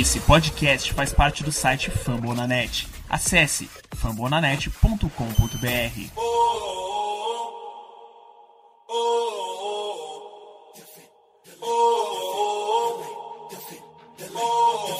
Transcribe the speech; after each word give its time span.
Esse 0.00 0.20
podcast 0.20 0.90
faz 0.94 1.12
parte 1.12 1.44
do 1.44 1.52
site 1.52 1.90
Fambonanet. 1.90 2.88
Acesse 3.10 3.68
fambonanet.com.br. 3.94 5.06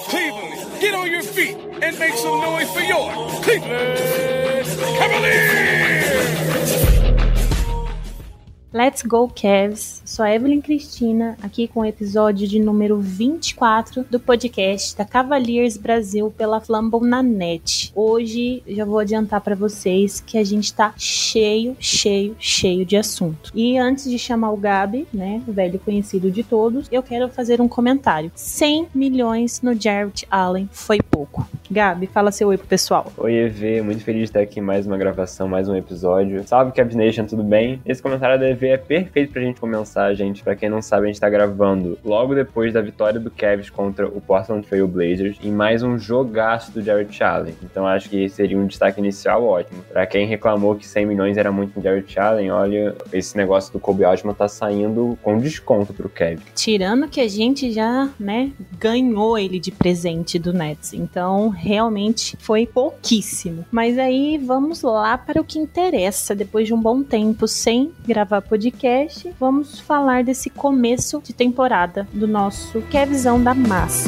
Cleveland, 0.09 0.79
get 0.79 0.93
on 0.93 1.09
your 1.09 1.23
feet 1.23 1.57
and 1.81 1.97
make 1.97 2.13
some 2.13 2.39
noise 2.39 2.69
for 2.69 2.81
your 2.81 3.11
Cleveland 3.41 3.97
Cavaliers! 4.99 5.62
Let's 8.73 9.03
Go 9.03 9.29
Cavs, 9.29 10.01
sou 10.03 10.25
a 10.25 10.33
Evelyn 10.33 10.59
Cristina, 10.59 11.37
aqui 11.43 11.67
com 11.67 11.81
o 11.81 11.85
episódio 11.85 12.47
de 12.47 12.57
número 12.57 12.99
24 12.99 14.03
do 14.09 14.19
podcast 14.19 14.97
da 14.97 15.05
Cavaliers 15.05 15.77
Brasil 15.77 16.33
pela 16.35 16.59
Flamble 16.59 17.07
na 17.07 17.21
net. 17.21 17.91
Hoje 17.93 18.63
já 18.67 18.83
vou 18.83 18.97
adiantar 18.97 19.41
para 19.41 19.53
vocês 19.53 20.19
que 20.21 20.39
a 20.39 20.43
gente 20.43 20.73
tá 20.73 20.91
cheio, 20.97 21.75
cheio, 21.79 22.35
cheio 22.39 22.83
de 22.83 22.97
assunto. 22.97 23.51
E 23.53 23.77
antes 23.77 24.09
de 24.09 24.17
chamar 24.17 24.51
o 24.51 24.57
Gabi, 24.57 25.07
né, 25.13 25.43
o 25.47 25.53
velho 25.53 25.77
conhecido 25.77 26.31
de 26.31 26.41
todos, 26.41 26.87
eu 26.91 27.03
quero 27.03 27.29
fazer 27.29 27.61
um 27.61 27.67
comentário. 27.67 28.31
100 28.33 28.87
milhões 28.95 29.61
no 29.61 29.79
Jarrett 29.79 30.25
Allen 30.31 30.67
foi 30.71 30.97
pouco. 30.99 31.47
Gabi, 31.69 32.07
fala 32.07 32.31
seu 32.31 32.47
oi 32.47 32.57
pro 32.57 32.65
pessoal. 32.65 33.11
Oi, 33.17 33.33
EV, 33.33 33.83
muito 33.83 34.03
feliz 34.03 34.21
de 34.21 34.25
estar 34.25 34.39
aqui 34.39 34.59
em 34.59 34.63
mais 34.63 34.87
uma 34.87 34.97
gravação, 34.97 35.47
mais 35.47 35.69
um 35.69 35.75
episódio. 35.75 36.43
Salve, 36.47 36.71
Cavs 36.71 36.95
Nation, 36.95 37.25
tudo 37.25 37.43
bem? 37.43 37.79
Esse 37.85 38.01
comentário 38.01 38.39
da 38.39 38.49
EV 38.49 38.62
é 38.67 38.77
perfeito 38.77 39.33
pra 39.33 39.41
gente 39.41 39.59
começar, 39.59 40.13
gente. 40.13 40.43
Pra 40.43 40.55
quem 40.55 40.69
não 40.69 40.81
sabe, 40.81 41.05
a 41.05 41.07
gente 41.07 41.19
tá 41.19 41.29
gravando 41.29 41.97
logo 42.03 42.35
depois 42.35 42.73
da 42.73 42.81
vitória 42.81 43.19
do 43.19 43.31
Cavs 43.31 43.69
contra 43.69 44.07
o 44.07 44.21
Portland 44.21 44.65
Trail 44.67 44.87
Blazers 44.87 45.37
em 45.43 45.51
mais 45.51 45.83
um 45.83 45.97
jogaço 45.97 46.71
do 46.71 46.81
Jarrett 46.81 47.23
Allen. 47.23 47.55
Então 47.63 47.87
acho 47.87 48.09
que 48.09 48.27
seria 48.29 48.57
um 48.57 48.65
destaque 48.65 48.99
inicial 48.99 49.43
ótimo. 49.43 49.83
Pra 49.91 50.05
quem 50.05 50.25
reclamou 50.27 50.75
que 50.75 50.87
100 50.87 51.05
milhões 51.05 51.37
era 51.37 51.51
muito 51.51 51.75
no 51.77 51.83
Jarrett 51.83 52.19
Allen, 52.19 52.51
olha, 52.51 52.95
esse 53.11 53.35
negócio 53.37 53.71
do 53.71 53.79
Kobe 53.79 54.03
Altman 54.03 54.33
tá 54.33 54.47
saindo 54.47 55.17
com 55.21 55.37
desconto 55.37 55.93
pro 55.93 56.09
Cavs. 56.09 56.43
Tirando 56.55 57.07
que 57.07 57.21
a 57.21 57.27
gente 57.27 57.71
já, 57.71 58.09
né, 58.19 58.51
ganhou 58.79 59.37
ele 59.37 59.59
de 59.59 59.71
presente 59.71 60.37
do 60.39 60.53
Nets. 60.53 60.93
Então, 60.93 61.49
realmente 61.49 62.37
foi 62.39 62.65
pouquíssimo. 62.65 63.65
Mas 63.71 63.97
aí 63.97 64.37
vamos 64.37 64.81
lá 64.81 65.17
para 65.17 65.41
o 65.41 65.43
que 65.43 65.59
interessa. 65.59 66.35
Depois 66.35 66.67
de 66.67 66.73
um 66.73 66.81
bom 66.81 67.03
tempo 67.03 67.47
sem 67.47 67.91
gravar 68.05 68.41
podcast, 68.53 69.33
vamos 69.39 69.79
falar 69.79 70.23
desse 70.23 70.47
começo 70.47 71.19
de 71.23 71.33
temporada 71.33 72.07
do 72.13 72.27
nosso 72.27 72.83
Kevzão 72.83 73.43
da 73.43 73.55
Massa. 73.55 74.07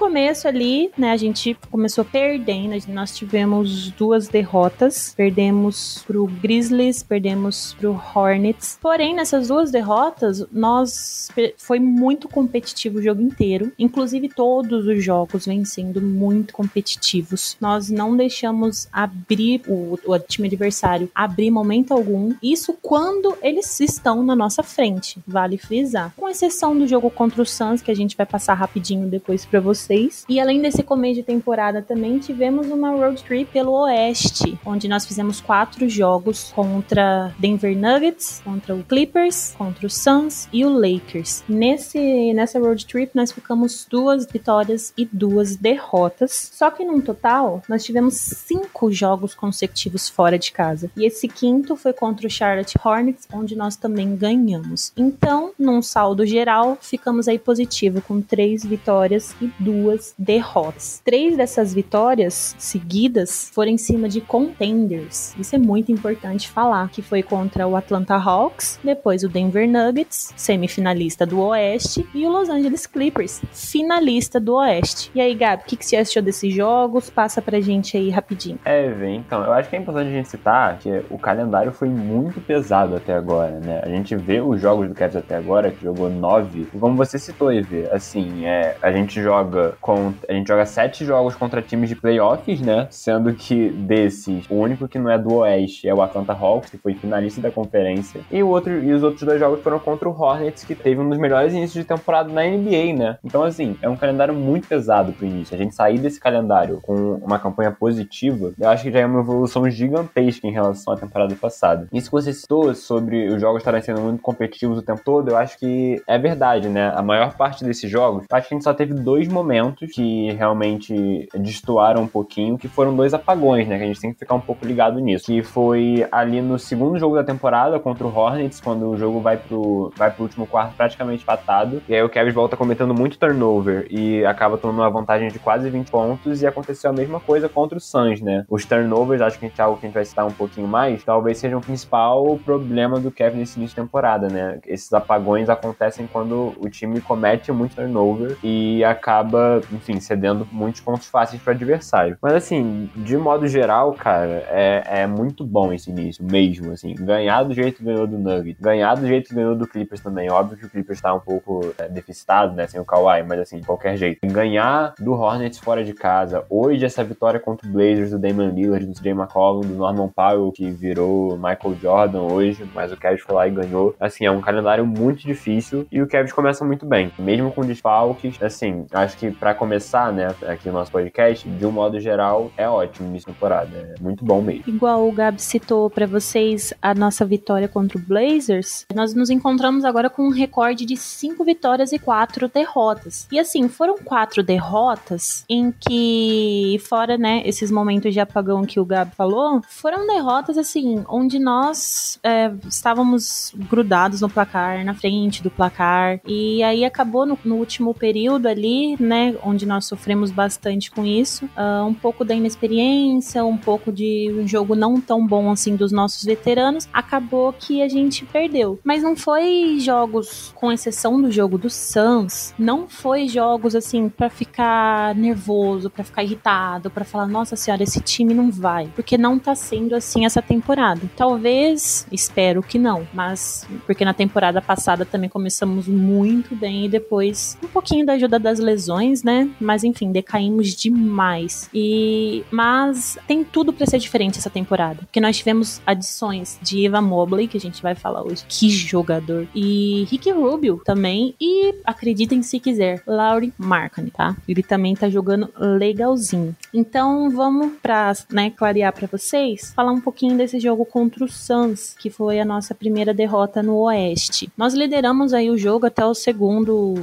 Começo 0.00 0.48
ali, 0.48 0.90
né, 0.96 1.12
a 1.12 1.16
gente 1.18 1.54
começou 1.70 2.06
perdendo, 2.06 2.74
nós 2.88 3.14
tivemos 3.14 3.90
duas 3.90 4.28
derrotas, 4.28 5.12
perdemos 5.14 6.02
pro 6.06 6.26
Grizzlies, 6.26 7.02
perdemos 7.02 7.76
pro 7.78 8.00
Hornets. 8.14 8.78
Porém, 8.80 9.14
nessas 9.14 9.48
duas 9.48 9.70
derrotas, 9.70 10.46
nós 10.50 11.28
foi 11.58 11.78
muito 11.78 12.30
competitivo 12.30 12.98
o 12.98 13.02
jogo 13.02 13.20
inteiro, 13.20 13.70
inclusive 13.78 14.30
todos 14.30 14.86
os 14.86 15.04
jogos 15.04 15.44
vêm 15.44 15.66
sendo 15.66 16.00
muito 16.00 16.54
competitivos. 16.54 17.58
Nós 17.60 17.90
não 17.90 18.16
deixamos 18.16 18.88
abrir 18.90 19.60
o, 19.68 19.98
o 20.06 20.18
time 20.18 20.48
adversário 20.48 21.10
abrir 21.14 21.50
momento 21.50 21.92
algum, 21.92 22.32
isso 22.42 22.72
quando 22.80 23.36
eles 23.42 23.78
estão 23.80 24.22
na 24.22 24.34
nossa 24.34 24.62
frente, 24.62 25.18
vale 25.26 25.58
frisar. 25.58 26.14
Com 26.16 26.26
exceção 26.26 26.76
do 26.78 26.86
jogo 26.86 27.10
contra 27.10 27.42
o 27.42 27.46
Suns, 27.46 27.82
que 27.82 27.90
a 27.90 27.96
gente 27.96 28.16
vai 28.16 28.24
passar 28.24 28.54
rapidinho 28.54 29.06
depois 29.06 29.44
para 29.44 29.60
vocês. 29.60 29.89
E 30.28 30.38
além 30.38 30.62
desse 30.62 30.84
começo 30.84 31.16
de 31.16 31.22
temporada, 31.24 31.82
também 31.82 32.20
tivemos 32.20 32.68
uma 32.68 32.90
road 32.90 33.20
trip 33.24 33.50
pelo 33.50 33.72
Oeste, 33.72 34.56
onde 34.64 34.86
nós 34.86 35.04
fizemos 35.04 35.40
quatro 35.40 35.88
jogos 35.88 36.52
contra 36.54 37.34
Denver 37.38 37.76
Nuggets, 37.76 38.40
contra 38.44 38.72
o 38.72 38.84
Clippers, 38.84 39.52
contra 39.58 39.84
o 39.84 39.90
Suns 39.90 40.48
e 40.52 40.64
o 40.64 40.68
Lakers. 40.68 41.42
Nesse, 41.48 42.32
nessa 42.32 42.60
road 42.60 42.86
trip, 42.86 43.10
nós 43.16 43.32
ficamos 43.32 43.84
duas 43.90 44.26
vitórias 44.26 44.92
e 44.96 45.04
duas 45.04 45.56
derrotas. 45.56 46.50
Só 46.52 46.70
que 46.70 46.84
num 46.84 47.00
total, 47.00 47.60
nós 47.68 47.82
tivemos 47.82 48.14
cinco 48.14 48.92
jogos 48.92 49.34
consecutivos 49.34 50.08
fora 50.08 50.38
de 50.38 50.52
casa. 50.52 50.88
E 50.96 51.04
esse 51.04 51.26
quinto 51.26 51.74
foi 51.74 51.92
contra 51.92 52.28
o 52.28 52.30
Charlotte 52.30 52.78
Hornets, 52.84 53.26
onde 53.32 53.56
nós 53.56 53.74
também 53.74 54.14
ganhamos. 54.14 54.92
Então, 54.96 55.52
num 55.58 55.82
saldo 55.82 56.24
geral, 56.24 56.78
ficamos 56.80 57.26
aí 57.26 57.40
positivo 57.40 58.00
com 58.00 58.20
três 58.20 58.64
vitórias 58.64 59.34
e 59.40 59.50
duas 59.58 59.79
derrotas. 60.18 61.00
Três 61.04 61.36
dessas 61.36 61.74
vitórias 61.74 62.54
seguidas 62.58 63.50
foram 63.52 63.70
em 63.70 63.78
cima 63.78 64.08
de 64.08 64.20
contenders. 64.20 65.34
Isso 65.38 65.54
é 65.54 65.58
muito 65.58 65.90
importante 65.90 66.48
falar, 66.48 66.88
que 66.90 67.02
foi 67.02 67.22
contra 67.22 67.66
o 67.66 67.76
Atlanta 67.76 68.14
Hawks, 68.14 68.78
depois 68.82 69.24
o 69.24 69.28
Denver 69.28 69.68
Nuggets, 69.68 70.32
semifinalista 70.36 71.24
do 71.24 71.40
Oeste, 71.40 72.06
e 72.14 72.26
o 72.26 72.30
Los 72.30 72.48
Angeles 72.48 72.86
Clippers, 72.86 73.40
finalista 73.52 74.38
do 74.38 74.54
Oeste. 74.56 75.10
E 75.14 75.20
aí, 75.20 75.34
Gabi, 75.34 75.62
o 75.62 75.66
que, 75.66 75.76
que 75.76 75.86
você 75.86 75.96
achou 75.96 76.22
desses 76.22 76.52
jogos? 76.52 77.10
Passa 77.10 77.40
pra 77.40 77.60
gente 77.60 77.96
aí 77.96 78.10
rapidinho. 78.10 78.58
É, 78.64 78.90
Vê, 78.90 79.14
então, 79.14 79.42
eu 79.44 79.52
acho 79.52 79.68
que 79.68 79.76
é 79.76 79.78
importante 79.78 80.08
a 80.08 80.12
gente 80.12 80.28
citar 80.28 80.78
que 80.78 81.02
o 81.10 81.18
calendário 81.18 81.72
foi 81.72 81.88
muito 81.88 82.40
pesado 82.40 82.96
até 82.96 83.14
agora, 83.14 83.60
né? 83.60 83.80
A 83.84 83.88
gente 83.88 84.14
vê 84.16 84.40
os 84.40 84.60
jogos 84.60 84.88
do 84.88 84.94
Cavs 84.94 85.16
até 85.16 85.36
agora, 85.36 85.70
que 85.70 85.82
jogou 85.82 86.10
nove, 86.10 86.68
e 86.74 86.78
como 86.78 86.96
você 86.96 87.18
citou, 87.18 87.52
Evê, 87.52 87.88
assim, 87.90 88.46
é, 88.46 88.76
a 88.82 88.90
gente 88.90 89.22
joga 89.22 89.69
com, 89.80 90.12
a 90.28 90.32
gente 90.32 90.48
joga 90.48 90.66
sete 90.66 91.04
jogos 91.04 91.34
contra 91.34 91.62
times 91.62 91.88
de 91.88 91.96
playoffs, 91.96 92.60
né? 92.60 92.86
Sendo 92.90 93.32
que 93.34 93.70
desses, 93.70 94.48
o 94.48 94.54
único 94.54 94.88
que 94.88 94.98
não 94.98 95.10
é 95.10 95.18
do 95.18 95.34
Oeste 95.34 95.88
é 95.88 95.94
o 95.94 96.02
Atlanta 96.02 96.32
Hawks, 96.32 96.70
que 96.70 96.78
foi 96.78 96.94
finalista 96.94 97.40
da 97.40 97.50
conferência, 97.50 98.20
e 98.30 98.42
o 98.42 98.48
outro 98.48 98.82
e 98.82 98.92
os 98.92 99.02
outros 99.02 99.22
dois 99.22 99.38
jogos 99.38 99.60
foram 99.62 99.78
contra 99.78 100.08
o 100.08 100.12
Hornets, 100.12 100.64
que 100.64 100.74
teve 100.74 101.00
um 101.00 101.08
dos 101.08 101.18
melhores 101.18 101.52
inícios 101.52 101.82
de 101.82 101.84
temporada 101.84 102.32
na 102.32 102.42
NBA, 102.42 102.94
né? 102.96 103.18
Então, 103.24 103.42
assim, 103.42 103.76
é 103.82 103.88
um 103.88 103.96
calendário 103.96 104.34
muito 104.34 104.68
pesado 104.68 105.12
pro 105.12 105.26
início. 105.26 105.54
A 105.54 105.58
gente 105.58 105.74
sair 105.74 105.98
desse 105.98 106.20
calendário 106.20 106.80
com 106.82 107.14
uma 107.14 107.38
campanha 107.38 107.70
positiva, 107.70 108.52
eu 108.58 108.68
acho 108.68 108.84
que 108.84 108.92
já 108.92 109.00
é 109.00 109.06
uma 109.06 109.20
evolução 109.20 109.68
gigantesca 109.70 110.46
em 110.46 110.52
relação 110.52 110.94
à 110.94 110.96
temporada 110.96 111.34
passada. 111.34 111.88
Isso 111.92 112.06
que 112.06 112.12
você 112.12 112.32
citou 112.32 112.74
sobre 112.74 113.28
os 113.28 113.40
jogos 113.40 113.60
estarem 113.60 113.82
sendo 113.82 114.00
muito 114.00 114.22
competitivos 114.22 114.78
o 114.78 114.82
tempo 114.82 115.02
todo, 115.04 115.30
eu 115.30 115.36
acho 115.36 115.58
que 115.58 116.02
é 116.06 116.18
verdade, 116.18 116.68
né? 116.68 116.92
A 116.94 117.02
maior 117.02 117.34
parte 117.36 117.64
desses 117.64 117.90
jogos, 117.90 118.24
acho 118.30 118.48
que 118.48 118.54
a 118.54 118.56
gente 118.56 118.64
só 118.64 118.74
teve 118.74 118.94
dois 118.94 119.28
momentos 119.28 119.49
que 119.92 120.32
realmente 120.32 121.28
destoaram 121.34 122.02
um 122.02 122.06
pouquinho, 122.06 122.58
que 122.58 122.68
foram 122.68 122.94
dois 122.94 123.14
apagões, 123.14 123.66
né? 123.68 123.78
Que 123.78 123.84
a 123.84 123.86
gente 123.86 124.00
tem 124.00 124.12
que 124.12 124.18
ficar 124.18 124.34
um 124.34 124.40
pouco 124.40 124.64
ligado 124.66 124.98
nisso. 125.00 125.26
Que 125.26 125.42
foi 125.42 126.06
ali 126.10 126.40
no 126.40 126.58
segundo 126.58 126.98
jogo 126.98 127.14
da 127.16 127.24
temporada 127.24 127.78
contra 127.78 128.06
o 128.06 128.14
Hornets, 128.14 128.60
quando 128.60 128.90
o 128.90 128.96
jogo 128.96 129.20
vai 129.20 129.36
pro, 129.36 129.92
vai 129.96 130.10
pro 130.10 130.24
último 130.24 130.46
quarto 130.46 130.74
praticamente 130.76 131.22
empatado. 131.22 131.82
E 131.88 131.94
aí 131.94 132.02
o 132.02 132.08
Kevin 132.08 132.30
volta 132.30 132.56
cometendo 132.56 132.94
muito 132.94 133.18
turnover 133.18 133.86
e 133.90 134.24
acaba 134.24 134.58
tomando 134.58 134.78
uma 134.78 134.90
vantagem 134.90 135.28
de 135.28 135.38
quase 135.38 135.68
20 135.70 135.90
pontos. 135.90 136.42
E 136.42 136.46
aconteceu 136.46 136.90
a 136.90 136.92
mesma 136.92 137.20
coisa 137.20 137.48
contra 137.48 137.78
o 137.78 137.80
Suns, 137.80 138.20
né? 138.20 138.44
Os 138.48 138.64
turnovers, 138.64 139.20
acho 139.20 139.38
que 139.38 139.46
é 139.46 139.62
algo 139.62 139.78
que 139.78 139.86
a 139.86 139.88
gente 139.88 139.94
vai 139.94 140.04
citar 140.04 140.26
um 140.26 140.32
pouquinho 140.32 140.66
mais, 140.66 141.04
talvez 141.04 141.38
seja 141.38 141.56
o 141.56 141.60
principal 141.60 142.38
problema 142.44 142.98
do 142.98 143.10
Kevin 143.10 143.38
nesse 143.38 143.58
início 143.58 143.74
de 143.74 143.82
temporada, 143.82 144.28
né? 144.28 144.58
Esses 144.66 144.92
apagões 144.92 145.48
acontecem 145.48 146.08
quando 146.10 146.54
o 146.58 146.68
time 146.68 147.00
comete 147.00 147.52
muito 147.52 147.76
turnover 147.76 148.36
e 148.42 148.82
acaba, 148.84 149.39
enfim, 149.72 150.00
cedendo 150.00 150.46
muitos 150.50 150.80
pontos 150.80 151.06
fáceis 151.08 151.42
para 151.42 151.52
adversário. 151.52 152.16
Mas 152.20 152.34
assim, 152.34 152.90
de 152.96 153.16
modo 153.16 153.46
geral, 153.46 153.92
cara, 153.94 154.44
é, 154.48 155.02
é 155.02 155.06
muito 155.06 155.44
bom 155.44 155.72
esse 155.72 155.90
início, 155.90 156.24
mesmo, 156.24 156.72
assim. 156.72 156.94
Ganhar 156.94 157.42
do 157.42 157.54
jeito 157.54 157.78
que 157.78 157.84
ganhou 157.84 158.06
do 158.06 158.18
Nugget, 158.18 158.60
ganhar 158.60 158.94
do 158.94 159.06
jeito 159.06 159.28
que 159.28 159.34
ganhou 159.34 159.54
do 159.54 159.66
Clippers 159.66 160.00
também. 160.00 160.30
Óbvio 160.30 160.56
que 160.56 160.66
o 160.66 160.70
Clippers 160.70 161.00
tá 161.00 161.14
um 161.14 161.20
pouco 161.20 161.72
é, 161.78 161.88
deficitado, 161.88 162.54
né, 162.54 162.66
sem 162.66 162.80
o 162.80 162.84
Kawhi, 162.84 163.22
mas 163.22 163.40
assim, 163.40 163.60
de 163.60 163.66
qualquer 163.66 163.96
jeito. 163.96 164.20
Ganhar 164.26 164.94
do 164.98 165.12
Hornets 165.12 165.58
fora 165.58 165.84
de 165.84 165.92
casa. 165.92 166.44
Hoje, 166.48 166.84
essa 166.84 167.02
vitória 167.04 167.40
contra 167.40 167.68
o 167.68 167.70
Blazers, 167.70 168.10
do 168.10 168.18
Damian 168.18 168.50
Lillard, 168.50 168.86
do 168.86 168.94
CJ 168.94 169.12
McCollum, 169.12 169.60
do 169.60 169.74
Norman 169.74 170.08
Powell, 170.08 170.52
que 170.52 170.70
virou 170.70 171.36
Michael 171.36 171.76
Jordan 171.80 172.22
hoje, 172.22 172.68
mas 172.74 172.92
o 172.92 172.96
Kevin 172.96 173.18
foi 173.18 173.34
lá 173.34 173.48
e 173.48 173.50
ganhou. 173.50 173.94
Assim, 173.98 174.24
é 174.24 174.30
um 174.30 174.40
calendário 174.40 174.86
muito 174.86 175.26
difícil 175.26 175.86
e 175.90 176.00
o 176.00 176.06
Kevin 176.06 176.30
começa 176.30 176.64
muito 176.64 176.86
bem. 176.86 177.10
Mesmo 177.18 177.50
com 177.52 177.62
desfalques, 177.62 178.42
assim, 178.42 178.86
acho 178.92 179.16
que 179.16 179.29
para 179.32 179.54
começar, 179.54 180.12
né, 180.12 180.34
aqui 180.46 180.68
no 180.68 180.74
nosso 180.74 180.90
podcast, 180.90 181.48
de 181.48 181.66
um 181.66 181.70
modo 181.70 181.98
geral, 182.00 182.50
é 182.56 182.68
ótimo 182.68 183.08
início 183.08 183.28
de 183.28 183.34
temporada. 183.34 183.94
É 183.98 184.02
muito 184.02 184.24
bom 184.24 184.40
mesmo. 184.40 184.64
Igual 184.66 185.08
o 185.08 185.12
Gabi 185.12 185.40
citou 185.40 185.88
para 185.90 186.06
vocês 186.06 186.72
a 186.80 186.94
nossa 186.94 187.24
vitória 187.24 187.68
contra 187.68 187.98
o 187.98 188.00
Blazers, 188.00 188.86
nós 188.94 189.14
nos 189.14 189.30
encontramos 189.30 189.84
agora 189.84 190.08
com 190.10 190.22
um 190.22 190.30
recorde 190.30 190.84
de 190.84 190.96
cinco 190.96 191.44
vitórias 191.44 191.92
e 191.92 191.98
quatro 191.98 192.48
derrotas. 192.48 193.26
E 193.30 193.38
assim, 193.38 193.68
foram 193.68 193.96
quatro 193.98 194.42
derrotas 194.42 195.44
em 195.48 195.72
que, 195.72 196.80
fora, 196.88 197.16
né, 197.16 197.42
esses 197.44 197.70
momentos 197.70 198.12
de 198.12 198.20
apagão 198.20 198.64
que 198.64 198.80
o 198.80 198.84
Gabi 198.84 199.12
falou, 199.14 199.60
foram 199.68 200.06
derrotas 200.06 200.58
assim, 200.58 201.04
onde 201.08 201.38
nós 201.38 202.18
é, 202.22 202.50
estávamos 202.68 203.52
grudados 203.68 204.20
no 204.20 204.28
placar, 204.28 204.84
na 204.84 204.94
frente 204.94 205.42
do 205.42 205.50
placar. 205.50 206.20
E 206.26 206.62
aí 206.62 206.84
acabou 206.84 207.26
no, 207.26 207.38
no 207.44 207.56
último 207.56 207.94
período 207.94 208.46
ali, 208.46 208.96
né, 209.00 209.19
onde 209.42 209.66
nós 209.66 209.86
sofremos 209.86 210.30
bastante 210.30 210.90
com 210.90 211.04
isso, 211.04 211.46
uh, 211.46 211.84
um 211.86 211.94
pouco 211.94 212.24
da 212.24 212.34
inexperiência, 212.34 213.44
um 213.44 213.56
pouco 213.56 213.92
de 213.92 214.32
um 214.38 214.46
jogo 214.46 214.74
não 214.74 215.00
tão 215.00 215.26
bom 215.26 215.50
assim 215.50 215.76
dos 215.76 215.92
nossos 215.92 216.24
veteranos, 216.24 216.88
acabou 216.92 217.52
que 217.52 217.82
a 217.82 217.88
gente 217.88 218.24
perdeu. 218.24 218.78
Mas 218.84 219.02
não 219.02 219.16
foi 219.16 219.78
jogos, 219.80 220.52
com 220.54 220.72
exceção 220.72 221.20
do 221.20 221.30
jogo 221.30 221.58
do 221.58 221.70
Suns, 221.70 222.54
não 222.58 222.88
foi 222.88 223.28
jogos 223.28 223.74
assim 223.74 224.08
para 224.08 224.30
ficar 224.30 225.14
nervoso, 225.14 225.90
para 225.90 226.04
ficar 226.04 226.22
irritado, 226.22 226.90
para 226.90 227.04
falar, 227.04 227.26
nossa 227.26 227.56
senhora, 227.56 227.82
esse 227.82 228.00
time 228.00 228.34
não 228.34 228.50
vai, 228.50 228.90
porque 228.94 229.18
não 229.18 229.38
tá 229.38 229.54
sendo 229.54 229.94
assim 229.94 230.24
essa 230.24 230.42
temporada. 230.42 231.00
Talvez, 231.16 232.06
espero 232.10 232.62
que 232.62 232.78
não, 232.78 233.06
mas 233.12 233.66
porque 233.86 234.04
na 234.04 234.14
temporada 234.14 234.60
passada 234.60 235.04
também 235.04 235.28
começamos 235.28 235.86
muito 235.86 236.54
bem 236.54 236.86
e 236.86 236.88
depois 236.88 237.58
um 237.62 237.68
pouquinho 237.68 238.04
da 238.06 238.14
ajuda 238.14 238.38
das 238.38 238.58
lesões, 238.58 239.09
né? 239.22 239.50
Mas 239.60 239.84
enfim, 239.84 240.12
decaímos 240.12 240.74
demais. 240.74 241.68
E 241.74 242.44
mas 242.50 243.18
tem 243.26 243.44
tudo 243.44 243.72
para 243.72 243.86
ser 243.86 243.98
diferente 243.98 244.38
essa 244.38 244.50
temporada, 244.50 245.00
porque 245.00 245.20
nós 245.20 245.36
tivemos 245.36 245.80
adições 245.86 246.58
de 246.62 246.86
Eva 246.86 247.00
Mobley, 247.00 247.48
que 247.48 247.56
a 247.56 247.60
gente 247.60 247.82
vai 247.82 247.94
falar 247.94 248.22
hoje. 248.22 248.44
Que 248.48 248.70
jogador. 248.70 249.46
E 249.54 250.04
Rick 250.10 250.30
Rubio 250.30 250.80
também 250.84 251.34
e 251.40 251.74
acreditem 251.84 252.42
se 252.42 252.58
quiser, 252.60 253.02
Laurie 253.06 253.52
Markkinen, 253.58 254.10
tá? 254.10 254.36
Ele 254.48 254.62
também 254.62 254.94
tá 254.94 255.08
jogando 255.08 255.50
legalzinho. 255.58 256.54
Então, 256.72 257.30
vamos 257.30 257.72
para, 257.82 258.12
né, 258.30 258.50
clarear 258.50 258.92
para 258.92 259.06
vocês, 259.06 259.72
falar 259.74 259.92
um 259.92 260.00
pouquinho 260.00 260.36
desse 260.36 260.60
jogo 260.60 260.84
contra 260.84 261.24
o 261.24 261.28
Suns, 261.28 261.94
que 261.98 262.10
foi 262.10 262.40
a 262.40 262.44
nossa 262.44 262.74
primeira 262.74 263.12
derrota 263.12 263.62
no 263.62 263.76
Oeste. 263.76 264.50
Nós 264.56 264.74
lideramos 264.74 265.32
aí 265.32 265.50
o 265.50 265.58
jogo 265.58 265.86
até 265.86 266.04
o 266.04 266.14
segundo 266.14 266.94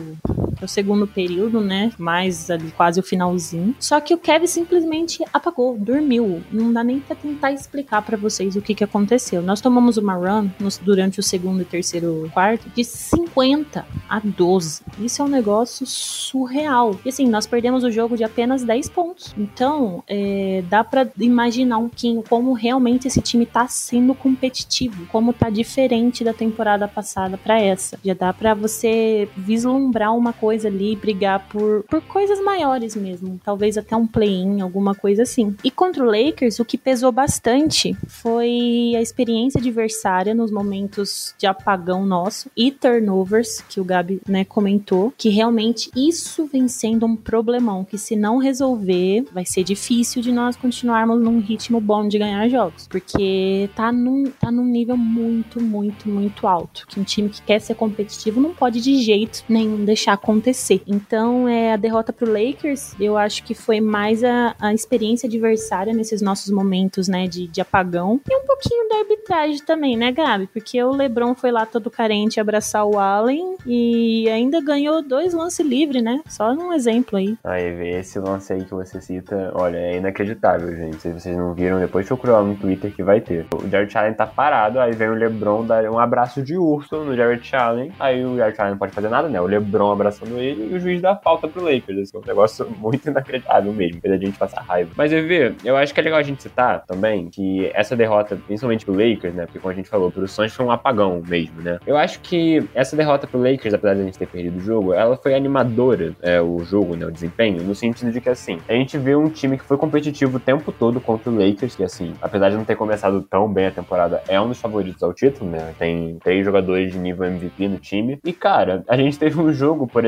o 0.62 0.68
segundo 0.68 1.08
período, 1.08 1.62
né? 1.62 1.92
Mais 1.98 2.50
ali 2.50 2.72
quase 2.72 3.00
o 3.00 3.04
finalzinho. 3.04 3.76
Só 3.80 4.00
que 4.00 4.14
o 4.14 4.18
Kevin 4.18 4.48
simplesmente 4.48 5.24
apagou, 5.34 5.78
dormiu. 5.78 6.42
Não 6.52 6.72
dá 6.72 6.84
nem 6.84 7.00
pra 7.00 7.16
tentar 7.16 7.52
explicar 7.52 8.02
para 8.02 8.18
vocês 8.18 8.56
o 8.56 8.62
que, 8.62 8.74
que 8.74 8.84
aconteceu. 8.84 9.42
Nós 9.42 9.62
tomamos 9.62 9.98
uma 9.98 10.16
run 10.16 10.50
nos, 10.60 10.78
durante 10.78 11.20
o 11.20 11.24
segundo 11.24 11.62
e 11.62 11.66
terceiro 11.66 12.30
quarto 12.34 12.70
de 12.70 12.84
50 12.84 13.86
a 14.10 14.20
12. 14.20 14.82
Isso 15.00 15.22
é 15.22 15.26
um 15.26 15.30
negócio 15.30 15.86
surreal. 15.86 17.00
E 17.06 17.10
assim, 17.10 17.28
nós 17.28 17.46
perdemos 17.46 17.84
o 17.84 17.92
jogo 17.92 18.16
de 18.16 18.24
apenas 18.24 18.64
10 18.64 18.90
pontos. 18.90 19.34
Então, 19.38 20.04
é, 20.08 20.64
dá 20.70 20.84
para 20.84 21.08
imaginar 21.20 21.78
um 21.78 21.90
pouquinho 21.90 22.24
como 22.28 22.54
realmente 22.54 23.08
esse 23.08 23.22
time 23.22 23.46
tá 23.46 23.68
sendo 23.68 24.14
competitivo, 24.14 25.06
como 25.08 25.34
tá 25.34 25.50
diferente 25.50 26.24
da 26.24 26.34
temporada 26.34 26.88
passada 26.88 27.38
para 27.38 27.60
essa. 27.60 28.00
Já 28.04 28.14
dá 28.14 28.34
para 28.34 28.54
você 28.54 29.28
vislumbrar 29.36 30.16
uma 30.16 30.34
coisa 30.34 30.47
coisa 30.48 30.70
ali, 30.70 30.96
brigar 30.96 31.46
por, 31.50 31.84
por 31.90 32.02
coisas 32.04 32.40
maiores 32.40 32.96
mesmo. 32.96 33.38
Talvez 33.44 33.78
até 33.78 33.98
um 33.98 34.08
play-in, 34.08 34.62
alguma 34.62 34.96
coisa 34.96 35.24
assim. 35.24 35.54
E 35.62 35.70
contra 35.70 36.02
o 36.02 36.06
Lakers, 36.06 36.62
o 36.62 36.64
que 36.64 36.78
pesou 36.78 37.12
bastante 37.12 37.94
foi 38.08 38.94
a 38.96 39.02
experiência 39.02 39.60
adversária 39.60 40.34
nos 40.34 40.50
momentos 40.50 41.36
de 41.38 41.46
apagão 41.46 42.06
nosso 42.06 42.50
e 42.56 42.72
turnovers, 42.72 43.60
que 43.68 43.82
o 43.82 43.84
Gabi, 43.84 44.22
né, 44.26 44.46
comentou, 44.46 45.14
que 45.18 45.28
realmente 45.28 45.92
isso 45.94 46.46
vem 46.46 46.70
sendo 46.70 47.06
um 47.06 47.18
problemão, 47.18 47.84
que 47.84 47.98
se 47.98 48.16
não 48.16 48.38
resolver, 48.38 49.26
vai 49.34 49.46
ser 49.46 49.66
difícil 49.66 50.22
de 50.22 50.32
nós 50.32 50.56
continuarmos 50.56 51.20
num 51.20 51.42
ritmo 51.42 51.82
bom 51.82 52.08
de 52.08 52.18
ganhar 52.18 52.48
jogos, 52.48 52.88
porque 52.88 53.70
tá 53.76 53.92
num, 53.92 54.32
tá 54.40 54.50
num 54.50 54.64
nível 54.64 54.96
muito, 54.96 55.62
muito, 55.62 56.08
muito 56.08 56.48
alto, 56.48 56.88
que 56.88 57.02
um 57.02 57.04
time 57.04 57.28
que 57.28 57.42
quer 57.42 57.60
ser 57.60 57.76
competitivo 57.76 58.40
não 58.40 58.54
pode 58.54 58.80
de 58.80 58.98
jeito 59.02 59.44
nenhum 59.50 59.84
deixar 59.84 60.16
acontecer. 60.38 60.82
Então, 60.88 61.48
é 61.48 61.74
a 61.74 61.78
derrota 61.78 62.14
pro 62.14 62.32
Lakers, 62.32 62.96
eu 63.00 63.18
acho 63.18 63.44
que 63.44 63.54
foi 63.54 63.82
mais 63.82 64.24
a, 64.24 64.56
a 64.60 64.74
experiência 64.74 65.28
adversária 65.28 65.94
nesses 65.94 66.22
nossos 66.22 66.52
momentos, 66.52 67.08
né, 67.08 67.28
de, 67.28 67.48
de 67.48 67.60
apagão. 67.60 68.22
E 68.30 68.36
um 68.36 68.46
pouquinho 68.46 68.88
da 68.88 68.98
arbitragem 68.98 69.60
também, 69.66 69.98
né, 69.98 70.12
Gabi? 70.12 70.48
Porque 70.48 70.82
o 70.82 70.92
LeBron 70.92 71.34
foi 71.36 71.52
lá 71.52 71.66
todo 71.66 71.90
carente 71.90 72.40
abraçar 72.40 72.86
o 72.86 73.00
Allen 73.00 73.56
e 73.66 74.30
ainda 74.30 74.62
ganhou 74.62 75.02
dois 75.02 75.34
lances 75.34 75.66
livres, 75.66 76.04
né? 76.04 76.22
Só 76.28 76.52
um 76.54 76.72
exemplo 76.72 77.18
aí. 77.18 77.38
Aí, 77.44 77.98
esse 77.98 78.20
lance 78.20 78.54
aí 78.54 78.64
que 78.64 78.74
você 78.74 79.02
cita, 79.02 79.52
olha, 79.56 79.78
é 79.78 79.98
inacreditável, 79.98 80.76
gente. 80.76 81.02
Se 81.02 81.12
vocês 81.12 81.36
não 81.36 81.54
viram, 81.54 81.80
depois 81.80 82.08
procura 82.08 82.34
lá 82.34 82.44
no 82.44 82.56
Twitter 82.56 82.94
que 82.94 83.04
vai 83.04 83.20
ter. 83.20 83.46
O 83.54 83.68
Jared 83.68 83.98
Allen 83.98 84.14
tá 84.14 84.28
parado, 84.28 84.80
aí 84.80 84.94
vem 84.94 85.10
o 85.10 85.14
LeBron 85.14 85.66
dar 85.66 85.84
um 85.86 86.00
abraço 86.00 86.42
de 86.42 86.58
urso 86.58 87.04
no 87.04 87.16
Jared 87.16 87.56
Allen, 87.56 87.92
aí 88.00 88.24
o 88.24 88.38
Jared 88.38 88.60
Allen 88.60 88.72
não 88.72 88.78
pode 88.78 88.94
fazer 88.94 89.10
nada, 89.10 89.28
né? 89.28 89.40
O 89.42 89.46
LeBron 89.46 89.92
abraçando 90.18 90.40
ele 90.40 90.72
e 90.72 90.76
o 90.76 90.80
juiz 90.80 91.02
dá 91.02 91.16
falta 91.16 91.48
pro 91.48 91.64
Lakers. 91.64 92.00
Assim, 92.00 92.18
um 92.18 92.22
negócio 92.26 92.68
muito 92.80 93.08
inacreditável 93.08 93.72
mesmo, 93.74 94.02
fez 94.02 94.14
a 94.14 94.18
gente 94.18 94.38
passar 94.38 94.62
raiva. 94.62 94.92
Mas, 94.96 95.12
EV, 95.12 95.56
eu 95.64 95.78
acho 95.78 95.94
que 95.94 96.00
é 96.00 96.04
legal 96.04 96.20
a 96.20 96.24
gente 96.24 96.42
citar 96.42 96.84
também 96.86 97.30
que 97.30 97.70
essa 97.74 97.96
derrota, 97.96 98.38
principalmente 98.48 98.86
pro 98.86 98.94
Lakers, 98.94 99.34
né? 99.34 99.46
Porque 99.46 99.60
como 99.60 99.72
a 99.72 99.76
gente 99.76 99.90
falou, 99.90 100.12
pro 100.12 100.28
Suns 100.28 100.54
foi 100.54 100.66
um 100.66 100.72
apagão 100.72 101.22
mesmo, 101.28 101.62
né? 101.62 101.80
Eu 101.86 101.98
acho 101.98 102.20
que 102.22 102.68
essa 102.74 102.96
derrota 102.96 103.28
pro 103.28 103.40
Lakers, 103.40 103.74
apesar 103.74 103.94
de 103.96 104.02
a 104.02 104.04
gente 104.04 104.18
ter 104.18 104.28
perdido 104.28 104.58
o 104.58 104.62
jogo, 104.62 104.94
ela 104.94 105.16
foi 105.18 105.36
animadora, 105.36 106.16
é, 106.22 106.42
o 106.42 106.60
jogo, 106.64 106.96
né? 106.96 107.06
O 107.06 107.12
desempenho, 107.12 107.64
no 107.64 107.76
sentido 107.76 108.12
de 108.12 108.22
que, 108.22 108.30
assim, 108.30 108.60
a 108.68 108.74
gente 108.74 108.98
vê 108.98 109.16
um 109.16 109.30
time 109.30 109.58
que 109.58 109.64
foi 109.64 109.78
competitivo 109.78 110.38
o 110.38 110.40
tempo 110.40 110.72
todo 110.72 111.00
contra 111.00 111.30
o 111.30 111.36
Lakers, 111.36 111.76
que, 111.76 111.84
assim, 111.84 112.14
apesar 112.22 112.50
de 112.50 112.56
não 112.56 112.66
ter 112.66 112.76
começado 112.76 113.22
tão 113.24 113.52
bem 113.52 113.68
a 113.68 113.72
temporada, 113.72 114.22
é 114.28 114.40
um 114.40 114.48
dos 114.48 114.60
favoritos 114.60 115.04
ao 115.04 115.14
título, 115.14 115.50
né? 115.50 115.74
Tem 115.78 116.18
três 116.24 116.46
jogadores 116.46 116.92
de 116.92 117.00
nível 117.00 117.26
MVP 117.26 117.68
no 117.68 117.78
time. 117.78 118.20
E, 118.24 118.34
cara, 118.34 118.84
a 118.88 118.96
gente 118.96 119.18
teve 119.18 119.40
um 119.40 119.52
jogo, 119.54 119.88
por 119.88 120.06
exemplo, 120.06 120.07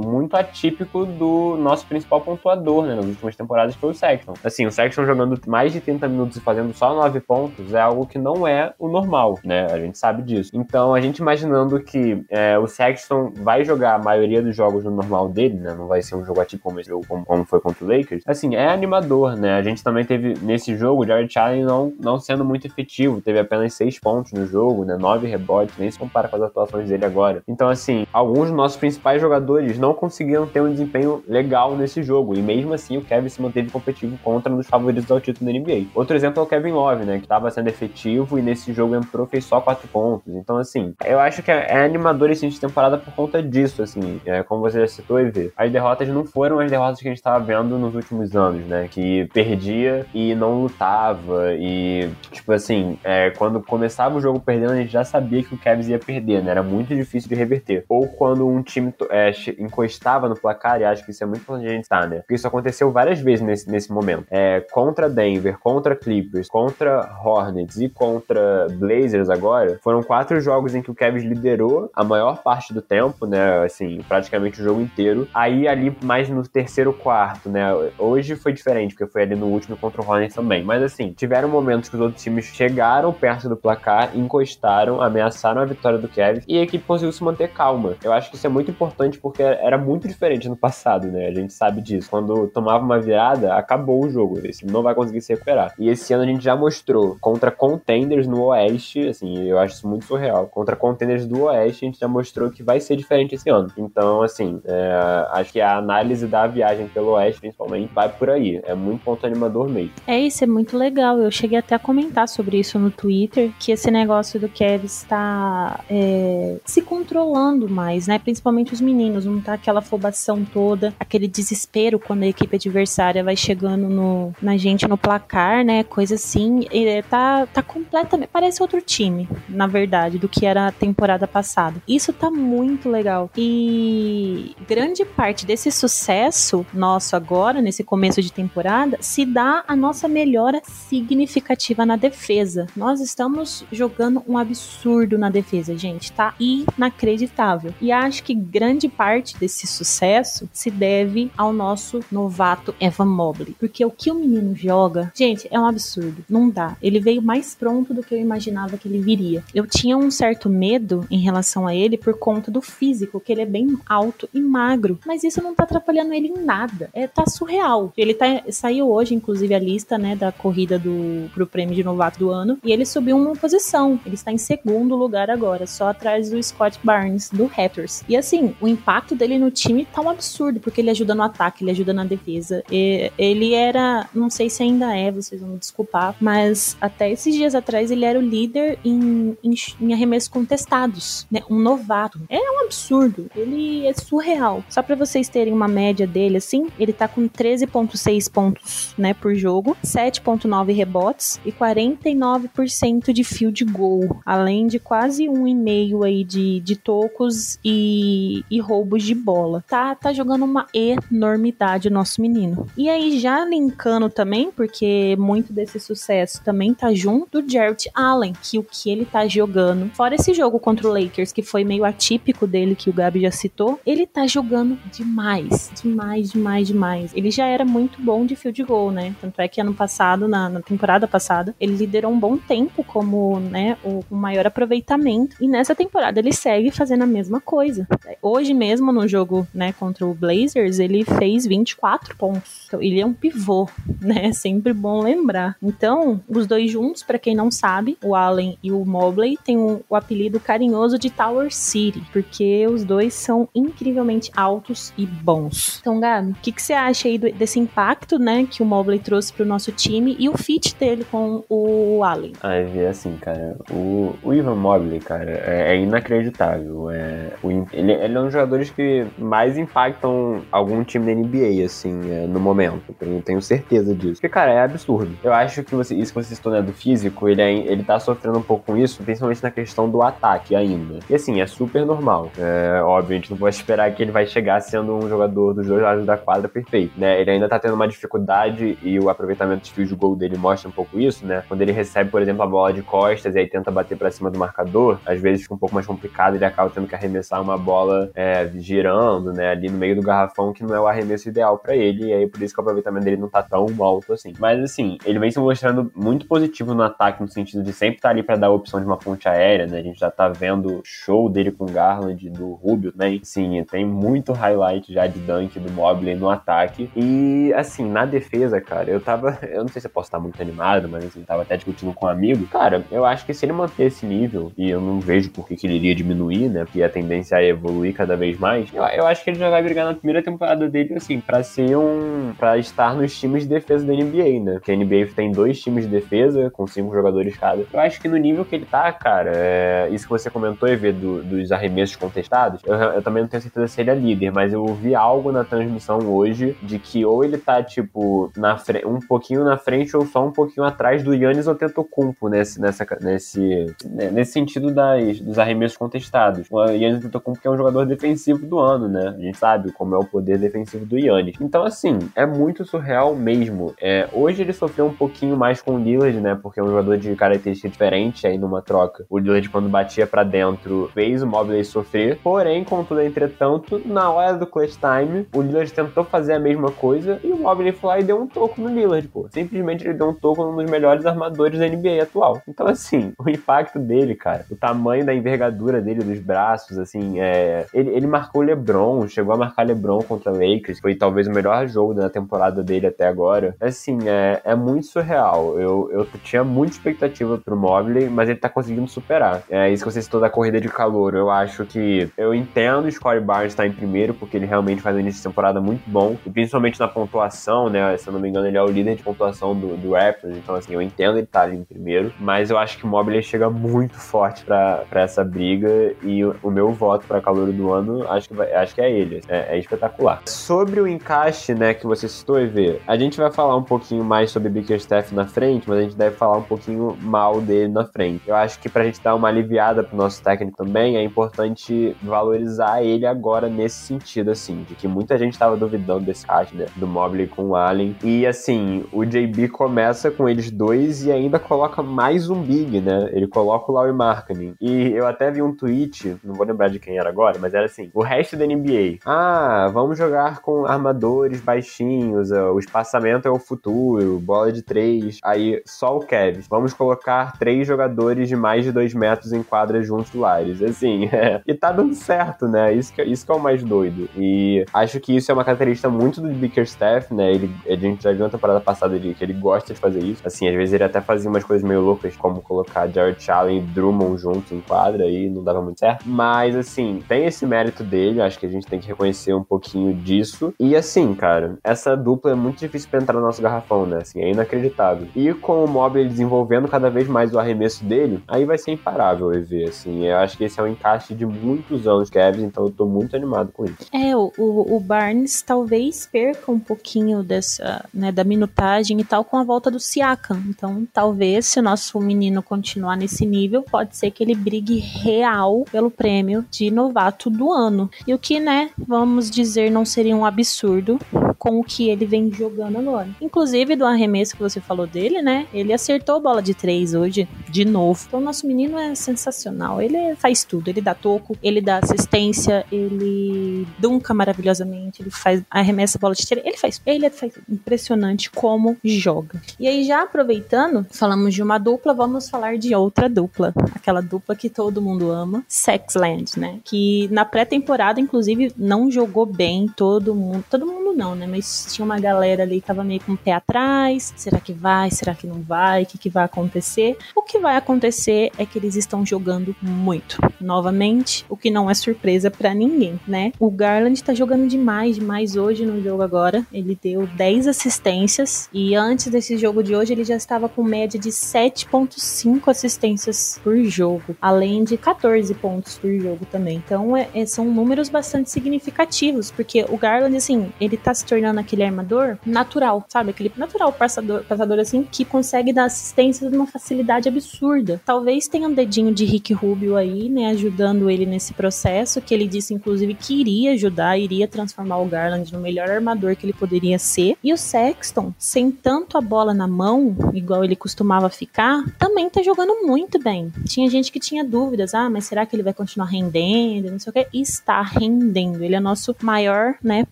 muito 0.00 0.36
atípico 0.36 1.04
do 1.04 1.56
nosso 1.58 1.86
principal 1.86 2.20
pontuador, 2.20 2.86
né, 2.86 2.94
nas 2.94 3.06
últimas 3.06 3.36
temporadas, 3.36 3.74
que 3.74 3.80
foi 3.80 3.90
o 3.90 3.94
Sexton. 3.94 4.34
Assim, 4.44 4.66
o 4.66 4.70
Sexton 4.70 5.04
jogando 5.04 5.40
mais 5.46 5.72
de 5.72 5.80
30 5.80 6.08
minutos 6.08 6.36
e 6.36 6.40
fazendo 6.40 6.72
só 6.74 6.94
9 6.94 7.20
pontos 7.20 7.72
é 7.74 7.80
algo 7.80 8.06
que 8.06 8.18
não 8.18 8.46
é 8.46 8.72
o 8.78 8.88
normal, 8.88 9.38
né, 9.44 9.66
a 9.66 9.78
gente 9.78 9.98
sabe 9.98 10.22
disso. 10.22 10.50
Então, 10.54 10.94
a 10.94 11.00
gente 11.00 11.18
imaginando 11.18 11.80
que 11.80 12.24
é, 12.28 12.58
o 12.58 12.66
Sexton 12.66 13.32
vai 13.36 13.64
jogar 13.64 13.94
a 13.94 13.98
maioria 13.98 14.42
dos 14.42 14.54
jogos 14.54 14.84
no 14.84 14.90
normal 14.90 15.28
dele, 15.28 15.56
né, 15.56 15.74
não 15.76 15.86
vai 15.86 16.02
ser 16.02 16.14
um 16.14 16.24
jogo 16.24 16.40
atípico 16.40 16.70
como, 16.70 17.04
como, 17.06 17.24
como 17.24 17.44
foi 17.44 17.60
contra 17.60 17.84
o 17.84 17.88
Lakers, 17.88 18.22
assim, 18.26 18.54
é 18.54 18.68
animador, 18.68 19.36
né, 19.36 19.54
a 19.54 19.62
gente 19.62 19.82
também 19.82 20.04
teve, 20.04 20.34
nesse 20.42 20.76
jogo, 20.76 21.02
o 21.02 21.06
Jared 21.06 21.38
Allen 21.38 21.64
não, 21.64 21.92
não 22.00 22.18
sendo 22.18 22.44
muito 22.44 22.66
efetivo, 22.66 23.20
teve 23.20 23.38
apenas 23.38 23.74
6 23.74 23.98
pontos 23.98 24.32
no 24.32 24.46
jogo, 24.46 24.84
né, 24.84 24.96
9 24.96 25.26
rebotes, 25.26 25.76
nem 25.78 25.90
se 25.90 25.98
compara 25.98 26.28
com 26.28 26.36
as 26.36 26.42
atuações 26.42 26.88
dele 26.88 27.04
agora. 27.04 27.42
Então, 27.46 27.68
assim, 27.68 28.06
alguns 28.12 28.48
dos 28.48 28.56
nossos 28.56 28.76
principais 28.76 29.20
jogadores 29.20 29.39
não 29.78 29.94
conseguiram 29.94 30.46
ter 30.46 30.60
um 30.60 30.70
desempenho 30.70 31.22
legal 31.26 31.76
nesse 31.76 32.02
jogo. 32.02 32.36
E 32.36 32.42
mesmo 32.42 32.74
assim, 32.74 32.96
o 32.96 33.02
Kevin 33.02 33.28
se 33.28 33.40
manteve 33.40 33.70
competitivo 33.70 34.18
contra 34.22 34.52
um 34.52 34.56
dos 34.56 34.66
favoritos 34.66 35.10
ao 35.10 35.20
título 35.20 35.50
da 35.50 35.58
NBA. 35.58 35.86
Outro 35.94 36.16
exemplo 36.16 36.40
é 36.40 36.42
o 36.42 36.46
Kevin 36.46 36.72
Love, 36.72 37.04
né? 37.04 37.18
Que 37.18 37.24
estava 37.24 37.50
sendo 37.50 37.68
efetivo 37.68 38.38
e 38.38 38.42
nesse 38.42 38.72
jogo 38.72 38.94
entrou, 38.94 39.26
fez 39.26 39.44
só 39.44 39.60
quatro 39.60 39.88
pontos. 39.88 40.34
Então, 40.34 40.56
assim, 40.56 40.94
eu 41.04 41.18
acho 41.18 41.42
que 41.42 41.50
é 41.50 41.84
animador 41.84 42.30
esse 42.30 42.50
de 42.50 42.60
temporada 42.60 42.98
por 42.98 43.12
conta 43.14 43.42
disso, 43.42 43.82
assim. 43.82 44.20
É, 44.24 44.42
como 44.42 44.60
você 44.60 44.80
já 44.80 44.88
citou, 44.88 45.20
EV. 45.20 45.52
As 45.56 45.70
derrotas 45.70 46.08
não 46.08 46.24
foram 46.24 46.58
as 46.58 46.70
derrotas 46.70 47.00
que 47.00 47.08
a 47.08 47.10
gente 47.10 47.18
estava 47.18 47.42
vendo 47.44 47.78
nos 47.78 47.94
últimos 47.94 48.34
anos, 48.34 48.66
né? 48.66 48.88
Que 48.90 49.26
perdia 49.32 50.06
e 50.14 50.34
não 50.34 50.62
lutava. 50.62 51.54
E, 51.54 52.10
tipo 52.30 52.52
assim, 52.52 52.98
é, 53.04 53.30
quando 53.30 53.60
começava 53.60 54.16
o 54.16 54.20
jogo 54.20 54.40
perdendo, 54.40 54.72
a 54.72 54.76
gente 54.76 54.92
já 54.92 55.04
sabia 55.04 55.42
que 55.42 55.54
o 55.54 55.58
Kevin 55.58 55.90
ia 55.90 55.98
perder, 55.98 56.42
né? 56.42 56.50
Era 56.50 56.62
muito 56.62 56.94
difícil 56.94 57.28
de 57.28 57.34
reverter. 57.34 57.84
Ou 57.88 58.06
quando 58.08 58.46
um 58.46 58.62
time 58.62 58.92
é, 59.10 59.29
encostava 59.58 60.28
no 60.28 60.34
placar, 60.34 60.80
e 60.80 60.84
acho 60.84 61.04
que 61.04 61.10
isso 61.10 61.22
é 61.22 61.26
muito 61.26 61.42
importante 61.42 61.68
a 61.68 61.72
gente 61.72 61.82
estar, 61.82 62.08
né? 62.08 62.18
Porque 62.18 62.34
isso 62.34 62.46
aconteceu 62.46 62.90
várias 62.90 63.20
vezes 63.20 63.44
nesse, 63.44 63.70
nesse 63.70 63.92
momento. 63.92 64.26
É, 64.30 64.60
contra 64.72 65.08
Denver, 65.08 65.58
contra 65.58 65.96
Clippers, 65.96 66.48
contra 66.48 67.10
Hornets 67.22 67.78
e 67.78 67.88
contra 67.88 68.66
Blazers 68.70 69.28
agora, 69.28 69.78
foram 69.82 70.02
quatro 70.02 70.40
jogos 70.40 70.74
em 70.74 70.82
que 70.82 70.90
o 70.90 70.94
Kevin 70.94 71.28
liderou 71.28 71.90
a 71.94 72.04
maior 72.04 72.42
parte 72.42 72.72
do 72.72 72.82
tempo, 72.82 73.26
né? 73.26 73.64
Assim, 73.64 74.00
praticamente 74.08 74.60
o 74.60 74.64
jogo 74.64 74.80
inteiro. 74.80 75.28
Aí 75.34 75.68
ali 75.68 75.96
mais 76.02 76.28
no 76.28 76.42
terceiro 76.42 76.92
quarto, 76.92 77.48
né? 77.48 77.68
Hoje 77.98 78.36
foi 78.36 78.52
diferente, 78.52 78.94
porque 78.94 79.10
foi 79.10 79.22
ali 79.22 79.34
no 79.34 79.46
último 79.46 79.76
contra 79.76 80.02
o 80.02 80.08
Hornets 80.08 80.34
também. 80.34 80.62
Mas 80.62 80.82
assim, 80.82 81.12
tiveram 81.12 81.48
momentos 81.48 81.88
que 81.88 81.96
os 81.96 82.02
outros 82.02 82.22
times 82.22 82.46
chegaram 82.46 83.12
perto 83.12 83.48
do 83.48 83.56
placar, 83.56 84.16
encostaram, 84.16 85.00
ameaçaram 85.00 85.60
a 85.60 85.64
vitória 85.64 85.98
do 85.98 86.08
Kevin 86.08 86.42
e 86.46 86.58
a 86.58 86.62
equipe 86.62 86.84
conseguiu 86.84 87.12
se 87.12 87.22
manter 87.22 87.48
calma. 87.48 87.96
Eu 88.02 88.12
acho 88.12 88.30
que 88.30 88.36
isso 88.36 88.46
é 88.46 88.50
muito 88.50 88.70
importante 88.70 89.18
porque 89.20 89.42
era 89.42 89.78
muito 89.78 90.08
diferente 90.08 90.48
no 90.48 90.56
passado, 90.56 91.08
né? 91.08 91.26
A 91.26 91.34
gente 91.34 91.52
sabe 91.52 91.80
disso. 91.80 92.08
Quando 92.10 92.48
tomava 92.48 92.84
uma 92.84 93.00
virada, 93.00 93.54
acabou 93.54 94.04
o 94.04 94.10
jogo. 94.10 94.40
Esse 94.44 94.66
não 94.66 94.82
vai 94.82 94.94
conseguir 94.94 95.20
se 95.20 95.32
recuperar. 95.32 95.74
E 95.78 95.88
esse 95.88 96.12
ano 96.12 96.22
a 96.22 96.26
gente 96.26 96.42
já 96.42 96.56
mostrou 96.56 97.16
contra 97.20 97.50
contenders 97.50 98.26
no 98.26 98.44
Oeste, 98.44 99.08
assim, 99.08 99.44
eu 99.44 99.58
acho 99.58 99.74
isso 99.74 99.88
muito 99.88 100.04
surreal. 100.04 100.46
Contra 100.46 100.76
contenders 100.76 101.26
do 101.26 101.44
Oeste, 101.44 101.84
a 101.84 101.88
gente 101.88 102.00
já 102.00 102.08
mostrou 102.08 102.50
que 102.50 102.62
vai 102.62 102.80
ser 102.80 102.96
diferente 102.96 103.34
esse 103.34 103.50
ano. 103.50 103.70
Então, 103.76 104.22
assim, 104.22 104.60
é, 104.64 105.26
acho 105.32 105.52
que 105.52 105.60
a 105.60 105.76
análise 105.76 106.26
da 106.26 106.46
viagem 106.46 106.88
pelo 106.88 107.12
Oeste, 107.12 107.40
principalmente, 107.40 107.92
vai 107.92 108.08
por 108.08 108.30
aí. 108.30 108.60
É 108.64 108.74
muito 108.74 109.04
ponto 109.04 109.26
animador 109.26 109.68
mesmo. 109.68 109.92
É 110.06 110.18
isso, 110.18 110.44
é 110.44 110.46
muito 110.46 110.76
legal. 110.76 111.18
Eu 111.18 111.30
cheguei 111.30 111.58
até 111.58 111.74
a 111.74 111.78
comentar 111.78 112.28
sobre 112.28 112.58
isso 112.58 112.78
no 112.78 112.90
Twitter, 112.90 113.50
que 113.58 113.72
esse 113.72 113.90
negócio 113.90 114.38
do 114.38 114.48
Kev 114.48 114.84
está 114.84 115.80
é, 115.90 116.56
se 116.64 116.82
controlando 116.82 117.68
mais, 117.68 118.06
né? 118.06 118.18
Principalmente 118.18 118.72
os 118.72 118.80
meninos, 118.80 119.09
não 119.10 119.40
tá 119.40 119.54
aquela 119.54 119.80
afobação 119.80 120.44
toda, 120.44 120.94
aquele 120.98 121.26
desespero 121.26 121.98
quando 121.98 122.22
a 122.22 122.26
equipe 122.26 122.56
adversária 122.56 123.24
vai 123.24 123.36
chegando 123.36 123.88
no, 123.88 124.34
na 124.40 124.56
gente 124.56 124.86
no 124.88 124.96
placar, 124.96 125.64
né? 125.64 125.84
Coisa 125.84 126.14
assim. 126.14 126.66
E 126.70 127.02
tá, 127.02 127.46
tá 127.46 127.62
completamente. 127.62 128.30
Parece 128.32 128.62
outro 128.62 128.80
time, 128.80 129.28
na 129.48 129.66
verdade, 129.66 130.18
do 130.18 130.28
que 130.28 130.46
era 130.46 130.68
a 130.68 130.72
temporada 130.72 131.26
passada. 131.26 131.82
Isso 131.86 132.12
tá 132.12 132.30
muito 132.30 132.88
legal. 132.88 133.30
E 133.36 134.54
grande 134.68 135.04
parte 135.04 135.46
desse 135.46 135.70
sucesso 135.70 136.66
nosso 136.72 137.16
agora, 137.16 137.60
nesse 137.60 137.84
começo 137.84 138.22
de 138.22 138.32
temporada, 138.32 138.98
se 139.00 139.24
dá 139.24 139.64
a 139.66 139.76
nossa 139.76 140.08
melhora 140.08 140.60
significativa 140.64 141.86
na 141.86 141.96
defesa. 141.96 142.66
Nós 142.76 143.00
estamos 143.00 143.64
jogando 143.72 144.22
um 144.28 144.36
absurdo 144.36 145.18
na 145.18 145.30
defesa, 145.30 145.76
gente. 145.76 146.12
Tá 146.12 146.34
inacreditável. 146.38 147.74
E 147.80 147.92
acho 147.92 148.22
que 148.22 148.34
grande 148.34 148.88
parte 149.00 149.34
desse 149.38 149.66
sucesso 149.66 150.46
se 150.52 150.70
deve 150.70 151.30
ao 151.34 151.54
nosso 151.54 152.00
novato 152.12 152.74
Evan 152.78 153.06
Mobley. 153.06 153.56
Porque 153.58 153.82
o 153.82 153.90
que 153.90 154.10
o 154.10 154.14
menino 154.14 154.54
joga, 154.54 155.10
gente, 155.14 155.48
é 155.50 155.58
um 155.58 155.64
absurdo. 155.64 156.22
Não 156.28 156.50
dá. 156.50 156.76
Ele 156.82 157.00
veio 157.00 157.22
mais 157.22 157.54
pronto 157.54 157.94
do 157.94 158.02
que 158.02 158.14
eu 158.14 158.18
imaginava 158.18 158.76
que 158.76 158.86
ele 158.86 159.00
viria. 159.00 159.42
Eu 159.54 159.66
tinha 159.66 159.96
um 159.96 160.10
certo 160.10 160.50
medo 160.50 161.06
em 161.10 161.18
relação 161.18 161.66
a 161.66 161.74
ele 161.74 161.96
por 161.96 162.12
conta 162.18 162.50
do 162.50 162.60
físico, 162.60 163.18
que 163.18 163.32
ele 163.32 163.40
é 163.40 163.46
bem 163.46 163.78
alto 163.88 164.28
e 164.34 164.40
magro. 164.42 164.98
Mas 165.06 165.24
isso 165.24 165.42
não 165.42 165.54
tá 165.54 165.62
atrapalhando 165.62 166.12
ele 166.12 166.28
em 166.28 166.44
nada. 166.44 166.90
É, 166.92 167.06
tá 167.06 167.24
surreal. 167.24 167.94
Ele 167.96 168.12
tá, 168.12 168.26
saiu 168.50 168.90
hoje, 168.90 169.14
inclusive, 169.14 169.54
a 169.54 169.58
lista, 169.58 169.96
né, 169.96 170.14
da 170.14 170.30
corrida 170.30 170.78
do, 170.78 171.30
pro 171.32 171.46
prêmio 171.46 171.74
de 171.74 171.82
novato 171.82 172.18
do 172.18 172.28
ano. 172.28 172.58
E 172.62 172.70
ele 172.70 172.84
subiu 172.84 173.16
uma 173.16 173.32
posição. 173.32 173.98
Ele 174.04 174.16
está 174.16 174.30
em 174.30 174.36
segundo 174.36 174.94
lugar 174.94 175.30
agora, 175.30 175.66
só 175.66 175.88
atrás 175.88 176.28
do 176.28 176.42
Scott 176.42 176.78
Barnes, 176.84 177.30
do 177.30 177.46
Raptors. 177.46 178.04
E 178.06 178.14
assim, 178.14 178.54
o 178.60 178.68
impacto 178.68 178.89
dele 179.14 179.38
no 179.38 179.50
time 179.50 179.84
tá 179.84 180.00
um 180.00 180.08
absurdo, 180.08 180.58
porque 180.60 180.80
ele 180.80 180.90
ajuda 180.90 181.14
no 181.14 181.22
ataque, 181.22 181.62
ele 181.62 181.70
ajuda 181.70 181.92
na 181.92 182.04
defesa. 182.04 182.62
E 182.70 183.12
ele 183.16 183.54
era, 183.54 184.08
não 184.14 184.28
sei 184.28 184.50
se 184.50 184.62
ainda 184.62 184.96
é, 184.96 185.10
vocês 185.10 185.40
vão 185.40 185.50
me 185.50 185.58
desculpar, 185.58 186.16
mas 186.20 186.76
até 186.80 187.10
esses 187.10 187.34
dias 187.34 187.54
atrás 187.54 187.90
ele 187.90 188.04
era 188.04 188.18
o 188.18 188.22
líder 188.22 188.78
em, 188.84 189.36
em, 189.42 189.54
em 189.80 189.92
arremessos 189.92 190.28
contestados, 190.28 191.26
né? 191.30 191.40
Um 191.48 191.58
novato. 191.58 192.20
É 192.28 192.38
um 192.38 192.64
absurdo. 192.64 193.30
Ele 193.34 193.86
é 193.86 193.92
surreal. 193.92 194.64
Só 194.68 194.82
para 194.82 194.96
vocês 194.96 195.28
terem 195.28 195.52
uma 195.52 195.68
média 195.68 196.06
dele, 196.06 196.38
assim, 196.38 196.68
ele 196.78 196.92
tá 196.92 197.06
com 197.06 197.28
13,6 197.28 198.30
pontos, 198.30 198.94
né, 198.96 199.14
por 199.14 199.34
jogo, 199.34 199.76
7,9 199.84 200.74
rebotes 200.74 201.40
e 201.44 201.52
49% 201.52 203.12
de 203.12 203.24
field 203.24 203.64
goal, 203.64 204.20
além 204.24 204.66
de 204.66 204.78
quase 204.78 205.28
um 205.28 205.46
e 205.46 205.54
meio 205.54 206.02
aí 206.02 206.24
de, 206.24 206.60
de 206.60 206.76
tocos 206.76 207.58
e, 207.64 208.44
e 208.50 208.60
roubos 208.70 209.02
de 209.02 209.16
bola. 209.16 209.64
Tá, 209.68 209.96
tá 209.96 210.12
jogando 210.12 210.44
uma 210.44 210.66
enormidade 210.72 211.88
o 211.88 211.90
nosso 211.90 212.22
menino. 212.22 212.68
E 212.76 212.88
aí, 212.88 213.18
já 213.18 213.44
linkando 213.44 214.08
também, 214.08 214.52
porque 214.52 215.16
muito 215.18 215.52
desse 215.52 215.80
sucesso 215.80 216.42
também 216.44 216.72
tá 216.72 216.94
junto 216.94 217.42
do 217.42 217.50
Jarrett 217.50 217.90
Allen, 217.92 218.32
que 218.32 218.58
o 218.58 218.62
que 218.62 218.90
ele 218.90 219.04
tá 219.04 219.26
jogando, 219.26 219.90
fora 219.94 220.14
esse 220.14 220.32
jogo 220.32 220.60
contra 220.60 220.86
o 220.86 220.92
Lakers, 220.92 221.32
que 221.32 221.42
foi 221.42 221.64
meio 221.64 221.84
atípico 221.84 222.46
dele, 222.46 222.76
que 222.76 222.88
o 222.88 222.92
Gabi 222.92 223.22
já 223.22 223.32
citou, 223.32 223.80
ele 223.84 224.06
tá 224.06 224.26
jogando 224.26 224.78
demais, 224.92 225.72
demais, 225.82 226.30
demais, 226.30 226.68
demais. 226.68 227.12
Ele 227.14 227.30
já 227.30 227.46
era 227.46 227.64
muito 227.64 228.00
bom 228.00 228.24
de 228.24 228.36
field 228.36 228.62
goal, 228.62 228.92
né? 228.92 229.14
Tanto 229.20 229.40
é 229.40 229.48
que 229.48 229.60
ano 229.60 229.74
passado, 229.74 230.28
na, 230.28 230.48
na 230.48 230.60
temporada 230.60 231.08
passada, 231.08 231.54
ele 231.58 231.74
liderou 231.74 232.12
um 232.12 232.18
bom 232.18 232.36
tempo 232.36 232.84
como, 232.84 233.40
né, 233.40 233.76
o, 233.82 234.04
o 234.08 234.14
maior 234.14 234.46
aproveitamento. 234.46 235.36
E 235.40 235.48
nessa 235.48 235.74
temporada 235.74 236.20
ele 236.20 236.32
segue 236.32 236.70
fazendo 236.70 237.02
a 237.02 237.06
mesma 237.06 237.40
coisa. 237.40 237.86
Hoje 238.22 238.54
mesmo, 238.60 238.92
no 238.92 239.08
jogo, 239.08 239.48
né, 239.54 239.72
contra 239.72 240.06
o 240.06 240.12
Blazers, 240.12 240.78
ele 240.78 241.02
fez 241.02 241.46
24 241.46 242.14
pontos. 242.14 242.66
Então, 242.66 242.82
ele 242.82 243.00
é 243.00 243.06
um 243.06 243.14
pivô, 243.14 243.66
né? 244.02 244.32
Sempre 244.32 244.74
bom 244.74 245.00
lembrar. 245.00 245.56
Então, 245.62 246.20
os 246.28 246.46
dois 246.46 246.70
juntos, 246.70 247.02
para 247.02 247.18
quem 247.18 247.34
não 247.34 247.50
sabe, 247.50 247.96
o 248.04 248.14
Allen 248.14 248.58
e 248.62 248.70
o 248.70 248.84
Mobley 248.84 249.38
têm 249.42 249.56
um, 249.56 249.80
o 249.88 249.96
apelido 249.96 250.38
carinhoso 250.38 250.98
de 250.98 251.08
Tower 251.08 251.50
City, 251.50 252.02
porque 252.12 252.66
os 252.66 252.84
dois 252.84 253.14
são 253.14 253.48
incrivelmente 253.54 254.30
altos 254.36 254.92
e 254.98 255.06
bons. 255.06 255.78
Então, 255.80 255.98
Gabi, 255.98 256.32
o 256.32 256.36
que, 256.42 256.52
que 256.52 256.62
você 256.62 256.74
acha 256.74 257.08
aí 257.08 257.16
do, 257.16 257.32
desse 257.32 257.58
impacto, 257.58 258.18
né, 258.18 258.46
que 258.48 258.62
o 258.62 258.66
Mobley 258.66 258.98
trouxe 258.98 259.32
pro 259.32 259.46
nosso 259.46 259.72
time 259.72 260.14
e 260.18 260.28
o 260.28 260.36
fit 260.36 260.76
dele 260.76 261.06
com 261.10 261.42
o 261.48 262.04
Allen? 262.04 262.32
Ah, 262.42 262.54
é 262.54 262.88
assim, 262.88 263.16
cara, 263.16 263.56
o, 263.70 264.14
o 264.22 264.34
Ivan 264.34 264.56
Mobley, 264.56 265.00
cara, 265.00 265.30
é, 265.30 265.74
é 265.74 265.80
inacreditável. 265.80 266.90
É, 266.90 267.32
o, 267.42 267.50
ele, 267.72 267.92
ele 267.92 268.16
é 268.16 268.20
um 268.20 268.24
dos 268.24 268.32
jogadores 268.50 268.70
que 268.70 269.06
mais 269.16 269.56
impactam 269.56 270.42
algum 270.50 270.82
time 270.82 271.06
da 271.06 271.20
NBA, 271.20 271.64
assim, 271.64 272.00
é, 272.10 272.26
no 272.26 272.40
momento. 272.40 272.94
Eu 273.00 273.22
tenho 273.22 273.40
certeza 273.40 273.94
disso. 273.94 274.14
Porque, 274.14 274.28
cara, 274.28 274.52
é 274.52 274.62
absurdo. 274.62 275.16
Eu 275.22 275.32
acho 275.32 275.62
que 275.62 275.74
você, 275.74 275.94
isso 275.94 276.12
que 276.12 276.22
você 276.22 276.34
citou, 276.34 276.52
né, 276.52 276.60
do 276.60 276.72
físico, 276.72 277.28
ele, 277.28 277.40
é, 277.40 277.52
ele 277.52 277.84
tá 277.84 277.98
sofrendo 278.00 278.38
um 278.38 278.42
pouco 278.42 278.66
com 278.66 278.76
isso, 278.76 279.02
principalmente 279.02 279.42
na 279.42 279.50
questão 279.50 279.88
do 279.88 280.02
ataque 280.02 280.56
ainda. 280.56 280.98
E 281.08 281.14
assim, 281.14 281.40
é 281.40 281.46
super 281.46 281.86
normal. 281.86 282.30
É 282.36 282.80
óbvio, 282.82 283.16
a 283.16 283.20
gente 283.20 283.30
não 283.30 283.38
pode 283.38 283.54
esperar 283.54 283.90
que 283.94 284.02
ele 284.02 284.10
vai 284.10 284.26
chegar 284.26 284.60
sendo 284.60 284.94
um 284.94 285.08
jogador 285.08 285.54
dos 285.54 285.66
dois 285.66 285.82
lados 285.82 286.04
da 286.04 286.16
quadra 286.16 286.48
perfeito, 286.48 286.98
né? 286.98 287.20
Ele 287.20 287.30
ainda 287.30 287.48
tá 287.48 287.58
tendo 287.58 287.74
uma 287.74 287.86
dificuldade 287.86 288.78
e 288.82 288.98
o 288.98 289.08
aproveitamento 289.08 289.64
de 289.64 289.72
fios 289.72 289.88
de 289.88 289.94
gol 289.94 290.16
dele 290.16 290.36
mostra 290.36 290.68
um 290.68 290.72
pouco 290.72 290.98
isso, 290.98 291.24
né? 291.24 291.42
Quando 291.46 291.62
ele 291.62 291.72
recebe, 291.72 292.10
por 292.10 292.20
exemplo, 292.20 292.42
a 292.42 292.46
bola 292.46 292.72
de 292.72 292.82
costas 292.82 293.34
e 293.34 293.38
aí 293.38 293.46
tenta 293.46 293.70
bater 293.70 293.96
para 293.96 294.10
cima 294.10 294.30
do 294.30 294.38
marcador, 294.38 294.98
às 295.06 295.20
vezes 295.20 295.42
fica 295.42 295.54
um 295.54 295.58
pouco 295.58 295.74
mais 295.74 295.86
complicado, 295.86 296.34
ele 296.34 296.44
acaba 296.44 296.70
tendo 296.70 296.86
que 296.86 296.94
arremessar 296.94 297.40
uma 297.40 297.56
bola 297.56 298.10
é, 298.14 298.39
girando, 298.46 299.32
né, 299.32 299.50
ali 299.50 299.68
no 299.68 299.78
meio 299.78 299.96
do 299.96 300.02
garrafão, 300.02 300.52
que 300.52 300.62
não 300.62 300.74
é 300.74 300.80
o 300.80 300.86
arremesso 300.86 301.28
ideal 301.28 301.58
para 301.58 301.74
ele, 301.74 302.06
e 302.06 302.12
aí 302.12 302.26
por 302.26 302.42
isso 302.42 302.54
que 302.54 302.60
o 302.60 302.62
aproveitamento 302.62 303.04
dele 303.04 303.16
não 303.16 303.28
tá 303.28 303.42
tão 303.42 303.66
alto 303.80 304.12
assim. 304.12 304.32
Mas 304.38 304.62
assim, 304.62 304.98
ele 305.04 305.18
vem 305.18 305.30
se 305.30 305.38
mostrando 305.38 305.90
muito 305.94 306.26
positivo 306.26 306.74
no 306.74 306.82
ataque, 306.82 307.22
no 307.22 307.28
sentido 307.28 307.62
de 307.62 307.72
sempre 307.72 307.96
estar 307.96 308.08
tá 308.08 308.14
ali 308.14 308.22
para 308.22 308.36
dar 308.36 308.48
a 308.48 308.50
opção 308.50 308.80
de 308.80 308.86
uma 308.86 308.96
ponte 308.96 309.28
aérea, 309.28 309.66
né? 309.66 309.78
A 309.78 309.82
gente 309.82 309.98
já 309.98 310.10
tá 310.10 310.28
vendo 310.28 310.80
show 310.84 311.28
dele 311.28 311.50
com 311.50 311.64
o 311.64 311.70
Garland, 311.70 312.28
do 312.30 312.52
Rubio, 312.54 312.92
né? 312.96 313.18
Sim, 313.22 313.62
tem 313.64 313.84
muito 313.84 314.32
highlight 314.32 314.92
já 314.92 315.06
de 315.06 315.18
dunk 315.20 315.58
do 315.58 315.70
Mobley 315.72 316.14
no 316.14 316.28
ataque. 316.28 316.90
E 316.96 317.52
assim, 317.54 317.88
na 317.88 318.04
defesa, 318.04 318.60
cara, 318.60 318.90
eu 318.90 319.00
tava. 319.00 319.38
Eu 319.50 319.62
não 319.62 319.68
sei 319.68 319.80
se 319.80 319.86
eu 319.86 319.90
posso 319.90 320.06
estar 320.06 320.18
muito 320.18 320.40
animado, 320.40 320.88
mas 320.88 321.04
assim, 321.04 321.22
tava 321.22 321.42
até 321.42 321.56
discutindo 321.56 321.92
com 321.92 322.06
um 322.06 322.08
amigo. 322.08 322.46
Cara, 322.46 322.84
eu 322.90 323.04
acho 323.04 323.24
que 323.26 323.34
se 323.34 323.44
ele 323.44 323.52
manter 323.52 323.84
esse 323.84 324.06
nível, 324.06 324.52
e 324.56 324.70
eu 324.70 324.80
não 324.80 325.00
vejo 325.00 325.30
por 325.30 325.46
que, 325.46 325.56
que 325.56 325.66
ele 325.66 325.74
iria 325.74 325.94
diminuir, 325.94 326.48
né? 326.48 326.64
Porque 326.64 326.82
a 326.82 326.88
tendência 326.88 327.36
é 327.36 327.48
evoluir 327.48 327.94
cada 327.94 328.16
vez 328.16 328.29
mais. 328.38 328.72
Eu, 328.72 328.82
eu 328.84 329.06
acho 329.06 329.22
que 329.24 329.30
ele 329.30 329.38
já 329.38 329.50
vai 329.50 329.62
brigar 329.62 329.86
na 329.86 329.94
primeira 329.94 330.22
temporada 330.22 330.68
dele, 330.68 330.94
assim, 330.94 331.20
para 331.20 331.42
ser 331.42 331.76
um. 331.76 332.32
para 332.38 332.58
estar 332.58 332.94
nos 332.94 333.18
times 333.18 333.42
de 333.44 333.48
defesa 333.48 333.84
da 333.84 333.92
NBA, 333.92 334.40
né? 334.42 334.52
Porque 334.54 334.72
a 334.72 334.76
NBA 334.76 335.08
tem 335.14 335.32
dois 335.32 335.60
times 335.60 335.84
de 335.84 335.90
defesa, 335.90 336.50
com 336.50 336.66
cinco 336.66 336.94
jogadores 336.94 337.36
cada. 337.36 337.64
Eu 337.72 337.80
acho 337.80 338.00
que 338.00 338.08
no 338.08 338.16
nível 338.16 338.44
que 338.44 338.54
ele 338.54 338.66
tá, 338.66 338.92
cara, 338.92 339.32
é... 339.34 339.88
isso 339.90 340.04
que 340.04 340.10
você 340.10 340.30
comentou, 340.30 340.68
Evê, 340.68 340.92
do, 340.92 341.22
dos 341.22 341.52
arremessos 341.52 341.96
contestados, 341.96 342.62
eu, 342.64 342.74
eu, 342.74 343.02
também 343.02 343.22
não 343.22 343.28
tenho 343.28 343.42
certeza 343.42 343.66
se 343.68 343.80
ele 343.80 343.90
é 343.90 343.94
líder, 343.94 344.32
mas 344.32 344.52
eu 344.52 344.62
ouvi 344.62 344.94
algo 344.94 345.32
na 345.32 345.44
transmissão 345.44 345.98
hoje 345.98 346.56
de 346.62 346.78
que 346.78 347.04
ou 347.04 347.24
ele 347.24 347.38
tá, 347.38 347.62
tipo, 347.62 348.30
na 348.36 348.56
um 348.86 349.00
pouquinho 349.00 349.44
na 349.44 349.56
frente 349.56 349.96
ou 349.96 350.06
só 350.06 350.24
um 350.24 350.30
pouquinho 350.30 350.64
atrás 350.64 351.02
do 351.02 351.14
Yannis 351.14 351.48
Antetokounmpo 351.48 352.28
nesse, 352.28 352.60
nessa, 352.60 352.86
nesse, 353.00 353.74
né, 353.84 354.10
nesse 354.10 354.32
sentido 354.32 354.72
das, 354.72 355.20
dos 355.20 355.38
arremessos 355.38 355.76
contestados. 355.76 356.46
O 356.50 356.64
Yannis 356.66 356.98
Antetokounmpo 356.98 357.40
que 357.40 357.48
é 357.48 357.50
um 357.50 357.56
jogador 357.56 357.86
defensivo 357.86 358.19
do 358.46 358.58
ano, 358.58 358.88
né? 358.88 359.14
A 359.16 359.20
gente 359.20 359.38
sabe 359.38 359.72
como 359.72 359.94
é 359.94 359.98
o 359.98 360.04
poder 360.04 360.38
defensivo 360.38 360.84
do 360.84 360.98
Yannis. 360.98 361.36
Então, 361.40 361.62
assim, 361.64 361.98
é 362.14 362.26
muito 362.26 362.64
surreal 362.64 363.14
mesmo. 363.14 363.74
É, 363.80 364.08
hoje 364.12 364.42
ele 364.42 364.52
sofreu 364.52 364.86
um 364.86 364.94
pouquinho 364.94 365.36
mais 365.36 365.62
com 365.62 365.76
o 365.76 365.78
Lillard, 365.78 366.20
né? 366.20 366.38
Porque 366.40 366.60
é 366.60 366.62
um 366.62 366.68
jogador 366.68 366.96
de 366.98 367.14
característica 367.14 367.68
diferente 367.68 368.26
aí 368.26 368.38
numa 368.38 368.62
troca. 368.62 369.04
O 369.08 369.18
Lillard, 369.18 369.48
quando 369.48 369.68
batia 369.68 370.06
para 370.06 370.22
dentro, 370.22 370.90
fez 370.92 371.22
o 371.22 371.26
Mobley 371.26 371.64
sofrer. 371.64 372.18
Porém, 372.22 372.64
contudo, 372.64 373.00
entretanto, 373.00 373.80
na 373.84 374.10
hora 374.10 374.36
do 374.36 374.46
clutch 374.46 374.76
time, 374.76 375.26
o 375.34 375.42
Lillard 375.42 375.72
tentou 375.72 376.04
fazer 376.04 376.34
a 376.34 376.38
mesma 376.38 376.70
coisa 376.70 377.20
e 377.22 377.32
o 377.32 377.38
Mobley 377.38 377.72
foi 377.72 377.88
lá 377.88 378.00
e 378.00 378.04
deu 378.04 378.20
um 378.20 378.26
toco 378.26 378.60
no 378.60 378.68
Lillard, 378.68 379.06
pô. 379.08 379.28
Simplesmente 379.30 379.84
ele 379.84 379.94
deu 379.94 380.08
um 380.08 380.14
toco 380.14 380.44
num 380.44 380.56
dos 380.56 380.70
melhores 380.70 381.06
armadores 381.06 381.58
da 381.58 381.68
NBA 381.68 382.02
atual. 382.02 382.40
Então, 382.48 382.66
assim, 382.66 383.12
o 383.18 383.28
impacto 383.28 383.78
dele, 383.78 384.14
cara, 384.14 384.44
o 384.50 384.56
tamanho 384.56 385.04
da 385.04 385.14
envergadura 385.14 385.80
dele, 385.80 386.02
dos 386.02 386.18
braços, 386.18 386.78
assim, 386.78 387.20
é... 387.20 387.66
Ele, 387.72 387.90
ele 387.90 388.06
marcou 388.10 388.42
LeBron, 388.42 389.08
chegou 389.08 389.34
a 389.34 389.36
marcar 389.36 389.62
LeBron 389.62 390.02
contra 390.02 390.32
Lakers, 390.32 390.80
foi 390.80 390.94
talvez 390.94 391.26
o 391.26 391.30
melhor 391.30 391.66
jogo 391.68 391.94
da 391.94 392.10
temporada 392.10 392.62
dele 392.62 392.86
até 392.86 393.06
agora. 393.06 393.56
Assim, 393.60 393.98
é, 394.06 394.40
é 394.44 394.54
muito 394.54 394.86
surreal. 394.86 395.58
Eu, 395.58 395.88
eu 395.92 396.06
tinha 396.22 396.44
muita 396.44 396.74
expectativa 396.74 397.38
pro 397.38 397.56
Mobley, 397.56 398.08
mas 398.08 398.28
ele 398.28 398.38
tá 398.38 398.48
conseguindo 398.48 398.88
superar. 398.88 399.42
É 399.48 399.70
isso 399.70 399.84
que 399.84 399.92
você 399.92 400.02
citou 400.02 400.20
da 400.20 400.28
corrida 400.28 400.60
de 400.60 400.68
calor. 400.68 401.14
Eu 401.14 401.30
acho 401.30 401.64
que 401.64 402.10
eu 402.16 402.34
entendo 402.34 402.86
o 402.86 402.92
Scottie 402.92 403.20
Barnes 403.20 403.52
estar 403.52 403.66
em 403.66 403.72
primeiro, 403.72 404.12
porque 404.14 404.36
ele 404.36 404.46
realmente 404.46 404.82
faz 404.82 404.96
um 404.96 405.00
início 405.00 405.18
de 405.18 405.28
temporada 405.28 405.60
muito 405.60 405.82
bom, 405.88 406.16
e 406.26 406.30
principalmente 406.30 406.78
na 406.80 406.88
pontuação, 406.88 407.68
né? 407.68 407.96
Se 407.96 408.08
eu 408.08 408.12
não 408.12 408.20
me 408.20 408.28
engano, 408.28 408.46
ele 408.46 408.56
é 408.56 408.62
o 408.62 408.66
líder 408.66 408.96
de 408.96 409.02
pontuação 409.02 409.54
do, 409.54 409.76
do 409.76 409.92
Raptors, 409.92 410.36
então 410.36 410.54
assim, 410.54 410.74
eu 410.74 410.82
entendo 410.82 411.16
ele 411.16 411.24
estar 411.24 411.40
tá 411.40 411.46
ali 411.46 411.56
em 411.56 411.64
primeiro, 411.64 412.12
mas 412.18 412.50
eu 412.50 412.58
acho 412.58 412.78
que 412.78 412.84
o 412.84 412.88
Mobley 412.88 413.22
chega 413.22 413.48
muito 413.48 413.94
forte 413.94 414.44
para 414.44 414.84
essa 414.92 415.24
briga 415.24 415.94
e 416.02 416.24
o, 416.24 416.36
o 416.42 416.50
meu 416.50 416.72
voto 416.72 417.06
para 417.06 417.20
calor 417.20 417.52
do 417.52 417.72
ano, 417.72 417.99
acho 418.08 418.28
que, 418.28 418.34
vai, 418.34 418.52
acho 418.52 418.74
que 418.74 418.80
é 418.80 418.90
ele. 418.90 419.20
É, 419.28 419.56
é, 419.56 419.58
espetacular. 419.58 420.22
Sobre 420.26 420.80
o 420.80 420.88
encaixe, 420.88 421.54
né, 421.54 421.74
que 421.74 421.86
você 421.86 422.08
citou, 422.08 422.40
EV, 422.40 422.80
a 422.86 422.96
gente 422.96 423.18
vai 423.18 423.30
falar 423.30 423.56
um 423.56 423.62
pouquinho 423.62 424.04
mais 424.04 424.30
sobre 424.30 424.48
Bickerstaff 424.48 425.14
na 425.14 425.26
frente, 425.26 425.68
mas 425.68 425.78
a 425.78 425.82
gente 425.82 425.96
deve 425.96 426.16
falar 426.16 426.36
um 426.38 426.42
pouquinho 426.42 426.96
mal 427.00 427.40
dele 427.40 427.72
na 427.72 427.84
frente. 427.84 428.22
Eu 428.26 428.34
acho 428.34 428.58
que 428.60 428.68
pra 428.68 428.84
gente 428.84 429.00
dar 429.00 429.14
uma 429.14 429.28
aliviada 429.28 429.82
pro 429.82 429.96
nosso 429.96 430.22
técnico 430.22 430.56
também, 430.56 430.96
é 430.96 431.02
importante 431.02 431.96
valorizar 432.02 432.82
ele 432.82 433.06
agora 433.06 433.48
nesse 433.48 433.76
sentido, 433.76 434.30
assim, 434.30 434.64
de 434.68 434.74
que 434.74 434.88
muita 434.88 435.18
gente 435.18 435.38
tava 435.38 435.56
duvidando 435.56 436.04
desse 436.04 436.24
encaixe, 436.24 436.56
né, 436.56 436.66
do 436.76 436.86
Mobley 436.86 437.26
com 437.26 437.48
o 437.48 437.56
Allen. 437.56 437.96
E, 438.02 438.26
assim, 438.26 438.84
o 438.92 439.04
JB 439.04 439.48
começa 439.48 440.10
com 440.10 440.28
eles 440.28 440.50
dois 440.50 441.04
e 441.04 441.12
ainda 441.12 441.38
coloca 441.38 441.82
mais 441.82 442.30
um 442.30 442.40
big, 442.42 442.80
né? 442.80 443.08
Ele 443.12 443.26
coloca 443.26 443.70
o 443.70 443.74
Laurie 443.74 443.92
Markkinen. 443.92 444.54
E 444.60 444.92
eu 444.92 445.06
até 445.06 445.30
vi 445.30 445.42
um 445.42 445.54
tweet, 445.54 446.16
não 446.22 446.34
vou 446.34 446.46
lembrar 446.46 446.68
de 446.68 446.78
quem 446.78 446.98
era 446.98 447.08
agora, 447.08 447.38
mas 447.38 447.54
era 447.54 447.66
assim, 447.66 447.79
o 447.94 448.02
resto 448.02 448.36
da 448.36 448.46
NBA. 448.46 448.98
Ah, 449.04 449.70
vamos 449.72 449.98
jogar 449.98 450.40
com 450.40 450.66
armadores 450.66 451.40
baixinhos, 451.40 452.30
o 452.30 452.58
espaçamento 452.58 453.26
é 453.26 453.30
o 453.30 453.38
futuro, 453.38 454.18
bola 454.18 454.52
de 454.52 454.62
três. 454.62 455.18
Aí 455.24 455.60
só 455.66 455.96
o 455.96 456.00
Kevin. 456.00 456.40
Vamos 456.48 456.72
colocar 456.72 457.38
três 457.38 457.66
jogadores 457.66 458.28
de 458.28 458.36
mais 458.36 458.64
de 458.64 458.72
dois 458.72 458.94
metros 458.94 459.32
em 459.32 459.42
quadra 459.42 459.82
juntos 459.82 460.10
do 460.10 460.20
Lares. 460.20 460.62
Assim, 460.62 461.06
é. 461.06 461.40
E 461.50 461.54
tá 461.54 461.72
dando 461.72 461.94
certo, 461.94 462.46
né? 462.46 462.72
Isso 462.72 462.92
que, 462.92 463.02
isso 463.02 463.26
que 463.26 463.32
é 463.32 463.34
o 463.34 463.40
mais 463.40 463.62
doido. 463.62 464.08
E 464.16 464.64
acho 464.72 465.00
que 465.00 465.16
isso 465.16 465.30
é 465.30 465.34
uma 465.34 465.44
característica 465.44 465.88
muito 465.88 466.20
do 466.20 466.28
Bickerstaff, 466.28 467.12
né? 467.12 467.32
Ele, 467.32 467.50
a 467.66 467.74
gente 467.74 468.02
já 468.02 468.12
viu 468.12 468.20
na 468.20 468.30
temporada 468.30 468.60
passada 468.60 468.98
de, 468.98 469.14
que 469.14 469.24
ele 469.24 469.32
gosta 469.32 469.74
de 469.74 469.80
fazer 469.80 470.00
isso. 470.00 470.22
Assim, 470.24 470.48
às 470.48 470.54
vezes 470.54 470.74
ele 470.74 470.84
até 470.84 471.00
fazia 471.00 471.28
umas 471.28 471.44
coisas 471.44 471.66
meio 471.66 471.80
loucas, 471.80 472.16
como 472.16 472.40
colocar 472.40 472.88
Jared 472.88 473.30
Allen 473.30 473.58
e 473.58 473.60
Drummond 473.60 474.20
juntos 474.20 474.52
em 474.52 474.60
quadra 474.60 475.06
e 475.06 475.28
não 475.28 475.42
dava 475.42 475.60
muito 475.60 475.80
certo. 475.80 476.04
Mas, 476.06 476.54
assim, 476.54 477.02
tem 477.08 477.26
esse 477.26 477.44
mérito 477.46 477.69
dele, 477.82 478.20
acho 478.20 478.38
que 478.38 478.46
a 478.46 478.50
gente 478.50 478.66
tem 478.66 478.80
que 478.80 478.88
reconhecer 478.88 479.34
um 479.34 479.42
pouquinho 479.42 479.94
disso. 479.94 480.52
E, 480.58 480.76
assim, 480.76 481.14
cara, 481.14 481.58
essa 481.62 481.96
dupla 481.96 482.32
é 482.32 482.34
muito 482.34 482.58
difícil 482.58 482.88
pra 482.90 483.00
entrar 483.00 483.14
no 483.14 483.26
nosso 483.26 483.42
garrafão, 483.42 483.86
né? 483.86 483.98
Assim, 484.02 484.20
é 484.20 484.30
inacreditável. 484.30 485.08
E 485.14 485.32
com 485.34 485.64
o 485.64 485.68
Mobley 485.68 486.08
desenvolvendo 486.08 486.68
cada 486.68 486.90
vez 486.90 487.08
mais 487.08 487.32
o 487.32 487.38
arremesso 487.38 487.84
dele, 487.84 488.22
aí 488.26 488.44
vai 488.44 488.58
ser 488.58 488.72
imparável 488.72 489.32
EV, 489.32 489.64
assim. 489.64 490.06
Eu 490.06 490.18
acho 490.18 490.36
que 490.36 490.44
esse 490.44 490.58
é 490.58 490.62
um 490.62 490.68
encaixe 490.68 491.14
de 491.14 491.26
muitos 491.26 491.86
anos, 491.86 492.10
Kevin, 492.10 492.44
então 492.44 492.64
eu 492.64 492.70
tô 492.70 492.86
muito 492.86 493.14
animado 493.16 493.52
com 493.52 493.64
isso. 493.64 493.86
É, 493.92 494.16
o, 494.16 494.30
o 494.36 494.80
Barnes 494.80 495.42
talvez 495.42 496.06
perca 496.06 496.50
um 496.50 496.58
pouquinho 496.58 497.22
dessa, 497.22 497.84
né, 497.92 498.10
da 498.12 498.24
minutagem 498.24 499.00
e 499.00 499.04
tal 499.04 499.24
com 499.24 499.36
a 499.36 499.44
volta 499.44 499.70
do 499.70 499.80
Siakam. 499.80 500.42
Então, 500.48 500.86
talvez, 500.92 501.46
se 501.46 501.58
o 501.58 501.62
nosso 501.62 501.98
menino 502.00 502.42
continuar 502.42 502.96
nesse 502.96 503.24
nível, 503.26 503.62
pode 503.62 503.96
ser 503.96 504.10
que 504.10 504.22
ele 504.22 504.34
brigue 504.34 504.78
real 504.78 505.64
pelo 505.70 505.90
prêmio 505.90 506.44
de 506.50 506.70
novato 506.70 507.30
do 507.30 507.52
ano. 507.52 507.59
E 508.06 508.14
o 508.14 508.18
que, 508.18 508.40
né, 508.40 508.70
vamos 508.78 509.30
dizer, 509.30 509.70
não 509.70 509.84
seria 509.84 510.16
um 510.16 510.24
absurdo 510.24 510.98
com 511.40 511.58
o 511.58 511.64
que 511.64 511.88
ele 511.88 512.04
vem 512.04 512.30
jogando 512.30 512.78
agora. 512.78 513.08
Inclusive, 513.18 513.74
do 513.74 513.86
arremesso 513.86 514.36
que 514.36 514.42
você 514.42 514.60
falou 514.60 514.86
dele, 514.86 515.22
né? 515.22 515.46
Ele 515.54 515.72
acertou 515.72 516.20
bola 516.20 516.42
de 516.42 516.52
três 516.52 516.94
hoje, 516.94 517.26
de 517.48 517.64
novo. 517.64 518.04
Então, 518.06 518.20
nosso 518.20 518.46
menino 518.46 518.78
é 518.78 518.94
sensacional. 518.94 519.80
Ele 519.80 520.14
faz 520.16 520.44
tudo. 520.44 520.68
Ele 520.68 520.82
dá 520.82 520.94
toco, 520.94 521.36
ele 521.42 521.62
dá 521.62 521.78
assistência, 521.78 522.66
ele 522.70 523.66
dunca 523.78 524.12
maravilhosamente, 524.12 525.00
ele 525.00 525.10
faz 525.10 525.42
arremessa 525.50 525.98
bola 525.98 526.14
de 526.14 526.26
três. 526.26 526.44
Ele 526.44 526.58
faz. 526.58 526.82
Ele 526.84 527.06
é 527.06 527.10
faz 527.10 527.32
impressionante 527.48 528.30
como 528.30 528.76
joga. 528.84 529.40
E 529.58 529.66
aí, 529.66 529.84
já 529.84 530.02
aproveitando, 530.02 530.86
falamos 530.90 531.32
de 531.32 531.42
uma 531.42 531.56
dupla, 531.56 531.94
vamos 531.94 532.28
falar 532.28 532.58
de 532.58 532.74
outra 532.74 533.08
dupla. 533.08 533.54
Aquela 533.74 534.02
dupla 534.02 534.36
que 534.36 534.50
todo 534.50 534.82
mundo 534.82 535.10
ama, 535.10 535.42
Sexland, 535.48 536.38
né? 536.38 536.60
Que 536.64 537.08
na 537.10 537.24
pré-temporada, 537.50 538.00
inclusive, 538.00 538.52
não 538.56 538.90
jogou 538.90 539.26
bem. 539.26 539.66
Todo 539.76 540.14
mundo. 540.14 540.44
Todo 540.48 540.64
mundo 540.64 540.92
não, 540.92 541.14
né? 541.14 541.26
Mas 541.26 541.66
tinha 541.70 541.84
uma 541.84 541.98
galera 541.98 542.44
ali 542.44 542.60
que 542.60 542.66
tava 542.66 542.84
meio 542.84 543.00
com 543.00 543.12
o 543.12 543.16
pé 543.16 543.32
atrás. 543.32 544.14
Será 544.16 544.38
que 544.38 544.52
vai? 544.52 544.90
Será 544.90 545.14
que 545.14 545.26
não 545.26 545.42
vai? 545.42 545.82
O 545.82 545.86
que, 545.86 545.98
que 545.98 546.08
vai 546.08 546.24
acontecer? 546.24 546.96
O 547.14 547.22
que 547.22 547.38
vai 547.38 547.56
acontecer 547.56 548.30
é 548.38 548.46
que 548.46 548.58
eles 548.58 548.76
estão 548.76 549.04
jogando 549.04 549.54
muito. 549.60 550.18
Novamente, 550.40 551.24
o 551.28 551.36
que 551.36 551.50
não 551.50 551.68
é 551.68 551.74
surpresa 551.74 552.30
para 552.30 552.54
ninguém, 552.54 553.00
né? 553.06 553.32
O 553.38 553.50
Garland 553.50 554.02
tá 554.02 554.14
jogando 554.14 554.46
demais, 554.46 554.96
demais 554.96 555.36
hoje 555.36 555.66
no 555.66 555.82
jogo 555.82 556.02
agora. 556.02 556.46
Ele 556.52 556.78
deu 556.80 557.06
10 557.06 557.48
assistências 557.48 558.48
e 558.52 558.74
antes 558.74 559.08
desse 559.08 559.36
jogo 559.36 559.62
de 559.62 559.74
hoje 559.74 559.92
ele 559.92 560.04
já 560.04 560.16
estava 560.16 560.48
com 560.48 560.62
média 560.62 560.98
de 560.98 561.10
7.5 561.10 562.48
assistências 562.48 563.40
por 563.42 563.56
jogo, 563.64 564.16
além 564.20 564.64
de 564.64 564.76
14 564.76 565.32
pontos 565.34 565.78
por 565.78 565.92
jogo 565.98 566.26
também. 566.26 566.62
Então, 566.64 566.96
é, 566.96 567.08
é, 567.14 567.26
são 567.26 567.39
números 567.44 567.88
bastante 567.88 568.30
significativos, 568.30 569.30
porque 569.30 569.64
o 569.68 569.76
Garland, 569.76 570.16
assim, 570.16 570.52
ele 570.60 570.76
tá 570.76 570.92
se 570.94 571.04
tornando 571.04 571.40
aquele 571.40 571.62
armador 571.62 572.18
natural, 572.24 572.84
sabe? 572.88 573.10
Aquele 573.10 573.32
natural 573.36 573.72
passador, 573.72 574.24
passador 574.24 574.58
assim, 574.58 574.82
que 574.82 575.04
consegue 575.04 575.52
dar 575.52 575.64
assistência 575.64 576.28
de 576.28 576.36
uma 576.36 576.46
facilidade 576.46 577.08
absurda. 577.08 577.80
Talvez 577.84 578.28
tenha 578.28 578.48
um 578.48 578.54
dedinho 578.54 578.92
de 578.92 579.04
Rick 579.04 579.32
Rubio 579.32 579.76
aí, 579.76 580.08
né, 580.08 580.28
ajudando 580.28 580.90
ele 580.90 581.06
nesse 581.06 581.32
processo, 581.32 582.00
que 582.00 582.14
ele 582.14 582.26
disse, 582.26 582.54
inclusive, 582.54 582.94
que 582.94 583.20
iria 583.20 583.52
ajudar, 583.52 583.98
iria 583.98 584.28
transformar 584.28 584.78
o 584.78 584.86
Garland 584.86 585.32
no 585.32 585.40
melhor 585.40 585.70
armador 585.70 586.16
que 586.16 586.26
ele 586.26 586.32
poderia 586.32 586.78
ser. 586.78 587.16
E 587.22 587.32
o 587.32 587.36
Sexton, 587.36 588.12
sem 588.18 588.50
tanto 588.50 588.96
a 588.96 589.00
bola 589.00 589.34
na 589.34 589.46
mão, 589.46 589.96
igual 590.12 590.44
ele 590.44 590.56
costumava 590.56 591.08
ficar, 591.08 591.64
também 591.78 592.08
tá 592.08 592.22
jogando 592.22 592.66
muito 592.66 592.98
bem. 592.98 593.32
Tinha 593.46 593.68
gente 593.68 593.90
que 593.92 594.00
tinha 594.00 594.24
dúvidas, 594.24 594.74
ah, 594.74 594.88
mas 594.88 595.04
será 595.04 595.26
que 595.26 595.34
ele 595.34 595.42
vai 595.42 595.52
continuar 595.52 595.86
rendendo, 595.86 596.70
não 596.70 596.78
sei 596.78 596.90
o 596.90 596.92
que. 596.92 597.06
Está 597.30 597.62
rendendo. 597.62 598.42
Ele 598.42 598.56
é 598.56 598.60
nosso 598.60 598.96
maior, 599.02 599.54
né, 599.62 599.86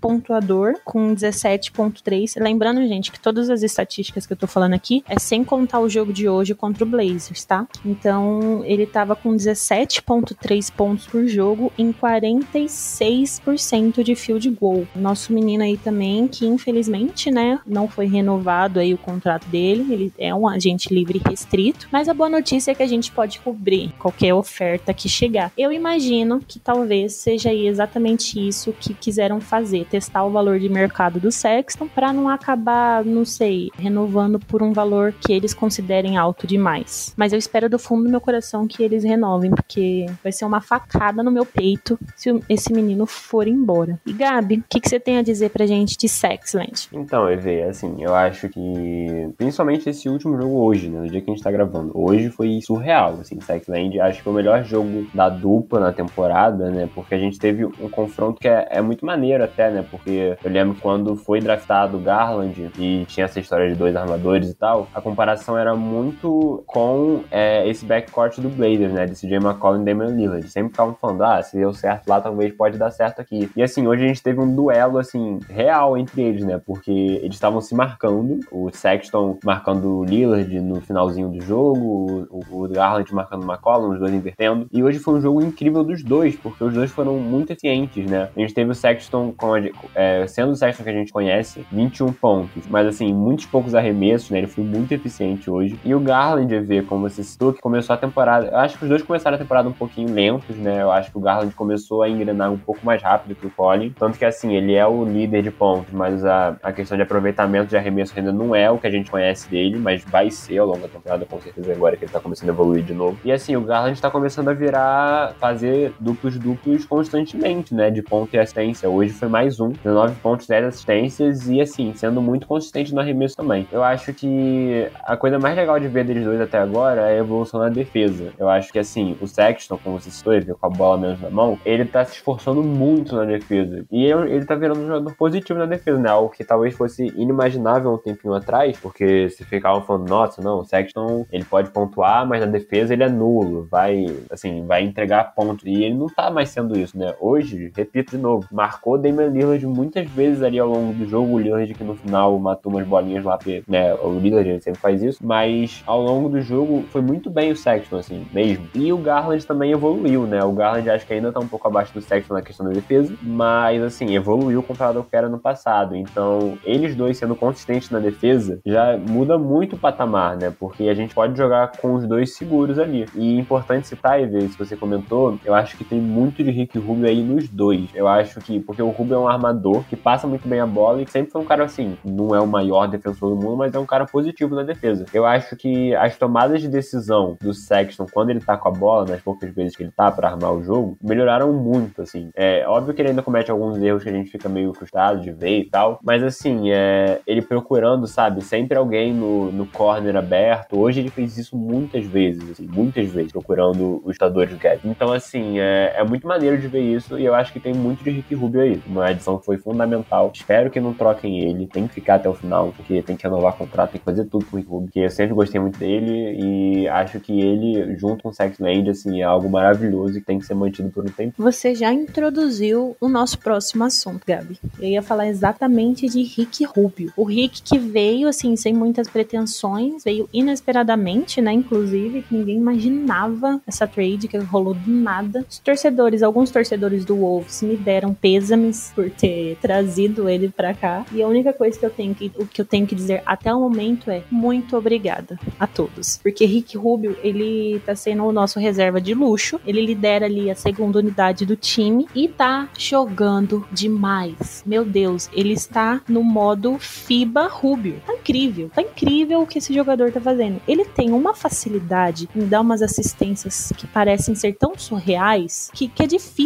pontuador 0.00 0.74
com 0.84 1.14
17.3. 1.14 2.34
Lembrando, 2.42 2.80
gente, 2.88 3.12
que 3.12 3.20
todas 3.20 3.48
as 3.48 3.62
estatísticas 3.62 4.26
que 4.26 4.32
eu 4.32 4.36
tô 4.36 4.48
falando 4.48 4.74
aqui 4.74 5.04
é 5.08 5.20
sem 5.20 5.44
contar 5.44 5.78
o 5.78 5.88
jogo 5.88 6.12
de 6.12 6.28
hoje 6.28 6.52
contra 6.54 6.82
o 6.84 6.86
Blazers, 6.86 7.44
tá? 7.44 7.64
Então, 7.84 8.64
ele 8.64 8.86
tava 8.86 9.14
com 9.14 9.36
17.3 9.36 10.72
pontos 10.72 11.06
por 11.06 11.28
jogo 11.28 11.72
em 11.78 11.92
46% 11.92 14.02
de 14.02 14.16
field 14.16 14.50
goal. 14.50 14.84
Nosso 14.96 15.32
menino 15.32 15.62
aí 15.62 15.76
também, 15.76 16.26
que 16.26 16.44
infelizmente, 16.46 17.30
né, 17.30 17.60
não 17.64 17.86
foi 17.86 18.06
renovado 18.06 18.80
aí 18.80 18.92
o 18.92 18.98
contrato 18.98 19.46
dele, 19.48 19.92
ele 19.92 20.12
é 20.18 20.34
um 20.34 20.48
agente 20.48 20.92
livre 20.92 21.22
restrito, 21.24 21.86
mas 21.92 22.08
a 22.08 22.14
boa 22.14 22.28
notícia 22.28 22.72
é 22.72 22.74
que 22.74 22.82
a 22.82 22.88
gente 22.88 23.12
pode 23.12 23.38
cobrir 23.40 23.92
qualquer 23.98 24.34
oferta 24.34 24.92
que 24.92 25.08
chegar. 25.08 25.52
Eu 25.56 25.72
imagino 25.72 26.42
que 26.46 26.58
talvez 26.58 27.14
seja 27.28 27.52
exatamente 27.52 28.48
isso 28.48 28.72
que 28.72 28.94
quiseram 28.94 29.38
fazer, 29.38 29.84
testar 29.84 30.24
o 30.24 30.30
valor 30.30 30.58
de 30.58 30.66
mercado 30.66 31.20
do 31.20 31.30
Sexton 31.30 31.86
para 31.86 32.10
não 32.10 32.26
acabar, 32.26 33.04
não 33.04 33.22
sei, 33.22 33.68
renovando 33.76 34.40
por 34.40 34.62
um 34.62 34.72
valor 34.72 35.12
que 35.12 35.34
eles 35.34 35.52
considerem 35.52 36.16
alto 36.16 36.46
demais. 36.46 37.12
Mas 37.18 37.34
eu 37.34 37.38
espero 37.38 37.68
do 37.68 37.78
fundo 37.78 38.04
do 38.04 38.08
meu 38.08 38.20
coração 38.20 38.66
que 38.66 38.82
eles 38.82 39.04
renovem, 39.04 39.50
porque 39.50 40.06
vai 40.22 40.32
ser 40.32 40.46
uma 40.46 40.62
facada 40.62 41.22
no 41.22 41.30
meu 41.30 41.44
peito 41.44 41.98
se 42.16 42.30
esse 42.48 42.72
menino 42.72 43.04
for 43.04 43.46
embora. 43.46 44.00
E 44.06 44.12
Gabi, 44.14 44.56
o 44.56 44.64
que, 44.66 44.80
que, 44.80 44.88
você 44.88 44.98
tem 44.98 45.18
a 45.18 45.22
dizer 45.22 45.50
pra 45.50 45.66
gente 45.66 45.98
de 45.98 46.08
Sexland? 46.08 46.88
Então, 46.94 47.28
Eve, 47.28 47.60
assim, 47.60 48.02
eu 48.02 48.14
acho 48.14 48.48
que 48.48 49.28
principalmente 49.36 49.90
esse 49.90 50.08
último 50.08 50.40
jogo 50.40 50.64
hoje, 50.64 50.88
né, 50.88 50.98
no 50.98 51.10
dia 51.10 51.20
que 51.20 51.30
a 51.30 51.34
gente 51.34 51.44
tá 51.44 51.50
gravando, 51.50 51.90
hoje 51.92 52.30
foi 52.30 52.58
surreal, 52.62 53.18
assim, 53.20 53.38
Sexland, 53.38 54.00
acho 54.00 54.18
que 54.18 54.24
foi 54.24 54.32
o 54.32 54.36
melhor 54.36 54.64
jogo 54.64 55.06
da 55.12 55.28
dupla 55.28 55.78
na 55.78 55.92
temporada, 55.92 56.70
né, 56.70 56.88
porque 56.94 57.17
a 57.18 57.20
gente 57.20 57.38
teve 57.38 57.64
um 57.64 57.88
confronto 57.88 58.40
que 58.40 58.48
é, 58.48 58.68
é 58.70 58.80
muito 58.80 59.04
maneiro 59.04 59.44
até, 59.44 59.70
né, 59.70 59.84
porque 59.90 60.36
eu 60.42 60.50
lembro 60.50 60.76
quando 60.80 61.16
foi 61.16 61.40
draftado 61.40 61.96
o 61.96 62.00
Garland 62.00 62.70
e 62.78 63.04
tinha 63.06 63.26
essa 63.26 63.40
história 63.40 63.68
de 63.68 63.74
dois 63.74 63.94
armadores 63.96 64.50
e 64.50 64.54
tal, 64.54 64.88
a 64.94 65.00
comparação 65.00 65.56
era 65.58 65.74
muito 65.74 66.62
com 66.66 67.24
é, 67.30 67.68
esse 67.68 67.84
backcourt 67.84 68.38
do 68.40 68.48
Blazers, 68.48 68.92
né? 68.92 69.06
De 69.06 69.14
CJ 69.14 69.36
McCollum 69.36 69.82
e 69.82 69.84
Damian 69.84 70.08
Lillard. 70.08 70.48
Sempre 70.48 70.70
ficavam 70.70 70.94
falando, 70.94 71.22
ah, 71.22 71.42
se 71.42 71.56
deu 71.56 71.72
certo 71.72 72.08
lá, 72.08 72.20
talvez 72.20 72.52
pode 72.52 72.78
dar 72.78 72.90
certo 72.90 73.20
aqui. 73.20 73.50
E 73.56 73.62
assim, 73.62 73.86
hoje 73.86 74.04
a 74.04 74.08
gente 74.08 74.22
teve 74.22 74.40
um 74.40 74.54
duelo, 74.54 74.98
assim, 74.98 75.38
real 75.48 75.96
entre 75.96 76.22
eles, 76.22 76.44
né? 76.44 76.60
Porque 76.64 76.90
eles 76.90 77.34
estavam 77.34 77.60
se 77.60 77.74
marcando, 77.74 78.40
o 78.50 78.70
Sexton 78.70 79.38
marcando 79.44 79.98
o 79.98 80.04
Lillard 80.04 80.60
no 80.60 80.80
finalzinho 80.80 81.28
do 81.28 81.40
jogo, 81.40 82.28
o, 82.30 82.64
o 82.64 82.68
Garland 82.68 83.12
marcando 83.14 83.44
o 83.44 83.46
McCollum, 83.46 83.92
os 83.92 83.98
dois 83.98 84.12
invertendo. 84.12 84.68
E 84.72 84.82
hoje 84.82 84.98
foi 84.98 85.14
um 85.14 85.20
jogo 85.20 85.42
incrível 85.42 85.84
dos 85.84 86.02
dois, 86.02 86.36
porque 86.36 86.62
os 86.64 86.74
dois 86.74 86.90
foram 86.90 87.07
muito 87.16 87.52
eficientes, 87.52 88.10
né? 88.10 88.28
A 88.36 88.40
gente 88.40 88.54
teve 88.54 88.70
o 88.70 88.74
Sexton, 88.74 89.32
com 89.36 89.54
a, 89.54 89.60
é, 89.94 90.26
sendo 90.26 90.52
o 90.52 90.56
Sexton 90.56 90.84
que 90.84 90.90
a 90.90 90.92
gente 90.92 91.12
conhece, 91.12 91.66
21 91.72 92.12
pontos, 92.12 92.66
mas 92.68 92.86
assim, 92.86 93.12
muitos 93.12 93.46
poucos 93.46 93.74
arremessos, 93.74 94.30
né? 94.30 94.38
Ele 94.38 94.46
foi 94.46 94.64
muito 94.64 94.92
eficiente 94.92 95.50
hoje. 95.50 95.78
E 95.84 95.94
o 95.94 96.00
Garland, 96.00 96.52
EV, 96.54 96.82
como 96.82 97.08
você 97.08 97.22
citou, 97.22 97.52
que 97.52 97.60
começou 97.60 97.94
a 97.94 97.96
temporada. 97.96 98.48
Eu 98.48 98.58
acho 98.58 98.78
que 98.78 98.84
os 98.84 98.88
dois 98.88 99.02
começaram 99.02 99.36
a 99.36 99.38
temporada 99.38 99.68
um 99.68 99.72
pouquinho 99.72 100.12
lentos, 100.12 100.56
né? 100.56 100.82
Eu 100.82 100.90
acho 100.90 101.10
que 101.10 101.18
o 101.18 101.20
Garland 101.20 101.54
começou 101.54 102.02
a 102.02 102.08
engrenar 102.08 102.52
um 102.52 102.58
pouco 102.58 102.84
mais 102.84 103.02
rápido 103.02 103.34
que 103.34 103.46
o 103.46 103.50
Colin. 103.50 103.90
Tanto 103.90 104.18
que 104.18 104.24
assim, 104.24 104.54
ele 104.54 104.74
é 104.74 104.86
o 104.86 105.04
líder 105.04 105.42
de 105.42 105.50
pontos, 105.50 105.92
mas 105.92 106.24
a, 106.24 106.56
a 106.62 106.72
questão 106.72 106.96
de 106.96 107.02
aproveitamento 107.02 107.68
de 107.68 107.76
arremesso 107.76 108.12
ainda 108.16 108.32
não 108.32 108.54
é 108.54 108.70
o 108.70 108.78
que 108.78 108.86
a 108.86 108.90
gente 108.90 109.10
conhece 109.10 109.48
dele, 109.48 109.78
mas 109.78 110.04
vai 110.04 110.30
ser 110.30 110.58
ao 110.58 110.66
longo 110.66 110.80
da 110.80 110.88
temporada, 110.88 111.24
com 111.26 111.40
certeza, 111.40 111.72
agora 111.72 111.96
que 111.96 112.04
ele 112.04 112.12
tá 112.12 112.20
começando 112.20 112.50
a 112.50 112.52
evoluir 112.52 112.82
de 112.82 112.94
novo. 112.94 113.18
E 113.24 113.32
assim, 113.32 113.56
o 113.56 113.60
Garland 113.60 114.00
tá 114.00 114.10
começando 114.10 114.48
a 114.48 114.52
virar, 114.52 115.34
fazer 115.38 115.92
duplos 116.00 116.38
duplos 116.38 116.84
constantemente, 116.88 117.74
né? 117.74 117.90
De 117.90 118.02
ponto 118.02 118.34
e 118.34 118.38
assistência. 118.38 118.88
Hoje 118.88 119.12
foi 119.12 119.28
mais 119.28 119.60
um, 119.60 119.70
19 119.70 120.14
pontos, 120.16 120.46
10 120.46 120.66
assistências 120.66 121.48
e 121.48 121.60
assim, 121.60 121.92
sendo 121.94 122.20
muito 122.20 122.46
consistente 122.46 122.94
no 122.94 123.00
arremesso 123.00 123.36
também. 123.36 123.68
Eu 123.70 123.82
acho 123.82 124.12
que 124.14 124.88
a 125.04 125.16
coisa 125.16 125.38
mais 125.38 125.56
legal 125.56 125.78
de 125.78 125.88
ver 125.88 126.04
deles 126.04 126.24
dois 126.24 126.40
até 126.40 126.58
agora 126.58 127.02
é 127.02 127.16
a 127.16 127.18
evolução 127.18 127.60
na 127.60 127.68
defesa. 127.68 128.32
Eu 128.38 128.48
acho 128.48 128.72
que 128.72 128.78
assim, 128.78 129.16
o 129.20 129.26
Sexton, 129.26 129.78
como 129.82 130.00
você 130.00 130.10
citou, 130.10 130.32
ele 130.32 130.48
com 130.54 130.66
a 130.66 130.70
bola 130.70 130.98
menos 130.98 131.20
na 131.20 131.30
mão, 131.30 131.58
ele 131.64 131.84
tá 131.84 132.04
se 132.04 132.14
esforçando 132.14 132.62
muito 132.62 133.14
na 133.14 133.24
defesa. 133.24 133.84
E 133.90 134.04
ele, 134.06 134.44
tá 134.44 134.54
virando 134.54 134.80
um 134.80 134.86
jogador 134.86 135.14
positivo 135.14 135.58
na 135.58 135.66
defesa, 135.66 135.98
né? 135.98 136.08
Algo 136.08 136.30
que 136.30 136.44
talvez 136.44 136.74
fosse 136.74 137.06
inimaginável 137.16 137.92
um 137.92 137.98
tempinho 137.98 138.34
atrás, 138.34 138.78
porque 138.78 139.28
se 139.30 139.44
ficavam 139.44 139.82
falando, 139.82 140.08
nossa, 140.08 140.40
não, 140.42 140.60
o 140.60 140.64
Sexton 140.64 141.26
ele 141.30 141.44
pode 141.44 141.70
pontuar, 141.70 142.26
mas 142.26 142.40
na 142.40 142.46
defesa 142.46 142.92
ele 142.92 143.02
é 143.02 143.08
nulo, 143.08 143.66
vai, 143.70 144.06
assim, 144.30 144.64
vai 144.66 144.82
entregar 144.82 145.34
pontos. 145.34 145.64
E 145.66 145.84
ele 145.84 145.94
não 145.94 146.06
tá 146.06 146.30
mais 146.30 146.48
sendo 146.48 146.77
isso, 146.78 146.96
né? 146.98 147.14
Hoje, 147.20 147.72
repito 147.76 148.16
de 148.16 148.22
novo, 148.22 148.46
marcou 148.50 148.98
Damian 148.98 149.28
Lillard 149.28 149.66
muitas 149.66 150.08
vezes 150.10 150.42
ali 150.42 150.58
ao 150.58 150.68
longo 150.68 150.92
do 150.92 151.08
jogo, 151.08 151.34
o 151.34 151.38
Lillard 151.38 151.72
que 151.74 151.84
no 151.84 151.94
final 151.94 152.38
matou 152.38 152.72
umas 152.72 152.86
bolinhas 152.86 153.24
lá, 153.24 153.38
né? 153.66 153.94
O 153.94 154.18
Lillard 154.18 154.60
sempre 154.62 154.80
faz 154.80 155.02
isso, 155.02 155.24
mas 155.24 155.82
ao 155.86 156.00
longo 156.02 156.28
do 156.28 156.40
jogo 156.40 156.84
foi 156.90 157.00
muito 157.00 157.30
bem 157.30 157.50
o 157.50 157.56
Sexton, 157.56 157.96
assim, 157.96 158.26
mesmo. 158.32 158.68
E 158.74 158.92
o 158.92 158.98
Garland 158.98 159.46
também 159.46 159.72
evoluiu, 159.72 160.26
né? 160.26 160.42
O 160.42 160.52
Garland 160.52 160.88
acho 160.90 161.06
que 161.06 161.12
ainda 161.12 161.32
tá 161.32 161.40
um 161.40 161.48
pouco 161.48 161.66
abaixo 161.66 161.92
do 161.94 162.00
Sexton 162.00 162.34
na 162.34 162.42
questão 162.42 162.66
da 162.66 162.72
defesa, 162.72 163.14
mas 163.22 163.82
assim, 163.82 164.14
evoluiu 164.14 164.62
comparado 164.62 164.98
ao 164.98 165.04
que 165.04 165.16
era 165.16 165.28
no 165.28 165.38
passado. 165.38 165.96
Então, 165.96 166.58
eles 166.64 166.94
dois 166.94 167.16
sendo 167.16 167.34
consistentes 167.34 167.90
na 167.90 167.98
defesa 167.98 168.60
já 168.64 168.96
muda 168.96 169.38
muito 169.38 169.76
o 169.76 169.78
patamar, 169.78 170.36
né? 170.36 170.52
Porque 170.58 170.88
a 170.88 170.94
gente 170.94 171.14
pode 171.14 171.36
jogar 171.36 171.72
com 171.78 171.94
os 171.94 172.06
dois 172.06 172.34
seguros 172.34 172.78
ali. 172.78 173.06
E 173.14 173.36
é 173.36 173.40
importante 173.40 173.86
citar, 173.86 174.20
Eve, 174.20 174.48
se 174.48 174.58
você 174.58 174.76
comentou, 174.76 175.38
eu 175.44 175.54
acho 175.54 175.76
que 175.76 175.84
tem 175.84 176.00
muito 176.00 176.42
de 176.42 176.50
Rick 176.50 176.67
Rubio 176.76 177.06
aí 177.06 177.22
nos 177.22 177.48
dois. 177.48 177.88
Eu 177.94 178.08
acho 178.08 178.40
que, 178.40 178.58
porque 178.58 178.82
o 178.82 178.90
Rubio 178.90 179.14
é 179.14 179.18
um 179.18 179.28
armador 179.28 179.84
que 179.84 179.96
passa 179.96 180.26
muito 180.26 180.48
bem 180.48 180.60
a 180.60 180.66
bola 180.66 181.00
e 181.00 181.06
sempre 181.06 181.30
foi 181.30 181.40
um 181.40 181.44
cara 181.44 181.64
assim, 181.64 181.96
não 182.04 182.34
é 182.34 182.40
o 182.40 182.46
maior 182.46 182.88
defensor 182.88 183.30
do 183.30 183.36
mundo, 183.36 183.56
mas 183.56 183.74
é 183.74 183.78
um 183.78 183.86
cara 183.86 184.04
positivo 184.06 184.54
na 184.54 184.64
defesa. 184.64 185.06
Eu 185.14 185.24
acho 185.24 185.56
que 185.56 185.94
as 185.94 186.16
tomadas 186.16 186.60
de 186.60 186.68
decisão 186.68 187.36
do 187.40 187.54
Sexton 187.54 188.06
quando 188.12 188.30
ele 188.30 188.40
tá 188.40 188.56
com 188.56 188.68
a 188.68 188.72
bola, 188.72 189.06
nas 189.06 189.20
poucas 189.20 189.54
vezes 189.54 189.76
que 189.76 189.84
ele 189.84 189.92
tá 189.92 190.10
para 190.10 190.28
armar 190.28 190.52
o 190.52 190.62
jogo, 190.62 190.98
melhoraram 191.02 191.52
muito, 191.52 192.02
assim. 192.02 192.30
É 192.34 192.66
óbvio 192.66 192.92
que 192.92 193.00
ele 193.00 193.10
ainda 193.10 193.22
comete 193.22 193.50
alguns 193.50 193.80
erros 193.80 194.02
que 194.02 194.08
a 194.08 194.12
gente 194.12 194.30
fica 194.30 194.48
meio 194.48 194.74
frustrado 194.74 195.20
de 195.20 195.30
ver 195.30 195.60
e 195.60 195.64
tal, 195.64 196.00
mas 196.02 196.22
assim, 196.22 196.70
é, 196.72 197.20
ele 197.26 197.42
procurando, 197.42 198.06
sabe, 198.06 198.42
sempre 198.42 198.76
alguém 198.76 199.12
no, 199.12 199.52
no 199.52 199.66
corner 199.66 200.16
aberto. 200.16 200.78
Hoje 200.78 201.00
ele 201.00 201.10
fez 201.10 201.38
isso 201.38 201.56
muitas 201.56 202.04
vezes, 202.04 202.50
assim, 202.50 202.66
muitas 202.66 203.08
vezes, 203.08 203.32
procurando 203.32 204.02
os 204.04 204.14
chutadores 204.14 204.52
do 204.52 204.58
gap. 204.58 204.80
Então, 204.84 205.12
assim, 205.12 205.58
é, 205.58 205.94
é 205.96 206.04
muito 206.04 206.26
maneiro 206.26 206.57
de 206.60 206.68
ver 206.68 206.80
isso 206.80 207.18
e 207.18 207.24
eu 207.24 207.34
acho 207.34 207.52
que 207.52 207.60
tem 207.60 207.74
muito 207.74 208.02
de 208.02 208.10
Rick 208.10 208.34
Rubio 208.34 208.60
aí. 208.60 208.80
Uma 208.86 209.10
edição 209.10 209.38
foi 209.38 209.56
fundamental. 209.56 210.30
Espero 210.34 210.70
que 210.70 210.80
não 210.80 210.92
troquem 210.92 211.40
ele, 211.40 211.66
tem 211.66 211.86
que 211.86 211.94
ficar 211.94 212.16
até 212.16 212.28
o 212.28 212.34
final, 212.34 212.72
porque 212.76 213.02
tem 213.02 213.16
que 213.16 213.24
renovar 213.24 213.54
o 213.54 213.56
contrato, 213.56 213.92
tem 213.92 213.98
que 213.98 214.04
fazer 214.04 214.24
tudo 214.24 214.44
com 214.46 214.56
o 214.56 214.58
Rick 214.58 214.70
Rubio, 214.70 214.86
porque 214.88 215.00
eu 215.00 215.10
sempre 215.10 215.34
gostei 215.34 215.60
muito 215.60 215.78
dele 215.78 216.36
e 216.38 216.88
acho 216.88 217.20
que 217.20 217.40
ele, 217.40 217.96
junto 217.96 218.22
com 218.22 218.28
o 218.30 218.34
Sex 218.34 218.58
Land, 218.58 218.90
assim, 218.90 219.20
é 219.20 219.24
algo 219.24 219.48
maravilhoso 219.48 220.18
e 220.18 220.20
tem 220.20 220.38
que 220.38 220.46
ser 220.46 220.54
mantido 220.54 220.90
por 220.90 221.04
um 221.04 221.08
tempo. 221.08 221.34
Você 221.38 221.74
já 221.74 221.92
introduziu 221.92 222.96
o 223.00 223.08
nosso 223.08 223.38
próximo 223.38 223.84
assunto, 223.84 224.22
Gabi. 224.26 224.58
Eu 224.78 224.88
ia 224.88 225.02
falar 225.02 225.28
exatamente 225.28 226.08
de 226.08 226.22
Rick 226.22 226.64
Rubio. 226.64 227.12
O 227.16 227.24
Rick 227.24 227.62
que 227.62 227.78
veio, 227.78 228.28
assim, 228.28 228.56
sem 228.56 228.72
muitas 228.74 229.08
pretensões, 229.08 230.04
veio 230.04 230.28
inesperadamente, 230.32 231.40
né? 231.40 231.52
Inclusive, 231.52 232.22
que 232.22 232.34
ninguém 232.34 232.56
imaginava 232.56 233.60
essa 233.66 233.86
trade 233.86 234.28
que 234.28 234.38
rolou 234.38 234.74
do 234.74 234.90
nada. 234.90 235.44
Os 235.48 235.58
torcedores, 235.58 236.22
alguns 236.22 236.47
torcedores 236.50 237.04
do 237.04 237.16
Wolves 237.16 237.62
me 237.62 237.76
deram 237.76 238.14
pêsames 238.14 238.92
por 238.94 239.10
ter 239.10 239.56
trazido 239.60 240.28
ele 240.28 240.48
para 240.48 240.74
cá. 240.74 241.04
E 241.12 241.22
a 241.22 241.28
única 241.28 241.52
coisa 241.52 241.78
que 241.78 241.84
eu 241.84 241.90
tenho 241.90 242.14
que, 242.14 242.32
o 242.36 242.46
que 242.46 242.60
eu 242.60 242.64
tenho 242.64 242.86
que 242.86 242.94
dizer 242.94 243.22
até 243.24 243.52
o 243.52 243.60
momento 243.60 244.10
é 244.10 244.22
muito 244.30 244.76
obrigada 244.76 245.38
a 245.58 245.66
todos. 245.66 246.18
Porque 246.22 246.44
Rick 246.44 246.76
Rubio, 246.76 247.16
ele 247.22 247.80
tá 247.84 247.94
sendo 247.94 248.24
o 248.24 248.32
nosso 248.32 248.58
reserva 248.58 249.00
de 249.00 249.14
luxo. 249.14 249.60
Ele 249.66 249.84
lidera 249.84 250.26
ali 250.26 250.50
a 250.50 250.54
segunda 250.54 250.98
unidade 250.98 251.44
do 251.44 251.56
time 251.56 252.06
e 252.14 252.28
tá 252.28 252.68
jogando 252.78 253.66
demais. 253.72 254.62
Meu 254.66 254.84
Deus, 254.84 255.28
ele 255.32 255.52
está 255.52 256.00
no 256.08 256.22
modo 256.22 256.78
FIBA 256.78 257.48
Rubio. 257.48 258.00
Tá 258.06 258.14
incrível, 258.14 258.70
tá 258.74 258.82
incrível 258.82 259.42
o 259.42 259.46
que 259.46 259.58
esse 259.58 259.74
jogador 259.74 260.12
tá 260.12 260.20
fazendo. 260.20 260.60
Ele 260.66 260.84
tem 260.84 261.10
uma 261.12 261.34
facilidade 261.34 262.28
em 262.34 262.46
dar 262.46 262.60
umas 262.60 262.82
assistências 262.82 263.72
que 263.76 263.86
parecem 263.86 264.34
ser 264.34 264.54
tão 264.54 264.76
surreais 264.76 265.70
que, 265.72 265.88
que 265.88 266.02
é 266.02 266.06
difícil, 266.06 266.37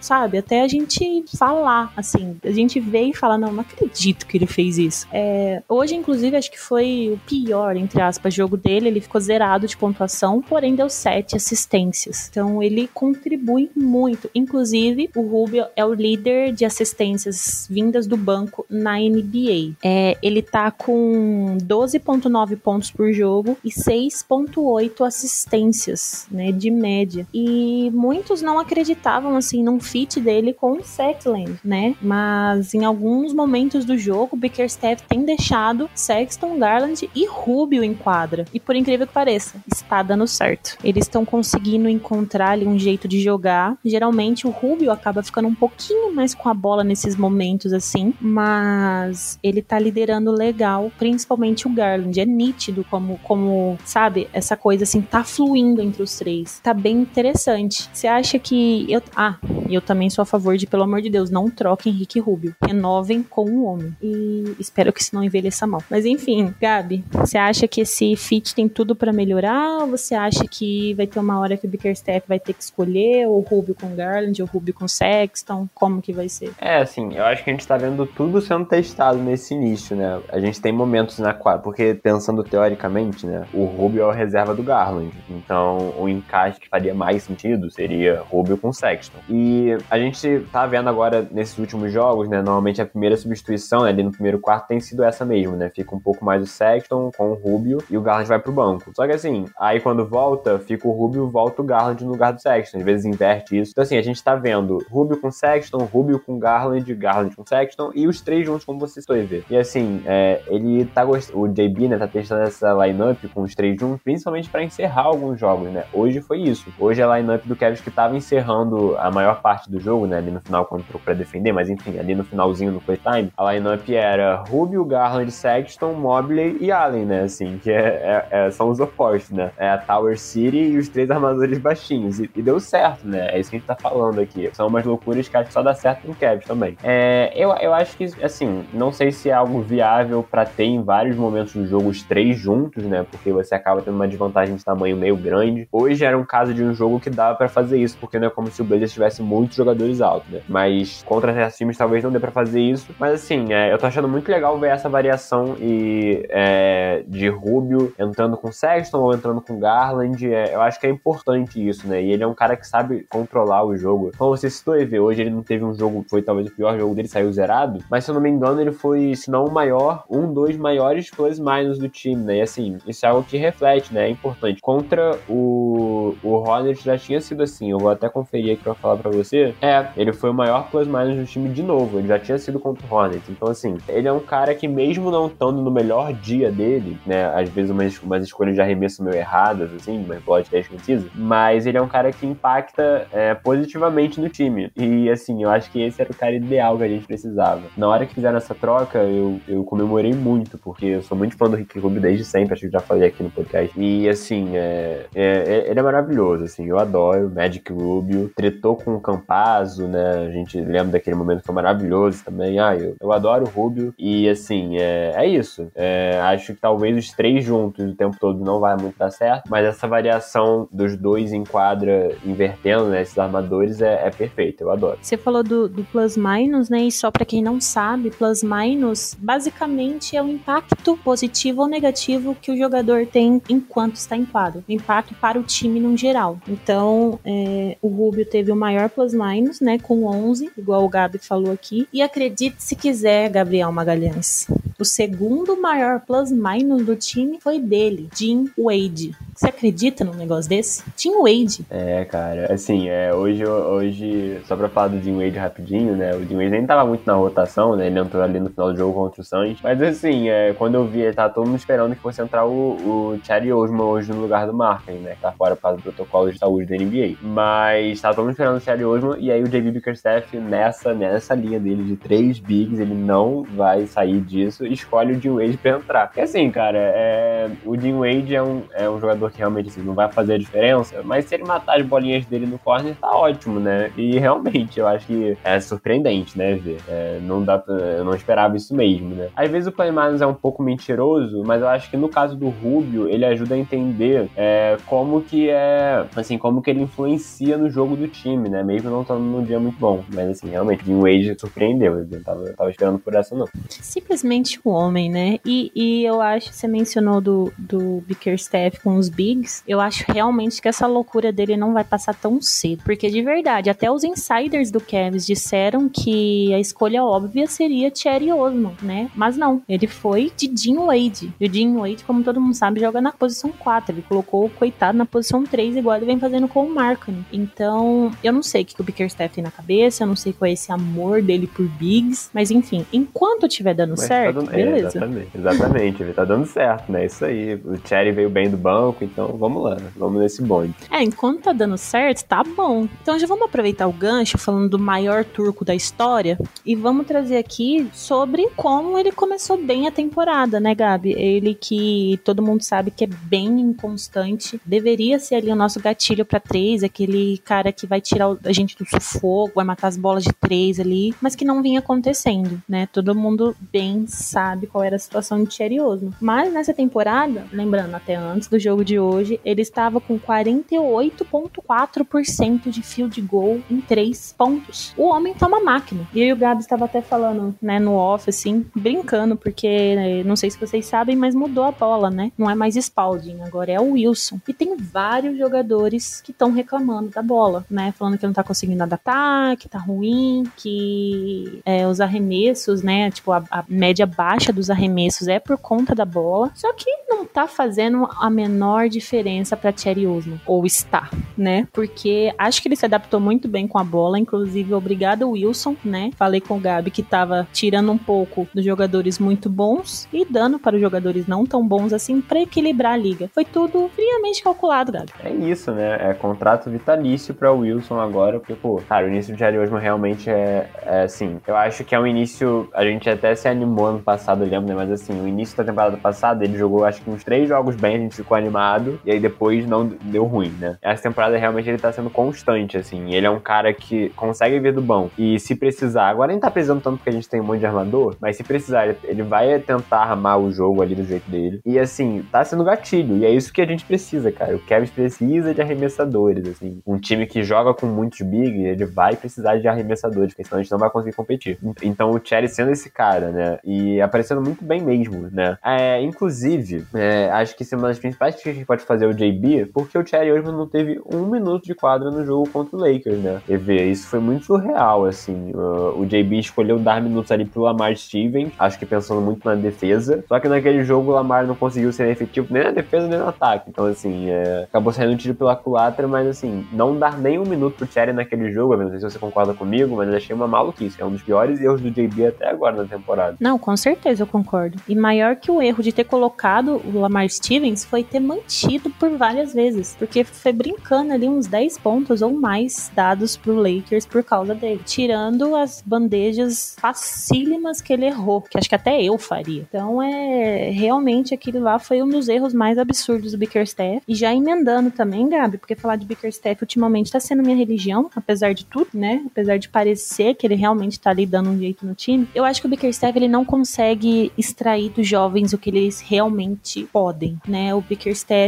sabe? 0.00 0.38
Até 0.38 0.62
a 0.62 0.68
gente 0.68 1.24
falar, 1.36 1.92
assim, 1.96 2.36
a 2.44 2.50
gente 2.50 2.80
vê 2.80 3.02
e 3.04 3.14
fala, 3.14 3.36
não, 3.36 3.52
não 3.52 3.60
acredito 3.60 4.26
que 4.26 4.36
ele 4.36 4.46
fez 4.46 4.78
isso. 4.78 5.06
É, 5.12 5.62
hoje, 5.68 5.94
inclusive, 5.94 6.36
acho 6.36 6.50
que 6.50 6.60
foi 6.60 7.10
o 7.12 7.18
pior, 7.26 7.76
entre 7.76 8.00
aspas, 8.00 8.32
jogo 8.32 8.56
dele. 8.56 8.88
Ele 8.88 9.00
ficou 9.00 9.20
zerado 9.20 9.66
de 9.66 9.76
pontuação, 9.76 10.40
porém 10.40 10.74
deu 10.74 10.88
sete 10.88 11.36
assistências. 11.36 12.28
Então 12.30 12.62
ele 12.62 12.88
contribui 12.92 13.70
muito. 13.74 14.30
Inclusive, 14.34 15.10
o 15.14 15.22
Rubio 15.22 15.66
é 15.76 15.84
o 15.84 15.94
líder 15.94 16.52
de 16.52 16.64
assistências 16.64 17.66
vindas 17.70 18.06
do 18.06 18.16
banco 18.16 18.64
na 18.68 18.98
NBA. 18.98 19.74
É, 19.82 20.16
ele 20.22 20.42
tá 20.42 20.70
com 20.70 21.56
12,9 21.62 22.56
pontos 22.56 22.90
por 22.90 23.12
jogo 23.12 23.56
e 23.64 23.70
6,8 23.70 25.06
assistências, 25.06 26.26
né, 26.30 26.52
de 26.52 26.70
média. 26.70 27.26
E 27.32 27.90
muitos 27.92 28.42
não 28.42 28.58
acreditavam, 28.58 29.33
assim, 29.36 29.62
num 29.62 29.80
fit 29.80 30.20
dele 30.20 30.52
com 30.52 30.78
o 30.78 30.84
Sexland, 30.84 31.58
né? 31.64 31.94
Mas 32.00 32.74
em 32.74 32.84
alguns 32.84 33.32
momentos 33.32 33.84
do 33.84 33.96
jogo, 33.98 34.36
Bickerstaff 34.36 35.02
tem 35.08 35.24
deixado 35.24 35.88
Sexton, 35.94 36.58
Garland 36.58 37.08
e 37.14 37.26
Rubio 37.26 37.82
em 37.82 37.94
quadra. 37.94 38.44
E 38.52 38.60
por 38.60 38.76
incrível 38.76 39.06
que 39.06 39.12
pareça, 39.12 39.56
está 39.72 40.02
dando 40.02 40.26
certo. 40.26 40.76
Eles 40.82 41.04
estão 41.04 41.24
conseguindo 41.24 41.88
encontrar 41.88 42.50
ali 42.50 42.66
um 42.66 42.78
jeito 42.78 43.08
de 43.08 43.20
jogar. 43.20 43.76
Geralmente 43.84 44.46
o 44.46 44.50
Rubio 44.50 44.90
acaba 44.90 45.22
ficando 45.22 45.48
um 45.48 45.54
pouquinho 45.54 46.14
mais 46.14 46.34
com 46.34 46.48
a 46.48 46.54
bola 46.54 46.84
nesses 46.84 47.16
momentos 47.16 47.72
assim, 47.72 48.14
mas 48.20 49.38
ele 49.42 49.62
tá 49.62 49.78
liderando 49.78 50.30
legal, 50.30 50.90
principalmente 50.98 51.66
o 51.66 51.70
Garland. 51.70 52.20
É 52.20 52.24
nítido 52.24 52.84
como, 52.90 53.18
como 53.22 53.78
sabe, 53.84 54.28
essa 54.32 54.56
coisa 54.56 54.84
assim 54.84 55.00
tá 55.00 55.24
fluindo 55.24 55.80
entre 55.82 56.02
os 56.02 56.16
três. 56.18 56.60
Tá 56.62 56.74
bem 56.74 57.00
interessante. 57.00 57.88
Você 57.92 58.06
acha 58.06 58.38
que 58.38 58.86
eu 58.88 59.00
ah, 59.24 59.38
eu 59.70 59.80
também 59.80 60.10
sou 60.10 60.22
a 60.22 60.26
favor 60.26 60.56
de, 60.56 60.66
pelo 60.66 60.82
amor 60.82 61.00
de 61.00 61.10
Deus, 61.10 61.30
não 61.30 61.48
troquem 61.48 61.92
Rick 61.92 62.20
Rubio. 62.20 62.54
Renovem 62.64 63.22
com 63.22 63.44
o 63.44 63.64
homem. 63.64 63.94
E 64.02 64.54
espero 64.58 64.92
que 64.92 65.00
isso 65.00 65.14
não 65.14 65.24
envelheça 65.24 65.66
mal. 65.66 65.82
Mas 65.90 66.04
enfim, 66.04 66.52
Gabi, 66.60 67.04
você 67.10 67.38
acha 67.38 67.66
que 67.66 67.80
esse 67.80 68.14
fit 68.16 68.54
tem 68.54 68.68
tudo 68.68 68.94
para 68.94 69.12
melhorar? 69.12 69.80
Ou 69.80 69.86
você 69.86 70.14
acha 70.14 70.44
que 70.48 70.94
vai 70.94 71.06
ter 71.06 71.18
uma 71.18 71.38
hora 71.38 71.56
que 71.56 71.66
o 71.66 71.70
Bickerstaff 71.70 72.26
vai 72.28 72.38
ter 72.38 72.52
que 72.52 72.62
escolher 72.62 73.26
o 73.26 73.40
Rubio 73.40 73.74
com 73.74 73.94
Garland, 73.94 74.40
ou 74.42 74.48
Rubio 74.48 74.74
com 74.74 74.86
Sexton? 74.86 75.68
Como 75.74 76.02
que 76.02 76.12
vai 76.12 76.28
ser? 76.28 76.52
É, 76.60 76.78
assim, 76.78 77.14
eu 77.14 77.24
acho 77.24 77.42
que 77.42 77.50
a 77.50 77.52
gente 77.52 77.66
tá 77.66 77.76
vendo 77.76 78.06
tudo 78.06 78.40
sendo 78.40 78.64
testado 78.66 79.18
nesse 79.18 79.54
início, 79.54 79.96
né? 79.96 80.20
A 80.28 80.40
gente 80.40 80.60
tem 80.60 80.72
momentos 80.72 81.18
na 81.18 81.32
qual, 81.32 81.58
porque 81.60 81.94
pensando 81.94 82.42
teoricamente, 82.42 83.26
né, 83.26 83.46
o 83.52 83.64
Rubio 83.64 84.02
é 84.02 84.06
o 84.06 84.10
reserva 84.10 84.54
do 84.54 84.62
Garland. 84.62 85.12
Então, 85.30 85.94
o 85.98 86.08
encaixe 86.08 86.60
que 86.60 86.68
faria 86.68 86.94
mais 86.94 87.22
sentido 87.22 87.70
seria 87.70 88.22
Rubio 88.30 88.56
com 88.56 88.72
Sexton. 88.72 89.03
E 89.28 89.76
a 89.90 89.98
gente 89.98 90.46
tá 90.52 90.66
vendo 90.66 90.88
agora 90.88 91.26
nesses 91.30 91.58
últimos 91.58 91.92
jogos, 91.92 92.28
né, 92.28 92.38
normalmente 92.38 92.80
a 92.80 92.86
primeira 92.86 93.16
substituição 93.16 93.82
né, 93.82 93.90
ali 93.90 94.02
no 94.02 94.10
primeiro 94.10 94.38
quarto 94.38 94.68
tem 94.68 94.80
sido 94.80 95.02
essa 95.02 95.24
mesmo, 95.24 95.56
né? 95.56 95.70
Fica 95.74 95.94
um 95.94 96.00
pouco 96.00 96.24
mais 96.24 96.42
o 96.42 96.46
Sexton 96.46 97.10
com 97.16 97.30
o 97.30 97.34
Rubio 97.34 97.78
e 97.90 97.96
o 97.96 98.02
Garland 98.02 98.28
vai 98.28 98.38
pro 98.38 98.52
banco. 98.52 98.90
Só 98.94 99.06
que 99.06 99.12
assim, 99.12 99.46
aí 99.58 99.80
quando 99.80 100.06
volta, 100.06 100.58
fica 100.58 100.86
o 100.86 100.92
Rubio, 100.92 101.30
volta 101.30 101.62
o 101.62 101.64
Garland 101.64 102.04
no 102.04 102.10
lugar 102.10 102.32
do 102.32 102.40
Sexton. 102.40 102.78
Às 102.78 102.84
vezes 102.84 103.04
inverte 103.04 103.58
isso. 103.58 103.72
Então 103.72 103.82
assim, 103.82 103.96
a 103.96 104.02
gente 104.02 104.22
tá 104.22 104.34
vendo 104.34 104.78
Rubio 104.90 105.20
com 105.20 105.30
Sexton, 105.30 105.78
Rubio 105.78 106.18
com 106.18 106.38
Garland, 106.38 106.92
Garland 106.94 107.34
com 107.34 107.44
Sexton 107.46 107.92
e 107.94 108.06
os 108.06 108.20
três 108.20 108.46
juntos, 108.46 108.64
como 108.64 108.78
você 108.78 109.00
citou, 109.00 109.16
ver. 109.24 109.44
E 109.50 109.56
assim, 109.56 110.02
é, 110.06 110.42
ele 110.46 110.84
tá 110.86 111.04
gostando. 111.04 111.40
O 111.40 111.48
JB, 111.48 111.88
né, 111.88 111.98
tá 111.98 112.06
testando 112.06 112.42
essa 112.42 112.72
lineup 112.72 113.18
com 113.32 113.42
os 113.42 113.54
três 113.54 113.78
juntos, 113.78 114.02
principalmente 114.02 114.48
para 114.48 114.62
encerrar 114.62 115.02
alguns 115.02 115.38
jogos, 115.38 115.70
né? 115.70 115.84
Hoje 115.92 116.20
foi 116.20 116.40
isso. 116.40 116.72
Hoje 116.78 117.02
a 117.02 117.16
lineup 117.16 117.44
do 117.44 117.56
Kevin 117.56 117.74
que 117.82 117.90
tava 117.90 118.16
encerrando 118.16 118.93
a 118.98 119.10
maior 119.10 119.40
parte 119.40 119.70
do 119.70 119.80
jogo, 119.80 120.06
né? 120.06 120.18
Ali 120.18 120.30
no 120.30 120.40
final, 120.40 120.64
quando 120.64 120.82
entrou 120.82 121.00
pra 121.04 121.14
defender, 121.14 121.52
mas 121.52 121.70
enfim, 121.70 121.98
ali 121.98 122.14
no 122.14 122.24
finalzinho 122.24 122.72
no 122.72 122.80
playtime, 122.80 123.32
a 123.36 123.52
lineup 123.52 123.88
era 123.88 124.36
Rubio, 124.48 124.84
Garland, 124.84 125.30
Sexton, 125.30 125.92
Mobley 125.92 126.56
e 126.60 126.70
Allen, 126.70 127.04
né? 127.04 127.22
Assim, 127.22 127.58
que 127.62 127.70
é, 127.70 128.26
é, 128.30 128.46
é, 128.46 128.50
são 128.50 128.68
os 128.68 128.80
opostos, 128.80 129.30
né? 129.30 129.50
É 129.56 129.70
a 129.70 129.78
Tower 129.78 130.18
City 130.18 130.56
e 130.56 130.78
os 130.78 130.88
três 130.88 131.10
armadores 131.10 131.58
baixinhos. 131.58 132.20
E, 132.20 132.30
e, 132.34 132.42
deu 132.42 132.60
certo, 132.60 133.06
né? 133.06 133.28
É 133.30 133.38
isso 133.38 133.50
que 133.50 133.56
a 133.56 133.58
gente 133.58 133.66
tá 133.66 133.76
falando 133.76 134.20
aqui. 134.20 134.50
São 134.52 134.66
umas 134.66 134.84
loucuras 134.84 135.28
que 135.28 135.36
acho 135.36 135.48
que 135.48 135.52
só 135.52 135.62
dá 135.62 135.74
certo 135.74 136.06
no 136.06 136.14
Kevin 136.14 136.44
também. 136.44 136.76
É, 136.82 137.32
eu, 137.34 137.50
eu 137.54 137.72
acho 137.72 137.96
que, 137.96 138.04
assim, 138.22 138.64
não 138.72 138.92
sei 138.92 139.10
se 139.12 139.30
é 139.30 139.32
algo 139.32 139.60
viável 139.60 140.22
para 140.22 140.44
ter 140.44 140.64
em 140.64 140.82
vários 140.82 141.16
momentos 141.16 141.54
do 141.54 141.66
jogo 141.66 141.88
os 141.88 142.02
três 142.02 142.38
juntos, 142.38 142.84
né? 142.84 143.04
Porque 143.10 143.32
você 143.32 143.54
acaba 143.54 143.82
tendo 143.82 143.94
uma 143.94 144.08
desvantagem 144.08 144.56
de 144.56 144.64
tamanho 144.64 144.96
meio 144.96 145.16
grande. 145.16 145.68
Hoje 145.70 146.04
era 146.04 146.16
um 146.16 146.24
caso 146.24 146.52
de 146.52 146.62
um 146.62 146.74
jogo 146.74 147.00
que 147.00 147.10
dava 147.10 147.36
para 147.36 147.48
fazer 147.48 147.78
isso, 147.78 147.96
porque 147.98 148.18
não 148.18 148.28
é 148.28 148.30
como 148.30 148.50
se 148.50 148.60
o 148.60 148.64
Blazers 148.64 148.83
tivesse 148.92 149.22
muitos 149.22 149.56
jogadores 149.56 150.00
altos, 150.00 150.30
né? 150.30 150.40
Mas 150.48 151.02
contra 151.04 151.32
certos 151.32 151.56
times 151.56 151.76
talvez 151.76 152.04
não 152.04 152.10
dê 152.10 152.18
para 152.18 152.30
fazer 152.30 152.60
isso. 152.60 152.94
Mas 152.98 153.14
assim, 153.14 153.52
é, 153.52 153.72
eu 153.72 153.78
tô 153.78 153.86
achando 153.86 154.08
muito 154.08 154.30
legal 154.30 154.58
ver 154.58 154.70
essa 154.70 154.88
variação 154.88 155.56
e 155.60 156.26
é, 156.28 157.04
de 157.06 157.28
Rubio 157.28 157.92
entrando 157.98 158.36
com 158.36 158.50
Sexton 158.52 158.98
ou 158.98 159.14
entrando 159.14 159.40
com 159.40 159.58
Garland. 159.58 160.32
É, 160.32 160.54
eu 160.54 160.60
acho 160.60 160.78
que 160.78 160.86
é 160.86 160.90
importante 160.90 161.66
isso, 161.66 161.86
né? 161.86 162.02
E 162.02 162.12
ele 162.12 162.22
é 162.22 162.26
um 162.26 162.34
cara 162.34 162.56
que 162.56 162.66
sabe 162.66 163.06
controlar 163.08 163.64
o 163.64 163.76
jogo. 163.76 164.10
Como 164.16 164.36
você 164.36 164.50
citou, 164.50 164.76
EV, 164.76 165.00
hoje 165.00 165.22
ele 165.22 165.30
não 165.30 165.42
teve 165.42 165.64
um 165.64 165.74
jogo, 165.74 166.04
foi 166.08 166.22
talvez 166.22 166.48
o 166.48 166.54
pior 166.54 166.78
jogo 166.78 166.94
dele, 166.94 167.08
saiu 167.08 167.32
zerado. 167.32 167.84
Mas 167.90 168.04
se 168.04 168.10
eu 168.10 168.14
não 168.14 168.20
me 168.22 168.30
engano, 168.30 168.60
ele 168.60 168.72
foi, 168.72 169.14
se 169.14 169.30
não 169.30 169.44
o 169.44 169.52
maior, 169.52 170.04
um 170.08 170.32
dos 170.32 170.56
maiores 170.56 171.10
plus 171.10 171.38
minus 171.38 171.78
do 171.78 171.88
time, 171.88 172.22
né? 172.22 172.38
E 172.38 172.42
assim, 172.42 172.78
isso 172.86 173.04
é 173.04 173.08
algo 173.08 173.24
que 173.24 173.36
reflete, 173.36 173.92
né? 173.92 174.06
É 174.06 174.10
importante. 174.10 174.60
Contra 174.60 175.18
o, 175.28 176.14
o 176.22 176.30
Hornets 176.30 176.82
já 176.82 176.96
tinha 176.98 177.20
sido 177.20 177.42
assim. 177.42 177.70
Eu 177.70 177.78
vou 177.78 177.90
até 177.90 178.08
conferir 178.08 178.58
aqui 178.58 178.68
pra 178.74 178.82
falar 178.82 178.96
pra 178.96 179.10
você. 179.10 179.54
É, 179.60 179.86
ele 179.96 180.12
foi 180.12 180.30
o 180.30 180.34
maior 180.34 180.68
plus 180.70 180.86
minus 180.86 181.16
do 181.16 181.24
time 181.24 181.48
de 181.48 181.62
novo. 181.62 181.98
Ele 181.98 182.08
já 182.08 182.18
tinha 182.18 182.38
sido 182.38 182.58
contra 182.58 182.86
o 182.86 182.94
Hornets. 182.94 183.28
Então, 183.28 183.48
assim, 183.48 183.76
ele 183.88 184.08
é 184.08 184.12
um 184.12 184.20
cara 184.20 184.54
que, 184.54 184.68
mesmo 184.68 185.10
não 185.10 185.26
estando 185.26 185.60
no 185.60 185.70
melhor 185.70 186.12
dia 186.12 186.50
dele, 186.50 186.98
né? 187.06 187.26
Às 187.34 187.48
vezes 187.48 187.70
umas, 187.70 188.00
umas 188.02 188.24
escolhas 188.24 188.54
de 188.54 188.60
arremesso 188.60 189.02
meio 189.02 189.16
erradas, 189.16 189.72
assim, 189.74 190.04
mas 190.06 190.22
pode 190.22 190.50
ter 190.50 190.64
precisa. 190.68 191.08
Mas 191.14 191.66
ele 191.66 191.78
é 191.78 191.82
um 191.82 191.88
cara 191.88 192.12
que 192.12 192.26
impacta 192.26 193.06
é, 193.12 193.34
positivamente 193.34 194.20
no 194.20 194.28
time. 194.28 194.70
E, 194.76 195.10
assim, 195.10 195.42
eu 195.42 195.50
acho 195.50 195.70
que 195.70 195.80
esse 195.80 196.00
era 196.00 196.10
o 196.10 196.14
cara 196.14 196.34
ideal 196.34 196.76
que 196.76 196.84
a 196.84 196.88
gente 196.88 197.06
precisava. 197.06 197.62
Na 197.76 197.88
hora 197.88 198.06
que 198.06 198.14
fizeram 198.14 198.36
essa 198.36 198.54
troca, 198.54 198.98
eu, 198.98 199.40
eu 199.48 199.64
comemorei 199.64 200.12
muito, 200.12 200.58
porque 200.58 200.86
eu 200.86 201.02
sou 201.02 201.16
muito 201.16 201.36
fã 201.36 201.48
do 201.48 201.56
Rick 201.56 201.78
Rubio 201.78 202.00
desde 202.00 202.24
sempre, 202.24 202.54
acho 202.54 202.66
que 202.66 202.70
já 202.70 202.80
falei 202.80 203.08
aqui 203.08 203.22
no 203.22 203.30
podcast. 203.30 203.78
E, 203.78 204.08
assim, 204.08 204.56
é, 204.56 205.06
é, 205.14 205.24
é 205.24 205.70
ele 205.70 205.78
é 205.78 205.82
maravilhoso, 205.82 206.44
assim, 206.44 206.66
eu 206.66 206.78
adoro 206.78 207.30
Magic 207.30 207.72
Rubio. 207.72 208.30
Tretou 208.64 208.76
com 208.76 208.94
o 208.94 209.00
Campazzo, 209.00 209.86
né? 209.86 210.26
A 210.26 210.30
gente 210.30 210.58
lembra 210.58 210.92
daquele 210.92 211.14
momento 211.14 211.40
que 211.40 211.46
foi 211.46 211.54
maravilhoso 211.54 212.24
também. 212.24 212.58
Ah, 212.58 212.74
eu, 212.74 212.96
eu 212.98 213.12
adoro 213.12 213.44
o 213.44 213.48
Rubio. 213.48 213.94
E, 213.98 214.26
assim, 214.26 214.78
é, 214.78 215.12
é 215.14 215.26
isso. 215.26 215.70
É, 215.74 216.18
acho 216.22 216.54
que 216.54 216.60
talvez 216.60 216.96
os 216.96 217.12
três 217.12 217.44
juntos 217.44 217.84
o 217.84 217.94
tempo 217.94 218.16
todo 218.18 218.42
não 218.42 218.60
vai 218.60 218.74
muito 218.76 218.96
dar 218.98 219.10
certo, 219.10 219.50
mas 219.50 219.66
essa 219.66 219.86
variação 219.86 220.66
dos 220.72 220.96
dois 220.96 221.32
em 221.34 221.44
quadra 221.44 222.16
invertendo, 222.24 222.86
né, 222.86 223.02
esses 223.02 223.18
armadores 223.18 223.82
é, 223.82 224.06
é 224.06 224.10
perfeita, 224.10 224.64
eu 224.64 224.70
adoro. 224.70 224.98
Você 225.02 225.18
falou 225.18 225.42
do, 225.42 225.68
do 225.68 225.84
plus 225.84 226.16
minus, 226.16 226.70
né, 226.70 226.84
e 226.84 226.92
só 226.92 227.10
para 227.10 227.26
quem 227.26 227.42
não 227.42 227.60
sabe, 227.60 228.10
plus 228.10 228.42
minus 228.42 229.14
basicamente 229.18 230.16
é 230.16 230.22
o 230.22 230.28
impacto 230.28 230.96
positivo 231.04 231.62
ou 231.62 231.68
negativo 231.68 232.34
que 232.40 232.50
o 232.50 232.56
jogador 232.56 233.06
tem 233.06 233.42
enquanto 233.48 233.96
está 233.96 234.16
em 234.16 234.24
quadro, 234.24 234.64
o 234.66 234.72
impacto 234.72 235.14
para 235.14 235.38
o 235.38 235.42
time 235.42 235.80
no 235.80 235.96
geral. 235.96 236.38
Então, 236.48 237.18
é, 237.24 237.76
o 237.82 237.88
Rubio 237.88 238.24
teve 238.24 238.53
o 238.54 238.56
maior 238.56 238.88
plus 238.88 239.12
minus, 239.12 239.60
né, 239.60 239.78
com 239.78 240.04
11, 240.06 240.50
igual 240.56 240.84
o 240.84 240.88
Gabi 240.88 241.18
falou 241.18 241.52
aqui, 241.52 241.86
e 241.92 242.00
acredite 242.00 242.62
se 242.62 242.74
quiser, 242.74 243.28
Gabriel 243.28 243.70
Magalhães, 243.70 244.46
o 244.78 244.84
segundo 244.84 245.60
maior 245.60 246.00
plus 246.00 246.30
minus 246.30 246.84
do 246.84 246.96
time 246.96 247.38
foi 247.40 247.58
dele, 247.58 248.08
Jim 248.14 248.50
Wade. 248.56 249.14
Você 249.34 249.48
acredita 249.48 250.04
num 250.04 250.14
negócio 250.14 250.48
desse? 250.48 250.84
Jim 250.96 251.12
Wade. 251.20 251.64
É, 251.70 252.04
cara, 252.04 252.52
assim, 252.52 252.88
é, 252.88 253.14
hoje, 253.14 253.44
hoje, 253.46 254.40
só 254.44 254.56
pra 254.56 254.68
falar 254.68 254.88
do 254.88 255.00
Jim 255.00 255.16
Wade 255.16 255.38
rapidinho, 255.38 255.96
né? 255.96 256.14
O 256.14 256.24
Jim 256.24 256.36
Wade 256.36 256.50
nem 256.50 256.66
tava 256.66 256.84
muito 256.84 257.06
na 257.06 257.14
rotação, 257.14 257.74
né? 257.74 257.86
Ele 257.86 257.98
entrou 257.98 258.22
ali 258.22 258.38
no 258.38 258.50
final 258.50 258.72
do 258.72 258.78
jogo 258.78 258.92
contra 258.92 259.22
o 259.22 259.24
Suns. 259.24 259.58
Mas 259.62 259.80
assim, 259.80 260.28
é, 260.28 260.52
quando 260.52 260.74
eu 260.74 260.86
vi, 260.86 261.10
tava 261.12 261.32
todo 261.32 261.46
mundo 261.46 261.58
esperando 261.58 261.94
que 261.94 262.02
fosse 262.02 262.20
entrar 262.20 262.44
o, 262.44 262.50
o 262.50 263.20
Charlie 263.24 263.52
Osman 263.52 263.84
hoje 263.84 264.12
no 264.12 264.20
lugar 264.20 264.46
do 264.46 264.54
Marken, 264.54 264.96
né? 264.96 265.14
Que 265.14 265.22
tá 265.22 265.32
fora 265.32 265.54
do 265.54 265.82
protocolo 265.82 266.30
de 266.30 266.38
saúde 266.38 266.66
da 266.66 266.76
NBA. 266.76 267.16
Mas 267.22 268.00
tava 268.00 268.14
todo 268.14 268.24
mundo 268.24 268.32
esperando 268.32 268.56
o 268.56 268.60
Charlie 268.60 268.84
Osman 268.84 269.16
e 269.18 269.32
aí 269.32 269.42
o 269.42 269.48
JB 269.48 269.70
Bickerstaff 269.70 270.36
nessa, 270.36 270.92
nessa 270.92 271.34
linha 271.34 271.58
dele 271.58 271.82
de 271.84 271.96
três 271.96 272.38
bigs, 272.38 272.78
ele 272.78 272.94
não 272.94 273.42
vai 273.42 273.86
sair 273.86 274.20
disso 274.20 274.64
escolhe 274.74 275.12
o 275.12 275.20
Jim 275.20 275.30
Wade 275.30 275.56
pra 275.56 275.70
entrar. 275.72 276.06
Porque 276.06 276.20
assim, 276.20 276.50
cara, 276.50 276.78
é, 276.78 277.50
o 277.64 277.78
Jim 277.78 277.94
Wade 277.94 278.34
é 278.34 278.42
um, 278.42 278.62
é 278.72 278.88
um 278.88 279.00
jogador 279.00 279.30
realmente 279.38 279.68
assim, 279.68 279.82
não 279.82 279.94
vai 279.94 280.10
fazer 280.10 280.34
a 280.34 280.38
diferença, 280.38 281.02
mas 281.04 281.26
se 281.26 281.34
ele 281.34 281.44
matar 281.44 281.78
as 281.78 281.86
bolinhas 281.86 282.24
dele 282.26 282.46
no 282.46 282.58
corner, 282.58 282.94
tá 283.00 283.10
ótimo, 283.10 283.60
né? 283.60 283.90
E 283.96 284.16
realmente, 284.18 284.78
eu 284.78 284.86
acho 284.86 285.06
que 285.06 285.36
é 285.44 285.60
surpreendente, 285.60 286.36
né, 286.36 286.54
ver. 286.54 286.78
É, 286.88 287.18
não 287.22 287.42
dá 287.42 287.58
pra, 287.58 287.74
eu 287.74 288.04
não 288.04 288.14
esperava 288.14 288.56
isso 288.56 288.74
mesmo, 288.74 289.14
né? 289.14 289.28
Às 289.36 289.50
vezes 289.50 289.68
o 289.68 289.72
Play 289.72 289.90
Minus 289.90 290.20
é 290.20 290.26
um 290.26 290.34
pouco 290.34 290.62
mentiroso, 290.62 291.42
mas 291.44 291.62
eu 291.62 291.68
acho 291.68 291.90
que 291.90 291.96
no 291.96 292.08
caso 292.08 292.36
do 292.36 292.48
Rubio, 292.48 293.08
ele 293.08 293.24
ajuda 293.24 293.54
a 293.54 293.58
entender 293.58 294.28
é, 294.36 294.76
como 294.86 295.22
que 295.22 295.48
é, 295.50 296.04
assim, 296.14 296.38
como 296.38 296.62
que 296.62 296.70
ele 296.70 296.82
influencia 296.82 297.56
no 297.56 297.70
jogo 297.70 297.96
do 297.96 298.08
time, 298.08 298.48
né? 298.48 298.62
Mesmo 298.62 298.90
não 298.90 299.02
estando 299.02 299.20
num 299.20 299.44
dia 299.44 299.58
muito 299.58 299.78
bom. 299.78 300.04
Mas 300.12 300.28
assim, 300.30 300.48
realmente, 300.48 300.84
Jim 300.84 301.00
Wade 301.00 301.36
surpreendeu. 301.38 301.98
Eu 301.98 302.24
tava, 302.24 302.52
tava 302.52 302.70
esperando 302.70 302.98
por 302.98 303.14
essa, 303.14 303.34
não. 303.34 303.48
Simplesmente 303.68 304.60
o 304.64 304.70
homem, 304.70 305.10
né? 305.10 305.38
E, 305.44 305.70
e 305.74 306.04
eu 306.04 306.20
acho, 306.20 306.52
você 306.52 306.66
mencionou 306.66 307.20
do, 307.20 307.52
do 307.58 308.02
Bickerstaff 308.06 308.80
com 308.80 308.96
os 308.96 309.08
Bigs, 309.14 309.62
eu 309.66 309.80
acho 309.80 310.04
realmente 310.08 310.60
que 310.60 310.68
essa 310.68 310.86
loucura 310.86 311.32
dele 311.32 311.56
não 311.56 311.72
vai 311.72 311.84
passar 311.84 312.14
tão 312.14 312.40
cedo. 312.40 312.82
Porque 312.84 313.08
de 313.08 313.22
verdade, 313.22 313.70
até 313.70 313.90
os 313.90 314.04
insiders 314.04 314.70
do 314.70 314.80
Cavs 314.80 315.26
disseram 315.26 315.88
que 315.88 316.52
a 316.54 316.58
escolha 316.58 317.04
óbvia 317.04 317.46
seria 317.46 317.94
Cherry 317.94 318.32
Osman, 318.32 318.74
né? 318.82 319.10
Mas 319.14 319.36
não, 319.36 319.62
ele 319.68 319.86
foi 319.86 320.32
de 320.36 320.50
Jim 320.54 320.76
Wade. 320.76 321.32
E 321.40 321.46
o 321.46 321.52
Jim 321.52 321.76
Wade, 321.76 322.04
como 322.04 322.22
todo 322.22 322.40
mundo 322.40 322.54
sabe, 322.54 322.80
joga 322.80 323.00
na 323.00 323.12
posição 323.12 323.50
4. 323.50 323.94
Ele 323.94 324.02
colocou 324.02 324.46
o 324.46 324.50
coitado 324.50 324.96
na 324.96 325.06
posição 325.06 325.44
3, 325.44 325.76
igual 325.76 325.96
ele 325.96 326.06
vem 326.06 326.18
fazendo 326.18 326.48
com 326.48 326.64
o 326.64 326.74
Markkinen. 326.74 327.24
Então, 327.32 328.10
eu 328.22 328.32
não 328.32 328.42
sei 328.42 328.62
o 328.62 328.64
que 328.64 328.80
o 328.80 328.84
Bickerstaff 328.84 329.34
tem 329.34 329.44
na 329.44 329.50
cabeça, 329.50 330.02
eu 330.02 330.06
não 330.06 330.16
sei 330.16 330.32
qual 330.32 330.48
é 330.48 330.52
esse 330.52 330.72
amor 330.72 331.22
dele 331.22 331.46
por 331.46 331.66
Bigs, 331.66 332.30
mas 332.32 332.50
enfim, 332.50 332.84
enquanto 332.92 333.48
tiver 333.48 333.74
dando 333.74 333.90
mas 333.90 334.00
tá 334.00 334.06
certo, 334.06 334.34
tá 334.34 334.40
dando, 334.40 334.50
beleza. 334.50 334.86
É, 334.86 334.88
exatamente, 334.88 335.30
exatamente, 335.36 336.02
ele 336.02 336.12
tá 336.12 336.24
dando 336.24 336.46
certo, 336.46 336.90
né? 336.90 337.06
Isso 337.06 337.24
aí. 337.24 337.54
O 337.54 337.76
Cherry 337.86 338.12
veio 338.12 338.30
bem 338.30 338.50
do 338.50 338.56
banco, 338.56 339.03
então 339.04 339.36
vamos 339.36 339.62
lá, 339.62 339.76
vamos 339.96 340.20
nesse 340.20 340.42
bonde. 340.42 340.74
É, 340.90 341.02
enquanto 341.02 341.42
tá 341.42 341.52
dando 341.52 341.76
certo, 341.76 342.24
tá 342.24 342.42
bom. 342.42 342.88
Então 343.02 343.18
já 343.18 343.26
vamos 343.26 343.46
aproveitar 343.46 343.86
o 343.86 343.92
gancho 343.92 344.38
falando 344.38 344.70
do 344.70 344.78
maior 344.78 345.24
turco 345.24 345.64
da 345.64 345.74
história 345.74 346.38
e 346.64 346.74
vamos 346.74 347.06
trazer 347.06 347.36
aqui 347.36 347.88
sobre 347.92 348.48
como 348.56 348.98
ele 348.98 349.12
começou 349.12 349.56
bem 349.56 349.86
a 349.86 349.90
temporada, 349.90 350.58
né, 350.58 350.74
Gabi? 350.74 351.12
Ele 351.12 351.54
que 351.54 352.20
todo 352.24 352.42
mundo 352.42 352.62
sabe 352.62 352.90
que 352.90 353.04
é 353.04 353.08
bem 353.08 353.60
inconstante, 353.60 354.60
deveria 354.64 355.18
ser 355.18 355.36
ali 355.36 355.50
o 355.50 355.56
nosso 355.56 355.80
gatilho 355.80 356.24
para 356.24 356.40
três, 356.40 356.82
aquele 356.82 357.38
cara 357.38 357.72
que 357.72 357.86
vai 357.86 358.00
tirar 358.00 358.36
a 358.44 358.52
gente 358.52 358.76
do 358.76 358.84
sufoco, 358.88 359.54
vai 359.54 359.64
matar 359.64 359.88
as 359.88 359.96
bolas 359.96 360.24
de 360.24 360.32
três 360.32 360.80
ali, 360.80 361.14
mas 361.20 361.34
que 361.34 361.44
não 361.44 361.62
vinha 361.62 361.80
acontecendo, 361.80 362.62
né? 362.68 362.88
Todo 362.92 363.14
mundo 363.14 363.54
bem 363.72 364.06
sabe 364.06 364.66
qual 364.66 364.84
era 364.84 364.96
a 364.96 364.98
situação 364.98 365.42
de 365.42 365.50
Thierry 365.50 365.80
Osmo. 365.80 366.12
Mas 366.20 366.52
nessa 366.52 366.72
temporada, 366.72 367.46
lembrando, 367.52 367.94
até 367.94 368.14
antes 368.14 368.48
do 368.48 368.58
jogo 368.58 368.84
de 368.84 368.93
de 368.94 369.00
hoje, 369.00 369.40
ele 369.44 369.60
estava 369.60 370.00
com 370.00 370.16
48,4% 370.18 372.70
de 372.70 372.80
field 372.80 373.20
goal 373.22 373.60
em 373.68 373.80
três 373.80 374.32
pontos. 374.38 374.94
O 374.96 375.08
homem 375.08 375.34
tá 375.34 375.48
uma 375.48 375.58
máquina. 375.60 376.06
E 376.14 376.32
o 376.32 376.36
Gabi 376.36 376.60
estava 376.60 376.84
até 376.84 377.02
falando, 377.02 377.52
né, 377.60 377.80
no 377.80 377.94
off, 377.94 378.30
assim, 378.30 378.64
brincando, 378.74 379.36
porque 379.36 379.96
né, 379.96 380.22
não 380.22 380.36
sei 380.36 380.48
se 380.50 380.60
vocês 380.60 380.86
sabem, 380.86 381.16
mas 381.16 381.34
mudou 381.34 381.64
a 381.64 381.72
bola, 381.72 382.08
né? 382.08 382.30
Não 382.38 382.48
é 382.48 382.54
mais 382.54 382.76
Spalding, 382.76 383.42
agora 383.42 383.72
é 383.72 383.80
o 383.80 383.94
Wilson. 383.94 384.38
E 384.46 384.54
tem 384.54 384.76
vários 384.76 385.36
jogadores 385.36 386.20
que 386.20 386.30
estão 386.30 386.52
reclamando 386.52 387.10
da 387.10 387.22
bola, 387.22 387.66
né? 387.68 387.92
Falando 387.98 388.16
que 388.16 388.26
não 388.26 388.32
tá 388.32 388.44
conseguindo 388.44 388.84
adaptar, 388.84 389.56
que 389.56 389.68
tá 389.68 389.78
ruim, 389.78 390.44
que 390.56 391.60
é, 391.64 391.88
os 391.88 392.00
arremessos, 392.00 392.80
né? 392.82 393.10
Tipo, 393.10 393.32
a, 393.32 393.42
a 393.50 393.64
média 393.68 394.06
baixa 394.06 394.52
dos 394.52 394.70
arremessos 394.70 395.26
é 395.26 395.40
por 395.40 395.58
conta 395.58 395.96
da 395.96 396.04
bola. 396.04 396.52
Só 396.54 396.72
que 396.72 396.88
não 397.08 397.26
tá 397.26 397.48
fazendo 397.48 398.08
a 398.20 398.30
menor 398.30 398.83
diferença 398.88 399.56
para 399.56 399.72
Thierry 399.72 400.06
Osman. 400.06 400.40
Ou 400.46 400.64
está, 400.64 401.10
né? 401.36 401.66
Porque 401.72 402.32
acho 402.38 402.60
que 402.60 402.68
ele 402.68 402.76
se 402.76 402.84
adaptou 402.84 403.20
muito 403.20 403.48
bem 403.48 403.66
com 403.66 403.78
a 403.78 403.84
bola. 403.84 404.18
Inclusive, 404.18 404.74
obrigado, 404.74 405.30
Wilson, 405.30 405.76
né? 405.84 406.10
Falei 406.16 406.40
com 406.40 406.56
o 406.56 406.60
Gabi 406.60 406.90
que 406.90 407.02
tava 407.02 407.46
tirando 407.52 407.90
um 407.90 407.98
pouco 407.98 408.46
dos 408.54 408.64
jogadores 408.64 409.18
muito 409.18 409.48
bons 409.48 410.08
e 410.12 410.24
dando 410.24 410.58
para 410.58 410.76
os 410.76 410.80
jogadores 410.80 411.26
não 411.26 411.44
tão 411.46 411.66
bons 411.66 411.92
assim 411.92 412.20
para 412.20 412.40
equilibrar 412.40 412.92
a 412.92 412.96
liga. 412.96 413.30
Foi 413.34 413.44
tudo 413.44 413.90
friamente 413.94 414.42
calculado, 414.42 414.92
Gabi. 414.92 415.10
É 415.22 415.30
isso, 415.30 415.72
né? 415.72 416.10
É 416.10 416.14
contrato 416.14 416.70
vitalício 416.70 417.34
para 417.34 417.52
Wilson 417.52 418.00
agora, 418.00 418.38
porque, 418.38 418.54
pô, 418.54 418.80
cara, 418.88 419.06
o 419.06 419.08
início 419.08 419.32
de 419.32 419.38
Thierry 419.38 419.58
Osman 419.58 419.80
realmente 419.80 420.30
é, 420.30 420.68
é 420.84 421.02
assim. 421.02 421.38
Eu 421.46 421.56
acho 421.56 421.84
que 421.84 421.94
é 421.94 422.00
um 422.00 422.06
início. 422.06 422.68
A 422.74 422.84
gente 422.84 423.08
até 423.08 423.34
se 423.34 423.48
animou 423.48 423.86
ano 423.86 424.00
passado, 424.00 424.44
eu 424.44 424.48
lembro, 424.48 424.68
né? 424.68 424.74
Mas 424.74 424.90
assim, 424.90 425.20
o 425.20 425.28
início 425.28 425.56
da 425.56 425.64
temporada 425.64 425.96
passada, 425.96 426.44
ele 426.44 426.56
jogou 426.56 426.84
acho 426.84 427.02
que 427.02 427.10
uns 427.10 427.24
três 427.24 427.48
jogos 427.48 427.76
bem, 427.76 427.96
a 427.96 427.98
gente 427.98 428.16
ficou 428.16 428.36
animado, 428.36 428.73
e 429.04 429.10
aí 429.10 429.20
depois 429.20 429.66
não 429.66 429.86
deu 429.86 430.24
ruim, 430.24 430.52
né? 430.58 430.76
Essa 430.82 431.04
temporada 431.04 431.36
realmente 431.36 431.68
ele 431.68 431.78
tá 431.78 431.92
sendo 431.92 432.10
constante, 432.10 432.76
assim. 432.76 433.14
Ele 433.14 433.26
é 433.26 433.30
um 433.30 433.40
cara 433.40 433.72
que 433.72 434.10
consegue 434.10 434.58
vir 434.58 434.72
do 434.72 434.82
bom. 434.82 435.10
E 435.18 435.38
se 435.38 435.54
precisar, 435.54 436.08
agora 436.08 436.32
nem 436.32 436.40
tá 436.40 436.50
precisando 436.50 436.80
tanto 436.80 436.98
porque 436.98 437.10
a 437.10 437.12
gente 437.12 437.28
tem 437.28 437.40
um 437.40 437.44
monte 437.44 437.60
de 437.60 437.66
armador, 437.66 438.16
mas 438.20 438.36
se 438.36 438.44
precisar, 438.44 438.94
ele 439.04 439.22
vai 439.22 439.58
tentar 439.58 439.98
armar 439.98 440.38
o 440.38 440.50
jogo 440.50 440.82
ali 440.82 440.94
do 440.94 441.04
jeito 441.04 441.30
dele. 441.30 441.60
E 441.64 441.78
assim, 441.78 442.24
tá 442.30 442.44
sendo 442.44 442.64
gatilho. 442.64 443.16
E 443.16 443.24
é 443.24 443.30
isso 443.30 443.52
que 443.52 443.60
a 443.60 443.66
gente 443.66 443.84
precisa, 443.84 444.30
cara. 444.30 444.56
O 444.56 444.60
Kevin 444.60 444.86
precisa 444.88 445.54
de 445.54 445.60
arremessadores, 445.60 446.46
assim. 446.48 446.80
Um 446.86 446.98
time 446.98 447.26
que 447.26 447.42
joga 447.42 447.74
com 447.74 447.86
muitos 447.86 448.20
big, 448.20 448.64
ele 448.64 448.86
vai 448.86 449.16
precisar 449.16 449.56
de 449.58 449.68
arremessadores, 449.68 450.32
porque 450.32 450.44
senão 450.44 450.60
a 450.60 450.62
gente 450.62 450.72
não 450.72 450.78
vai 450.78 450.90
conseguir 450.90 451.16
competir. 451.16 451.58
Então 451.82 452.10
o 452.10 452.20
Cherry 452.22 452.48
sendo 452.48 452.70
esse 452.70 452.90
cara, 452.90 453.30
né? 453.30 453.58
E 453.64 454.00
aparecendo 454.00 454.40
muito 454.40 454.64
bem 454.64 454.80
mesmo, 454.82 455.28
né? 455.30 455.58
É, 455.64 456.00
inclusive, 456.02 456.84
é, 456.94 457.30
acho 457.30 457.56
que 457.56 457.62
isso 457.62 457.74
é 457.74 457.78
uma 457.78 457.88
das 457.88 457.98
principais 457.98 458.36
gente 458.64 458.66
pode 458.66 458.84
fazer 458.84 459.06
o 459.06 459.14
JB, 459.14 459.66
porque 459.66 459.96
o 459.96 460.06
Cherry 460.06 460.32
hoje 460.32 460.44
não 460.50 460.66
teve 460.66 461.00
um 461.04 461.26
minuto 461.26 461.64
de 461.64 461.74
quadra 461.74 462.10
no 462.10 462.24
jogo 462.24 462.48
contra 462.48 462.76
o 462.76 462.80
Lakers, 462.80 463.18
né? 463.18 463.40
E 463.48 463.56
ver, 463.56 463.90
isso 463.90 464.08
foi 464.08 464.18
muito 464.18 464.46
surreal, 464.46 465.04
assim. 465.04 465.52
Uh, 465.54 466.00
o 466.00 466.06
JB 466.06 466.38
escolheu 466.38 466.78
dar 466.78 467.00
minutos 467.00 467.30
ali 467.30 467.44
pro 467.44 467.62
Lamar 467.62 467.94
Steven, 467.96 468.50
acho 468.58 468.78
que 468.78 468.86
pensando 468.86 469.20
muito 469.20 469.46
na 469.46 469.54
defesa. 469.54 470.24
Só 470.26 470.40
que 470.40 470.48
naquele 470.48 470.82
jogo 470.84 471.10
o 471.10 471.14
Lamar 471.14 471.46
não 471.46 471.54
conseguiu 471.54 471.92
ser 471.92 472.08
efetivo 472.08 472.48
nem 472.50 472.64
na 472.64 472.70
defesa 472.70 473.06
nem 473.06 473.18
no 473.18 473.28
ataque. 473.28 473.68
Então, 473.68 473.86
assim, 473.86 474.30
é, 474.30 474.64
acabou 474.64 474.92
saindo 474.92 475.12
um 475.12 475.16
tiro 475.16 475.34
pela 475.34 475.54
culatra, 475.54 476.08
mas 476.08 476.26
assim, 476.26 476.66
não 476.72 476.98
dar 476.98 477.18
nem 477.18 477.38
um 477.38 477.44
minuto 477.44 477.76
pro 477.76 477.86
Cherry 477.86 478.12
naquele 478.12 478.50
jogo, 478.50 478.76
não 478.76 478.88
sei 478.88 478.98
se 478.98 479.10
você 479.10 479.18
concorda 479.18 479.52
comigo, 479.52 479.96
mas 479.96 480.08
eu 480.08 480.16
achei 480.16 480.34
uma 480.34 480.48
maluquice. 480.48 481.00
É 481.00 481.04
um 481.04 481.10
dos 481.10 481.22
piores 481.22 481.60
erros 481.60 481.80
do 481.80 481.90
JB 481.90 482.26
até 482.26 482.48
agora 482.48 482.76
na 482.76 482.84
temporada. 482.84 483.36
Não, 483.38 483.58
com 483.58 483.76
certeza 483.76 484.22
eu 484.22 484.26
concordo. 484.26 484.78
E 484.88 484.94
maior 484.94 485.36
que 485.36 485.50
o 485.50 485.60
erro 485.60 485.82
de 485.82 485.92
ter 485.92 486.04
colocado 486.04 486.80
o 486.84 487.00
Lamar 487.00 487.28
Stevens 487.28 487.84
foi 487.84 488.02
ter 488.02 488.20
mantido 488.20 488.53
por 488.98 489.10
várias 489.16 489.52
vezes. 489.52 489.94
Porque 489.98 490.24
foi 490.24 490.52
brincando 490.52 491.12
ali 491.12 491.28
uns 491.28 491.46
10 491.46 491.78
pontos 491.78 492.22
ou 492.22 492.32
mais 492.32 492.90
dados 492.94 493.36
pro 493.36 493.54
Lakers 493.54 494.06
por 494.06 494.22
causa 494.22 494.54
dele. 494.54 494.80
Tirando 494.84 495.54
as 495.54 495.82
bandejas 495.84 496.76
facílimas 496.78 497.80
que 497.80 497.92
ele 497.92 498.06
errou, 498.06 498.42
que 498.42 498.58
acho 498.58 498.68
que 498.68 498.74
até 498.74 499.02
eu 499.02 499.18
faria. 499.18 499.66
Então 499.68 500.02
é 500.02 500.70
realmente 500.70 501.34
aquele 501.34 501.58
lá 501.58 501.78
foi 501.78 502.02
um 502.02 502.08
dos 502.08 502.28
erros 502.28 502.52
mais 502.52 502.78
absurdos 502.78 503.32
do 503.32 503.38
Bickerstaff. 503.38 504.02
E 504.06 504.14
já 504.14 504.34
emendando 504.34 504.90
também, 504.90 505.28
Gabi, 505.28 505.58
porque 505.58 505.74
falar 505.74 505.96
de 505.96 506.06
Bickerstaff 506.06 506.62
ultimamente 506.62 507.10
tá 507.10 507.20
sendo 507.20 507.42
minha 507.42 507.56
religião, 507.56 508.10
apesar 508.14 508.54
de 508.54 508.64
tudo, 508.64 508.88
né? 508.94 509.22
Apesar 509.26 509.58
de 509.58 509.68
parecer 509.68 510.34
que 510.34 510.46
ele 510.46 510.54
realmente 510.54 510.98
tá 511.00 511.10
ali 511.10 511.26
dando 511.26 511.50
um 511.50 511.58
jeito 511.58 511.86
no 511.86 511.94
time. 511.94 512.28
Eu 512.34 512.44
acho 512.44 512.60
que 512.60 512.66
o 512.66 512.70
Bickerstaff 512.70 513.16
ele 513.16 513.28
não 513.28 513.44
consegue 513.44 514.32
extrair 514.36 514.90
dos 514.90 515.06
jovens 515.06 515.52
o 515.52 515.58
que 515.58 515.70
eles 515.70 516.00
realmente 516.00 516.84
podem, 516.92 517.38
né? 517.46 517.74
O 517.74 517.80
Bickerstaff, 517.80 518.43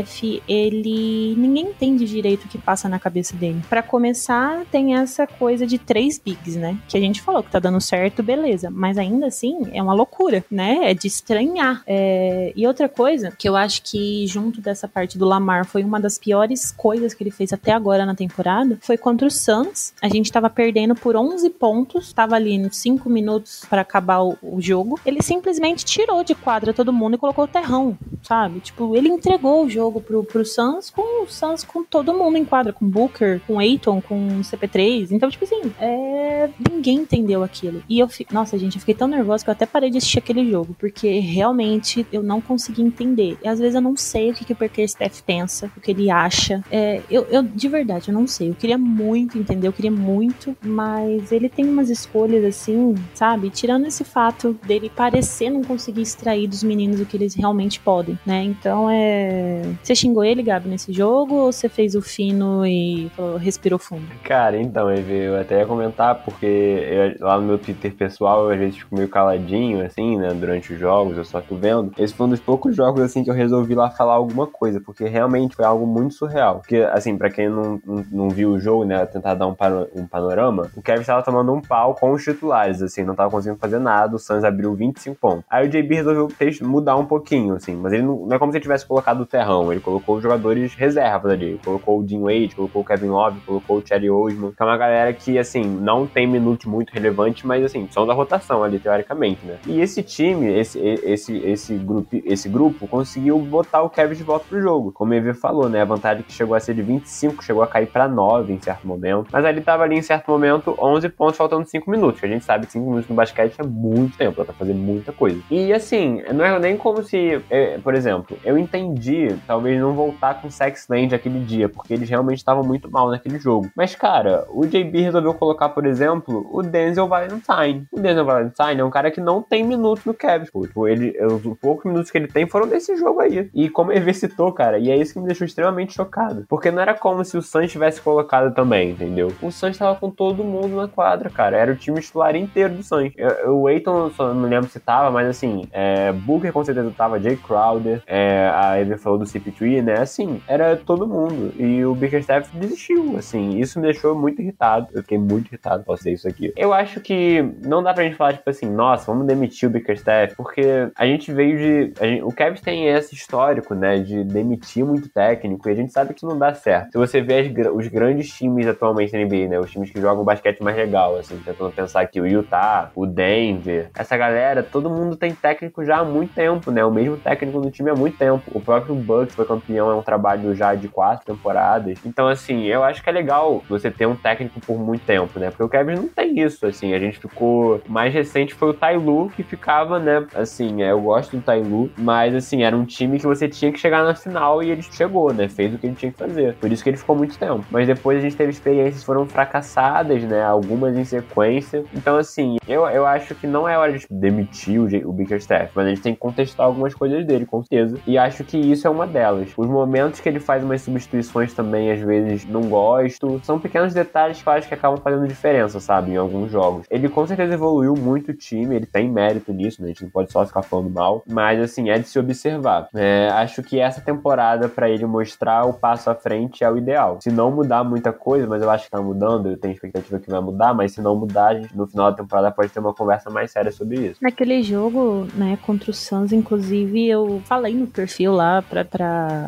ele 0.49 1.35
ninguém 1.37 1.69
entende 1.69 2.07
direito 2.07 2.45
o 2.45 2.49
que 2.49 2.59
passa 2.59 2.89
na 2.89 2.99
cabeça 2.99 3.37
dele. 3.37 3.63
Para 3.69 3.83
começar, 3.83 4.65
tem 4.71 4.97
essa 4.97 5.27
coisa 5.27 5.67
de 5.67 5.79
três 5.79 6.19
bigs, 6.19 6.57
né? 6.57 6.79
Que 6.89 6.97
a 6.97 7.01
gente 7.01 7.23
falou 7.23 7.43
que 7.43 7.51
tá 7.51 7.59
dando 7.59 7.81
certo, 7.81 8.23
beleza, 8.23 8.71
mas 8.71 8.99
ainda 8.99 9.27
assim 9.27 9.69
é 9.73 9.83
uma 9.83 9.95
loucura, 9.95 10.45
né? 10.51 10.91
É 10.91 10.95
de 10.95 11.07
estranhar. 11.07 11.83
É... 11.87 12.53
E 12.57 12.67
outra 12.67 12.89
coisa 12.89 13.31
que 13.31 13.49
eu 13.49 13.57
acho 13.57 13.83
que 13.83 14.27
junto 14.27 14.61
dessa 14.61 14.89
parte 14.89 15.19
do 15.19 15.25
Lamar 15.25 15.65
foi 15.67 15.85
uma 15.85 16.01
das 16.01 16.19
piores 16.19 16.73
coisas 16.73 17.15
que 17.15 17.23
ele 17.23 17.31
fez 17.31 17.53
até 17.53 17.73
agora 17.73 18.05
na 18.05 18.15
temporada, 18.15 18.79
foi 18.81 18.97
contra 18.97 19.27
o 19.27 19.31
Suns. 19.31 19.93
A 20.03 20.09
gente 20.09 20.31
tava 20.33 20.49
perdendo 20.51 20.95
por 20.95 21.17
11 21.17 21.49
pontos, 21.51 22.13
tava 22.13 22.35
ali 22.35 22.59
nos 22.59 22.77
5 22.79 23.09
minutos 23.09 23.65
para 23.69 23.83
acabar 23.83 24.23
o, 24.23 24.37
o, 24.43 24.61
jogo. 24.61 24.99
Ele 25.05 25.23
simplesmente 25.23 25.85
tirou 25.85 26.25
de 26.25 26.35
quadra 26.35 26.73
todo 26.73 26.93
mundo 26.93 27.15
e 27.15 27.19
colocou 27.19 27.45
o 27.45 27.49
terrão, 27.49 27.97
sabe? 28.23 28.61
Tipo, 28.61 28.97
ele 28.97 29.09
entregou 29.09 29.65
o 29.65 29.69
jogo 29.69 29.76
pro, 30.01 30.25
pro 30.25 30.45
Suns 30.45 30.91
com 30.91 31.25
o 31.25 31.27
Suns 31.29 31.65
com 31.65 31.85
todo 31.85 32.15
mundo 32.15 32.37
em 32.37 32.45
quadra, 32.45 32.73
com 32.73 32.87
Booker, 32.87 33.41
com 33.47 33.59
Aiton, 33.59 34.01
com 34.01 34.41
CP3. 34.41 35.09
Então, 35.11 35.31
tipo 35.31 35.45
assim, 35.45 35.73
é... 35.81 36.49
ninguém 36.71 36.99
entendeu 36.99 37.43
aquilo. 37.43 37.83
E 37.89 37.99
eu 37.99 38.09
fico, 38.09 38.35
nossa, 38.35 38.59
gente, 38.59 38.77
eu 38.77 38.81
fiquei 38.81 38.95
tão 38.95 39.09
nervosa 39.09 39.45
que 39.45 39.51
eu 39.51 39.53
até 39.53 39.67
parei 39.67 39.91
de 39.91 39.99
assistir 39.99 40.19
aquele 40.19 40.51
jogo, 40.51 40.75
porque 40.79 41.19
realmente 41.19 42.07
eu 42.13 42.23
não 42.23 42.41
consegui 42.41 42.83
entender. 42.83 43.39
E 43.43 43.49
às 43.49 43.59
vezes 43.59 43.75
eu 43.75 43.81
não 43.81 43.97
sei 43.97 44.31
o 44.31 44.35
que, 44.35 44.45
que 44.45 44.53
o 44.53 44.57
Perker 44.57 44.89
Steph 44.89 45.21
pensa, 45.23 45.71
o 45.77 45.81
que 45.81 45.91
ele 45.91 46.11
acha. 46.11 46.63
É, 46.71 47.03
eu, 47.11 47.27
eu, 47.31 47.43
de 47.43 47.69
verdade, 47.69 48.09
eu 48.09 48.15
não 48.15 48.27
sei. 48.27 48.51
Eu 48.51 48.55
queria 48.55 48.79
muito 48.79 49.39
entender, 49.39 49.69
eu 49.69 49.73
queria 49.73 49.91
muito, 49.91 50.57
mas 50.63 51.33
ele 51.33 51.49
tem 51.49 51.65
umas 51.69 51.91
escolhas 51.91 52.45
assim, 52.45 52.95
sabe? 53.15 53.51
Tirando 53.51 53.87
esse 53.87 54.05
fato 54.05 54.59
dele 54.67 54.91
parecer 54.95 55.51
não 55.51 55.63
conseguir 55.63 56.03
extrair 56.03 56.47
dos 56.47 56.63
meninos 56.63 57.01
o 57.01 57.07
que 57.07 57.17
eles 57.17 57.35
realmente 57.35 57.81
podem, 57.81 58.19
né? 58.25 58.43
Então 58.45 58.89
é. 58.91 59.63
Você 59.83 59.95
xingou 59.95 60.25
ele, 60.25 60.43
Gabi, 60.43 60.69
nesse 60.69 60.93
jogo 60.93 61.35
ou 61.35 61.53
você 61.53 61.69
fez 61.69 61.95
o 61.95 62.03
fino 62.03 62.67
e 62.67 63.11
falou, 63.17 63.37
respirou 63.37 63.79
fundo? 63.79 64.07
Cara, 64.23 64.61
então, 64.61 64.91
eu 64.91 65.41
até 65.41 65.61
ia 65.61 65.67
comentar, 65.67 66.23
porque 66.25 66.47
eu, 66.47 67.27
lá 67.27 67.39
no 67.39 67.47
meu 67.47 67.59
Twitter 67.59 67.95
pessoal 67.95 68.45
eu 68.45 68.51
às 68.51 68.59
vezes 68.59 68.79
fico 68.79 68.95
meio 68.95 69.09
caladinho, 69.09 69.85
assim, 69.85 70.17
né? 70.17 70.33
Durante 70.35 70.73
os 70.73 70.79
jogos, 70.79 71.17
eu 71.17 71.25
só 71.25 71.41
tô 71.41 71.57
vendo. 71.57 71.93
Esse 71.99 72.15
foi 72.15 72.27
um 72.27 72.31
dos 72.31 72.41
poucos 72.41 72.75
jogos, 72.75 73.03
assim, 73.03 73.25
que 73.25 73.31
eu 73.31 73.35
resolvi 73.35 73.75
lá 73.75 73.91
falar 73.91 74.15
alguma 74.15 74.47
coisa, 74.47 74.81
porque 74.81 75.05
realmente 75.09 75.57
foi 75.57 75.65
algo 75.65 75.87
muito 75.87 76.15
surreal. 76.15 76.57
Porque, 76.57 76.77
assim, 76.93 77.17
pra 77.17 77.31
quem 77.31 77.49
não, 77.49 77.81
não, 77.85 78.05
não 78.11 78.29
viu 78.29 78.51
o 78.51 78.59
jogo, 78.59 78.85
né? 78.85 79.05
Tentar 79.07 79.35
dar 79.35 79.47
um, 79.47 79.57
um 79.95 80.07
panorama, 80.07 80.71
o 80.77 80.83
Kevin 80.83 81.01
estava 81.01 81.23
tomando 81.23 81.53
um 81.53 81.61
pau 81.61 81.95
com 81.95 82.13
os 82.13 82.23
titulares, 82.23 82.83
assim, 82.83 83.03
não 83.03 83.15
tava 83.15 83.31
conseguindo 83.31 83.59
fazer 83.59 83.79
nada, 83.79 84.17
o 84.17 84.19
Suns 84.19 84.45
abriu 84.45 84.75
25 84.75 85.17
pontos. 85.17 85.45
Aí 85.51 85.67
o 85.67 85.71
JB 85.71 85.95
resolveu 85.95 86.29
mudar 86.63 86.97
um 86.97 87.05
pouquinho, 87.05 87.55
assim, 87.55 87.75
mas 87.75 87.93
ele 87.93 88.03
não, 88.03 88.27
não 88.27 88.37
é 88.37 88.39
como 88.39 88.53
se 88.53 88.59
ele 88.59 88.63
tivesse 88.63 88.87
colocado 88.87 89.21
o 89.21 89.27
terrão, 89.27 89.56
ele 89.71 89.81
colocou 89.81 90.21
jogadores 90.21 90.75
reservas 90.75 91.33
ali, 91.33 91.61
colocou 91.65 92.01
o 92.01 92.03
Dean 92.03 92.21
Wade, 92.21 92.55
colocou 92.55 92.83
o 92.83 92.85
Kevin 92.85 93.09
Love, 93.09 93.41
colocou 93.41 93.79
o 93.79 93.87
Cherry 93.87 94.11
Osman, 94.11 94.53
que 94.53 94.63
é 94.63 94.65
uma 94.65 94.77
galera 94.77 95.13
que, 95.13 95.39
assim, 95.39 95.65
não 95.65 96.07
tem 96.07 96.27
minutos 96.27 96.67
muito 96.67 96.93
relevantes, 96.93 97.43
mas, 97.43 97.65
assim, 97.65 97.89
são 97.91 98.07
da 98.07 98.15
rotação 98.15 98.63
ali, 98.63 98.79
teoricamente, 98.79 99.45
né? 99.45 99.59
E 99.67 99.81
esse 99.81 100.03
time, 100.03 100.47
esse, 100.47 100.79
esse, 100.79 101.37
esse, 101.39 101.75
grupo, 101.75 102.09
esse 102.25 102.49
grupo 102.49 102.87
conseguiu 102.87 103.39
botar 103.39 103.83
o 103.83 103.91
Kevin 103.91 104.15
de 104.15 104.23
volta 104.23 104.47
pro 104.49 104.61
jogo, 104.61 104.93
como 104.93 105.13
o 105.13 105.15
EV 105.15 105.35
falou, 105.35 105.69
né? 105.69 105.83
A 105.83 105.85
vantagem 105.85 106.23
que 106.23 106.33
chegou 106.33 106.55
a 106.55 106.61
ser 106.61 106.75
de 106.75 106.83
25, 106.83 107.43
chegou 107.43 107.63
a 107.63 107.67
cair 107.67 107.87
para 107.87 108.09
9 108.09 108.53
em 108.53 108.61
certo 108.61 108.87
momento, 108.87 109.29
mas 109.33 109.45
ele 109.45 109.61
tava 109.61 109.83
ali 109.83 109.97
em 109.97 110.03
certo 110.03 110.31
momento 110.31 110.77
11 110.79 111.09
pontos 111.11 111.37
faltando 111.37 111.67
5 111.67 111.91
minutos, 111.91 112.23
a 112.23 112.27
gente 112.27 112.45
sabe 112.45 112.67
que 112.67 112.73
5 112.73 112.85
minutos 112.85 113.09
no 113.09 113.15
basquete 113.15 113.55
é 113.59 113.65
muito 113.65 114.17
tempo, 114.17 114.39
dá 114.39 114.45
pra 114.45 114.55
fazer 114.55 114.75
muita 114.75 115.13
coisa. 115.13 115.41
E 115.51 115.73
assim, 115.73 116.23
não 116.33 116.45
é 116.45 116.59
nem 116.59 116.77
como 116.77 117.03
se, 117.03 117.41
é, 117.51 117.79
por 117.79 117.95
exemplo, 117.95 118.37
eu 118.45 118.59
entendi 118.59 119.29
talvez 119.47 119.81
não 119.81 119.93
voltar 119.93 120.41
com 120.41 120.51
Sex 120.51 120.87
Land 120.89 121.15
aquele 121.15 121.41
dia, 121.41 121.69
porque 121.69 121.95
eles 121.95 122.09
realmente 122.09 122.39
estavam 122.39 122.65
muito 122.65 122.91
mal 122.91 123.09
naquele 123.11 123.39
jogo. 123.39 123.71
Mas, 123.75 123.95
cara, 123.95 124.45
o 124.51 124.67
JB 124.67 125.01
resolveu 125.01 125.35
colocar, 125.35 125.69
por 125.71 125.87
exemplo, 125.87 126.47
o 126.51 126.63
Denzel 126.63 127.09
Valentine. 127.09 127.87
O 127.91 128.01
Denzel 128.01 128.25
Valentine 128.25 128.81
é 128.81 128.85
um 128.85 128.91
cara 128.91 129.11
que 129.11 129.21
não 129.21 129.43
tem 129.43 129.65
minutos 129.65 130.05
no 130.05 130.15
Cavs, 130.15 130.51
pô. 130.51 130.67
Tipo, 130.67 130.89
ele, 130.89 131.17
os 131.25 131.43
poucos 131.59 131.85
minutos 131.85 132.11
que 132.11 132.19
ele 132.19 132.29
tem 132.29 132.47
foram 132.47 132.67
desse 132.67 132.97
jogo 132.97 133.21
aí. 133.21 133.49
E 133.55 133.69
como 133.69 133.93
ele 133.93 134.13
citou, 134.13 134.53
cara, 134.53 134.79
e 134.79 134.91
é 134.91 134.97
isso 134.97 135.13
que 135.13 135.21
me 135.21 135.27
deixou 135.27 135.47
extremamente 135.47 135.95
chocado. 135.95 136.45
Porque 136.49 136.71
não 136.71 136.83
era 136.83 136.95
como 136.95 137.25
se 137.25 137.37
o 137.37 137.43
Suns 137.43 137.71
tivesse 137.71 138.01
colocado 138.01 138.55
também, 138.55 138.91
entendeu? 138.91 139.33
O 139.41 139.51
Suns 139.51 139.79
tava 139.79 139.99
com 139.99 140.11
todo 140.11 140.45
mundo 140.45 140.77
na 140.77 140.89
quadra, 140.89 141.31
cara. 141.31 141.57
Era 141.57 141.73
o 141.73 141.77
time 141.77 142.01
titular 142.01 142.35
inteiro 142.37 142.75
do 142.75 142.83
Suns. 142.83 143.13
O 143.47 143.67
Aiton, 143.67 144.11
só 144.11 144.33
não 144.33 144.49
lembro 144.49 144.69
se 144.69 144.81
tava, 144.81 145.11
mas 145.11 145.29
assim, 145.29 145.67
é, 145.73 146.13
Booker 146.13 146.53
com 146.53 146.65
certeza 146.65 146.93
tava, 146.97 147.21
Jay 147.21 147.37
Crowder, 147.37 148.03
é, 148.07 148.51
a 148.55 148.79
Eve 148.79 148.97
falou 148.97 149.19
do 149.19 149.27
CP3, 149.39 149.83
né? 149.83 149.99
Assim, 149.99 150.41
era 150.47 150.77
todo 150.77 151.07
mundo. 151.07 151.53
E 151.59 151.85
o 151.85 151.95
Bickerstaff 151.95 152.55
desistiu, 152.57 153.17
assim. 153.17 153.59
Isso 153.59 153.79
me 153.79 153.87
deixou 153.87 154.15
muito 154.15 154.41
irritado. 154.41 154.89
Eu 154.93 155.03
fiquei 155.03 155.19
muito 155.19 155.49
irritado, 155.49 155.85
posso 155.85 156.03
dizer 156.03 156.13
isso 156.13 156.29
aqui. 156.29 156.53
Eu 156.57 156.73
acho 156.73 157.01
que 157.01 157.43
não 157.65 157.83
dá 157.83 157.93
pra 157.93 158.05
gente 158.05 158.17
falar, 158.17 158.35
tipo 158.35 158.49
assim, 158.49 158.67
nossa, 158.67 159.07
vamos 159.07 159.27
demitir 159.27 159.69
o 159.69 159.73
Bickerstaff, 159.73 160.35
porque 160.37 160.89
a 160.97 161.07
gente 161.07 161.33
veio 161.33 161.59
de. 161.59 161.93
Gente, 162.01 162.23
o 162.23 162.33
Cavs 162.33 162.61
tem 162.61 162.89
esse 162.89 163.15
histórico, 163.15 163.75
né, 163.75 163.99
de 163.99 164.25
demitir 164.25 164.85
muito 164.85 165.09
técnico, 165.09 165.69
e 165.69 165.73
a 165.73 165.75
gente 165.75 165.93
sabe 165.93 166.15
que 166.15 166.25
não 166.25 166.39
dá 166.39 166.55
certo. 166.55 166.93
Se 166.93 166.99
você 166.99 167.21
vê 167.21 167.41
as, 167.41 167.75
os 167.75 167.89
grandes 167.89 168.31
times 168.31 168.67
atualmente 168.67 169.13
na 169.13 169.25
NBA, 169.25 169.49
né, 169.49 169.59
os 169.59 169.71
times 169.71 169.91
que 169.91 170.01
jogam 170.01 170.25
basquete 170.25 170.63
mais 170.63 170.77
legal, 170.77 171.17
assim, 171.17 171.39
tentando 171.45 171.71
pensar 171.71 172.01
aqui, 172.01 172.21
o 172.21 172.27
Utah, 172.27 172.91
o 172.95 173.07
Denver, 173.07 173.91
essa 173.95 174.17
galera, 174.17 174.63
todo 174.63 174.91
mundo 174.91 175.17
tem 175.17 175.35
técnico 175.35 175.85
já 175.85 175.99
há 175.99 176.05
muito 176.05 176.35
tempo, 176.35 176.71
né, 176.71 176.85
o 176.85 176.91
mesmo 176.91 177.17
técnico 177.17 177.61
no 177.61 177.71
time 177.71 177.91
há 177.91 177.95
muito 177.95 178.17
tempo. 178.17 178.43
O 178.53 178.61
próprio 178.61 178.95
Bucks 179.27 179.35
foi 179.35 179.45
campeão, 179.45 179.91
é 179.91 179.95
um 179.95 180.03
trabalho 180.03 180.55
já 180.55 180.75
de 180.75 180.89
quatro 180.89 181.27
temporadas. 181.27 181.99
Então, 182.05 182.29
assim, 182.29 182.65
eu 182.65 182.83
acho 182.83 183.03
que 183.03 183.11
é 183.11 183.13
legal 183.13 183.63
você 183.69 183.91
ter 183.91 184.07
um 184.07 184.17
técnico 184.17 184.61
por 184.61 184.79
muito 184.79 185.05
tempo, 185.05 185.39
né, 185.39 185.51
porque 185.51 185.63
o 185.63 185.69
Cavs 185.69 185.99
não 185.99 186.09
tem 186.09 186.41
isso, 186.41 186.67
assim, 186.67 186.95
a 186.95 186.99
gente 186.99 187.19
ficou, 187.19 187.81
mais 187.89 188.13
recente 188.13 188.55
foi 188.55 188.71
o 188.71 188.75
Tailu, 188.75 189.31
que 189.31 189.43
ficava, 189.43 189.99
né, 189.99 190.27
assim, 190.35 190.83
é, 190.83 190.93
eu 190.93 191.01
gosto 191.01 191.37
do 191.37 191.43
Tailu, 191.43 191.91
mas 191.97 192.35
assim, 192.35 192.63
era 192.63 192.77
um 192.77 192.85
time 192.85 193.19
que 193.19 193.27
você 193.27 193.49
tinha 193.49 193.73
que 193.73 193.79
chegar 193.79 194.05
na 194.05 194.15
final 194.15 194.63
e 194.63 194.71
ele 194.71 194.83
chegou, 194.83 195.33
né? 195.33 195.49
Fez 195.49 195.75
o 195.75 195.79
que 195.79 195.87
ele 195.87 195.95
tinha 195.95 196.13
que 196.13 196.19
fazer. 196.19 196.55
Por 196.55 196.71
isso 196.71 196.83
que 196.83 196.91
ele 196.91 196.97
ficou 196.97 197.17
muito 197.17 197.39
tempo. 197.39 197.65
Mas 197.71 197.87
depois 197.87 198.19
a 198.19 198.21
gente 198.21 198.37
teve 198.37 198.51
experiências 198.51 199.01
que 199.01 199.07
foram 199.07 199.27
fracassadas, 199.27 200.23
né? 200.23 200.43
Algumas 200.43 200.97
em 200.97 201.05
sequência. 201.05 201.85
Então, 201.95 202.17
assim, 202.17 202.57
eu, 202.69 202.87
eu 202.87 203.07
acho 203.07 203.35
que 203.35 203.47
não 203.47 203.69
é 203.69 203.77
hora 203.77 203.93
de 203.93 204.07
demitir 204.11 204.81
o, 204.81 205.09
o 205.09 205.13
Bickerstaff, 205.13 205.73
mas 205.75 205.87
a 205.87 205.89
gente 205.91 206.03
tem 206.03 206.15
que 206.15 206.21
contestar 206.21 206.67
algumas 206.67 206.95
coisas 206.95 207.25
dele, 207.25 207.47
com 207.47 207.63
certeza. 207.63 207.99
E 208.07 208.19
acho 208.19 208.45
que 208.45 208.59
isso 208.59 208.87
é 208.87 208.91
uma 208.91 209.07
delas. 209.17 209.49
Os 209.57 209.67
momentos 209.67 210.21
que 210.21 210.29
ele 210.29 210.39
faz 210.39 210.63
umas 210.63 210.83
substituições 210.83 211.55
também, 211.55 211.91
às 211.91 212.01
vezes, 212.01 212.45
não 212.45 212.61
gosto. 212.69 213.41
São 213.43 213.59
pequenos 213.59 213.95
detalhes 213.95 214.43
que 214.43 214.47
eu 214.47 214.53
acho 214.53 214.69
que 214.69 214.75
acabam 214.75 215.01
fazendo 215.01 215.27
diferença, 215.27 215.81
sabe? 215.81 216.11
Em 216.13 216.17
alguns 216.17 216.51
jogos. 216.51 216.87
Ele 216.91 217.09
com 217.09 217.27
certeza 217.27 217.55
evoluiu 217.55 217.95
muito 217.95 218.33
o 218.33 218.35
time, 218.35 218.77
ele 218.77 218.85
tem 218.85 219.11
mérito 219.11 219.55
nisso, 219.55 219.81
né? 219.81 219.87
A 219.87 219.89
gente 219.89 220.03
não 220.03 220.11
pode 220.11 220.31
só 220.31 220.45
ficar 220.45 220.61
falando 220.61 220.91
mal. 220.91 221.23
Mas, 221.27 221.59
assim, 221.61 221.89
é 221.89 221.99
de 221.99 222.07
se 222.07 222.19
observar. 222.19 222.89
É, 222.95 223.29
acho 223.33 223.63
que 223.63 223.81
essa 223.81 224.03
temporada, 224.03 224.69
para 224.69 224.91
ele 224.91 225.07
mostrar 225.07 225.65
o 225.65 225.73
passo 225.73 226.11
à 226.11 226.15
frente, 226.15 226.63
é 226.63 226.71
o 226.71 226.77
ideal. 226.77 227.19
Se 227.23 227.31
não 227.31 227.51
mudar 227.51 227.83
muita 227.85 228.13
coisa, 228.13 228.47
mas 228.47 228.63
eu 228.63 228.71
acho 228.71 228.85
que 228.85 228.91
tá 228.91 229.01
mudando, 229.01 229.49
eu 229.49 229.57
tenho 229.57 229.73
expectativa 229.73 230.19
que 230.19 230.31
vai 230.31 230.41
mudar, 230.41 230.75
mas 230.75 230.93
se 230.93 231.01
não 231.01 231.17
mudar, 231.17 231.47
a 231.47 231.55
gente, 231.55 231.75
no 231.75 231.87
final 231.87 232.11
da 232.11 232.19
temporada 232.19 232.51
pode 232.51 232.69
ter 232.69 232.81
uma 232.81 232.93
conversa 232.93 233.31
mais 233.31 233.51
séria 233.51 233.73
sobre 233.73 234.09
isso. 234.09 234.19
Naquele 234.21 234.63
jogo, 234.63 235.27
né, 235.35 235.59
contra 235.65 235.91
o 235.91 235.95
Suns, 235.95 236.33
inclusive, 236.33 237.09
eu 237.09 237.41
falei 237.47 237.75
no 237.75 237.87
perfil 237.87 238.33
lá 238.33 238.61
pra, 238.63 238.85
pra 238.85 239.06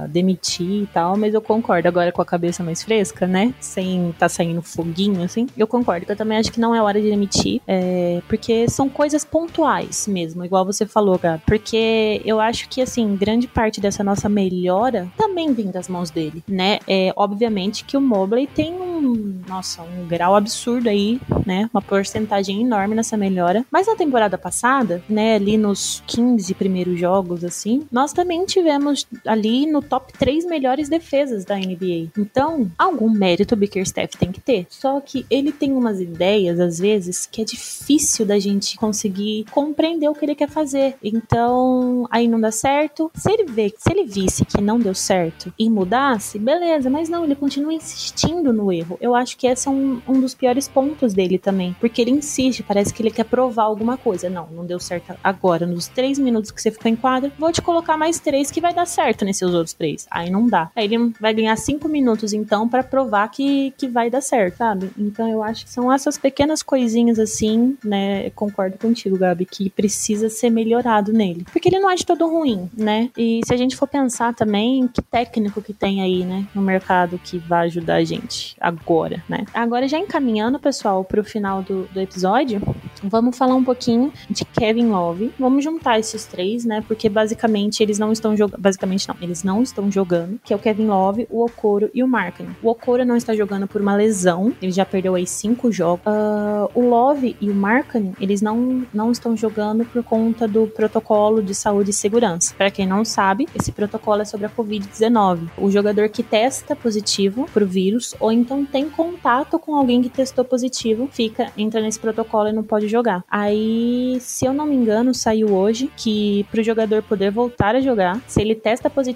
demitir 0.09 0.82
e 0.82 0.86
tal, 0.86 1.16
mas 1.16 1.34
eu 1.34 1.40
concordo 1.40 1.88
agora 1.88 2.12
com 2.12 2.22
a 2.22 2.26
cabeça 2.26 2.62
mais 2.62 2.82
fresca, 2.82 3.26
né? 3.26 3.54
Sem 3.61 4.14
tá 4.18 4.28
saindo 4.28 4.62
foguinho, 4.62 5.22
assim. 5.22 5.46
Eu 5.56 5.66
concordo, 5.66 6.06
eu 6.09 6.16
também 6.16 6.38
acho 6.38 6.52
que 6.52 6.61
não 6.61 6.74
é 6.74 6.82
hora 6.82 7.00
de 7.00 7.09
demitir, 7.09 7.61
é, 7.66 8.20
porque 8.28 8.68
são 8.68 8.88
coisas 8.88 9.24
pontuais 9.24 10.06
mesmo, 10.06 10.44
igual 10.44 10.64
você 10.64 10.86
falou, 10.86 11.18
Gabi. 11.18 11.42
Porque 11.46 12.20
eu 12.24 12.40
acho 12.40 12.68
que, 12.68 12.80
assim, 12.80 13.16
grande 13.16 13.46
parte 13.46 13.80
dessa 13.80 14.02
nossa 14.02 14.28
melhora 14.28 15.09
também 15.16 15.52
vem 15.52 15.70
das 15.70 15.88
mãos 15.88 16.11
dele, 16.11 16.42
né? 16.48 16.78
É, 16.86 17.12
obviamente 17.16 17.84
que 17.84 17.96
o 17.96 18.00
Mobley 18.00 18.46
tem 18.46 18.72
um, 18.74 19.40
nossa, 19.48 19.82
um 19.82 20.06
grau 20.06 20.34
absurdo 20.36 20.88
aí, 20.88 21.20
né? 21.46 21.68
Uma 21.72 21.82
porcentagem 21.82 22.61
enorme 22.61 22.94
nessa 22.94 23.16
melhora. 23.16 23.64
Mas 23.70 23.86
na 23.86 23.96
temporada 23.96 24.36
passada, 24.36 25.02
né, 25.09 25.36
ali 25.36 25.56
nos 25.56 26.02
15 26.06 26.54
primeiros 26.54 26.98
jogos, 26.98 27.44
assim, 27.44 27.86
nós 27.90 28.12
também 28.12 28.44
tivemos 28.44 29.06
ali 29.39 29.66
no 29.66 29.80
top 29.80 30.12
3 30.12 30.45
melhores 30.45 30.89
defesas 30.89 31.45
da 31.45 31.57
NBA. 31.57 32.11
Então, 32.18 32.70
algum 32.76 33.09
mérito 33.09 33.55
o 33.55 33.57
Bickerstaff 33.57 34.16
tem 34.18 34.32
que 34.32 34.41
ter. 34.41 34.66
Só 34.68 35.01
que 35.01 35.24
ele 35.30 35.53
tem 35.53 35.72
umas 35.72 36.01
ideias, 36.01 36.59
às 36.59 36.78
vezes, 36.78 37.24
que 37.24 37.41
é 37.41 37.45
difícil 37.45 38.26
da 38.26 38.39
gente 38.39 38.76
conseguir 38.76 39.47
compreender 39.51 40.09
o 40.09 40.14
que 40.14 40.24
ele 40.24 40.34
quer 40.34 40.49
fazer. 40.49 40.97
Então, 41.03 42.07
aí 42.11 42.26
não 42.26 42.41
dá 42.41 42.51
certo. 42.51 43.11
Se 43.14 43.30
ele 43.30 43.45
vê, 43.45 43.72
se 43.76 43.91
ele 43.91 44.05
visse 44.05 44.45
que 44.45 44.61
não 44.61 44.78
deu 44.78 44.95
certo 44.95 45.53
e 45.59 45.70
mudasse, 45.70 46.39
beleza, 46.39 46.91
mas 46.91 47.09
não, 47.09 47.24
ele 47.24 47.36
continua 47.36 47.72
insistindo 47.72 48.53
no 48.53 48.72
erro. 48.72 48.99
Eu 49.01 49.14
acho 49.14 49.36
que 49.36 49.47
esse 49.47 49.68
é 49.68 49.70
um, 49.70 50.03
um 50.09 50.20
dos 50.20 50.34
piores 50.34 50.68
pontos 50.68 51.14
dele 51.14 51.39
também. 51.39 51.76
Porque 51.80 52.03
ele 52.03 52.11
insiste, 52.11 52.62
parece 52.62 52.93
que 52.93 53.03
ele 53.03 53.11
quer 53.11 53.24
provar 53.24 53.64
alguma 53.64 53.97
coisa. 53.97 54.28
Não, 54.28 54.49
não 54.49 54.66
deu 54.66 54.80
certo 54.80 55.14
agora. 55.22 55.66
Nos 55.66 55.86
três 55.86 56.18
minutos 56.18 56.51
que 56.51 56.61
você 56.61 56.70
ficou 56.70 56.91
em 56.91 56.97
quadra, 56.97 57.32
vou 57.39 57.53
te 57.53 57.62
colocar 57.62 57.97
mais 57.97 58.18
três 58.18 58.51
que 58.51 58.61
vai 58.61 58.74
dar 58.74 58.86
certo 58.86 59.24
nesses 59.28 59.54
outros 59.54 59.74
três. 59.74 60.06
Aí 60.10 60.30
não 60.30 60.48
dá. 60.48 60.70
Aí 60.74 60.84
ele 60.84 61.12
vai 61.20 61.34
ganhar 61.34 61.56
cinco 61.56 61.88
minutos, 61.88 62.32
então, 62.32 62.68
para 62.68 62.82
provar 62.82 63.28
que, 63.28 63.72
que 63.76 63.86
vai 63.86 64.10
dar 64.10 64.20
certo, 64.20 64.56
sabe? 64.56 64.90
Então 64.98 65.28
eu 65.28 65.42
acho 65.42 65.64
que 65.64 65.70
são 65.70 65.92
essas 65.92 66.16
pequenas 66.16 66.62
coisinhas 66.62 67.18
assim, 67.18 67.76
né? 67.84 68.30
Concordo 68.30 68.78
contigo, 68.78 69.18
Gabi, 69.18 69.44
que 69.44 69.68
precisa 69.70 70.28
ser 70.28 70.50
melhorado 70.50 71.12
nele. 71.12 71.44
Porque 71.52 71.68
ele 71.68 71.78
não 71.78 71.88
de 71.98 72.06
todo 72.06 72.28
ruim, 72.28 72.70
né? 72.76 73.10
E 73.16 73.40
se 73.44 73.52
a 73.52 73.56
gente 73.56 73.76
for 73.76 73.86
pensar 73.86 74.34
também, 74.34 74.88
que 74.88 75.02
técnico 75.02 75.60
que 75.60 75.72
tem 75.72 76.00
aí, 76.00 76.24
né, 76.24 76.46
no 76.54 76.62
mercado 76.62 77.18
que 77.18 77.38
vai 77.38 77.66
ajudar 77.66 77.96
a 77.96 78.04
gente 78.04 78.56
agora, 78.60 79.22
né? 79.28 79.44
Agora, 79.52 79.88
já 79.88 79.98
encaminhando, 79.98 80.58
pessoal, 80.58 81.04
pro 81.04 81.24
final 81.24 81.62
do, 81.62 81.86
do 81.92 82.00
episódio, 82.00 82.62
vamos 83.02 83.36
falar 83.36 83.54
um 83.54 83.64
pouquinho 83.64 84.12
de 84.30 84.44
Kevin 84.44 84.86
Love. 84.86 85.32
Vamos 85.38 85.64
juntar 85.64 85.98
esses 85.98 86.24
três, 86.24 86.64
né? 86.64 86.82
Porque 86.86 87.08
basicamente 87.08 87.82
eles 87.82 87.98
não 87.98 88.12
estão 88.12 88.36
jogando. 88.36 88.60
Basicamente 88.60 89.08
não, 89.08 89.16
eles 89.20 89.42
não 89.42 89.62
estão 89.62 89.90
jogando, 89.90 90.38
que 90.44 90.52
é 90.52 90.56
o 90.56 90.58
Kevin 90.58 90.86
Love, 90.86 91.26
o 91.30 91.44
Okoro 91.44 91.90
e 91.94 92.02
o 92.02 92.08
Marken. 92.08 92.48
O 92.62 92.68
Okoro 92.68 93.04
não 93.04 93.16
está 93.16 93.34
jogando 93.34 93.66
por 93.66 93.80
uma 93.80 93.94
lesão, 93.94 94.52
ele 94.60 94.72
já 94.72 94.84
perdeu 94.84 95.14
aí 95.14 95.26
cinco 95.26 95.70
jogos. 95.70 96.04
Uh, 96.06 96.70
o 96.74 96.88
Love 96.88 97.36
e 97.40 97.50
o 97.50 97.54
Marken, 97.54 98.14
eles 98.20 98.40
não, 98.42 98.86
não 98.92 99.10
estão 99.10 99.36
jogando 99.36 99.84
por 99.84 100.02
conta 100.02 100.46
do 100.46 100.66
protocolo 100.66 101.42
de 101.42 101.54
saúde 101.54 101.90
e 101.90 101.94
segurança. 101.94 102.54
Para 102.56 102.70
quem 102.70 102.86
não 102.86 103.04
sabe, 103.04 103.48
esse 103.54 103.72
protocolo 103.72 104.22
é 104.22 104.24
sobre 104.24 104.46
a 104.46 104.50
Covid-19. 104.50 105.48
O 105.58 105.70
jogador 105.70 106.08
que 106.08 106.22
testa 106.22 106.74
positivo 106.76 107.46
pro 107.52 107.66
vírus 107.66 108.14
ou 108.20 108.30
então 108.30 108.64
tem 108.64 108.88
contato 108.88 109.58
com 109.58 109.74
alguém 109.74 110.02
que 110.02 110.08
testou 110.08 110.44
positivo, 110.44 111.08
fica, 111.10 111.50
entra 111.56 111.80
nesse 111.80 111.98
protocolo 111.98 112.48
e 112.48 112.52
não 112.52 112.62
pode 112.62 112.88
jogar. 112.88 113.24
Aí, 113.30 114.18
se 114.20 114.44
eu 114.44 114.52
não 114.52 114.66
me 114.66 114.76
engano, 114.76 115.14
saiu 115.14 115.54
hoje 115.54 115.90
que 115.96 116.46
pro 116.50 116.62
jogador 116.62 117.02
poder 117.02 117.30
voltar 117.30 117.74
a 117.74 117.80
jogar, 117.80 118.20
se 118.26 118.40
ele 118.40 118.54
testa 118.54 118.88
positivo, 118.88 119.07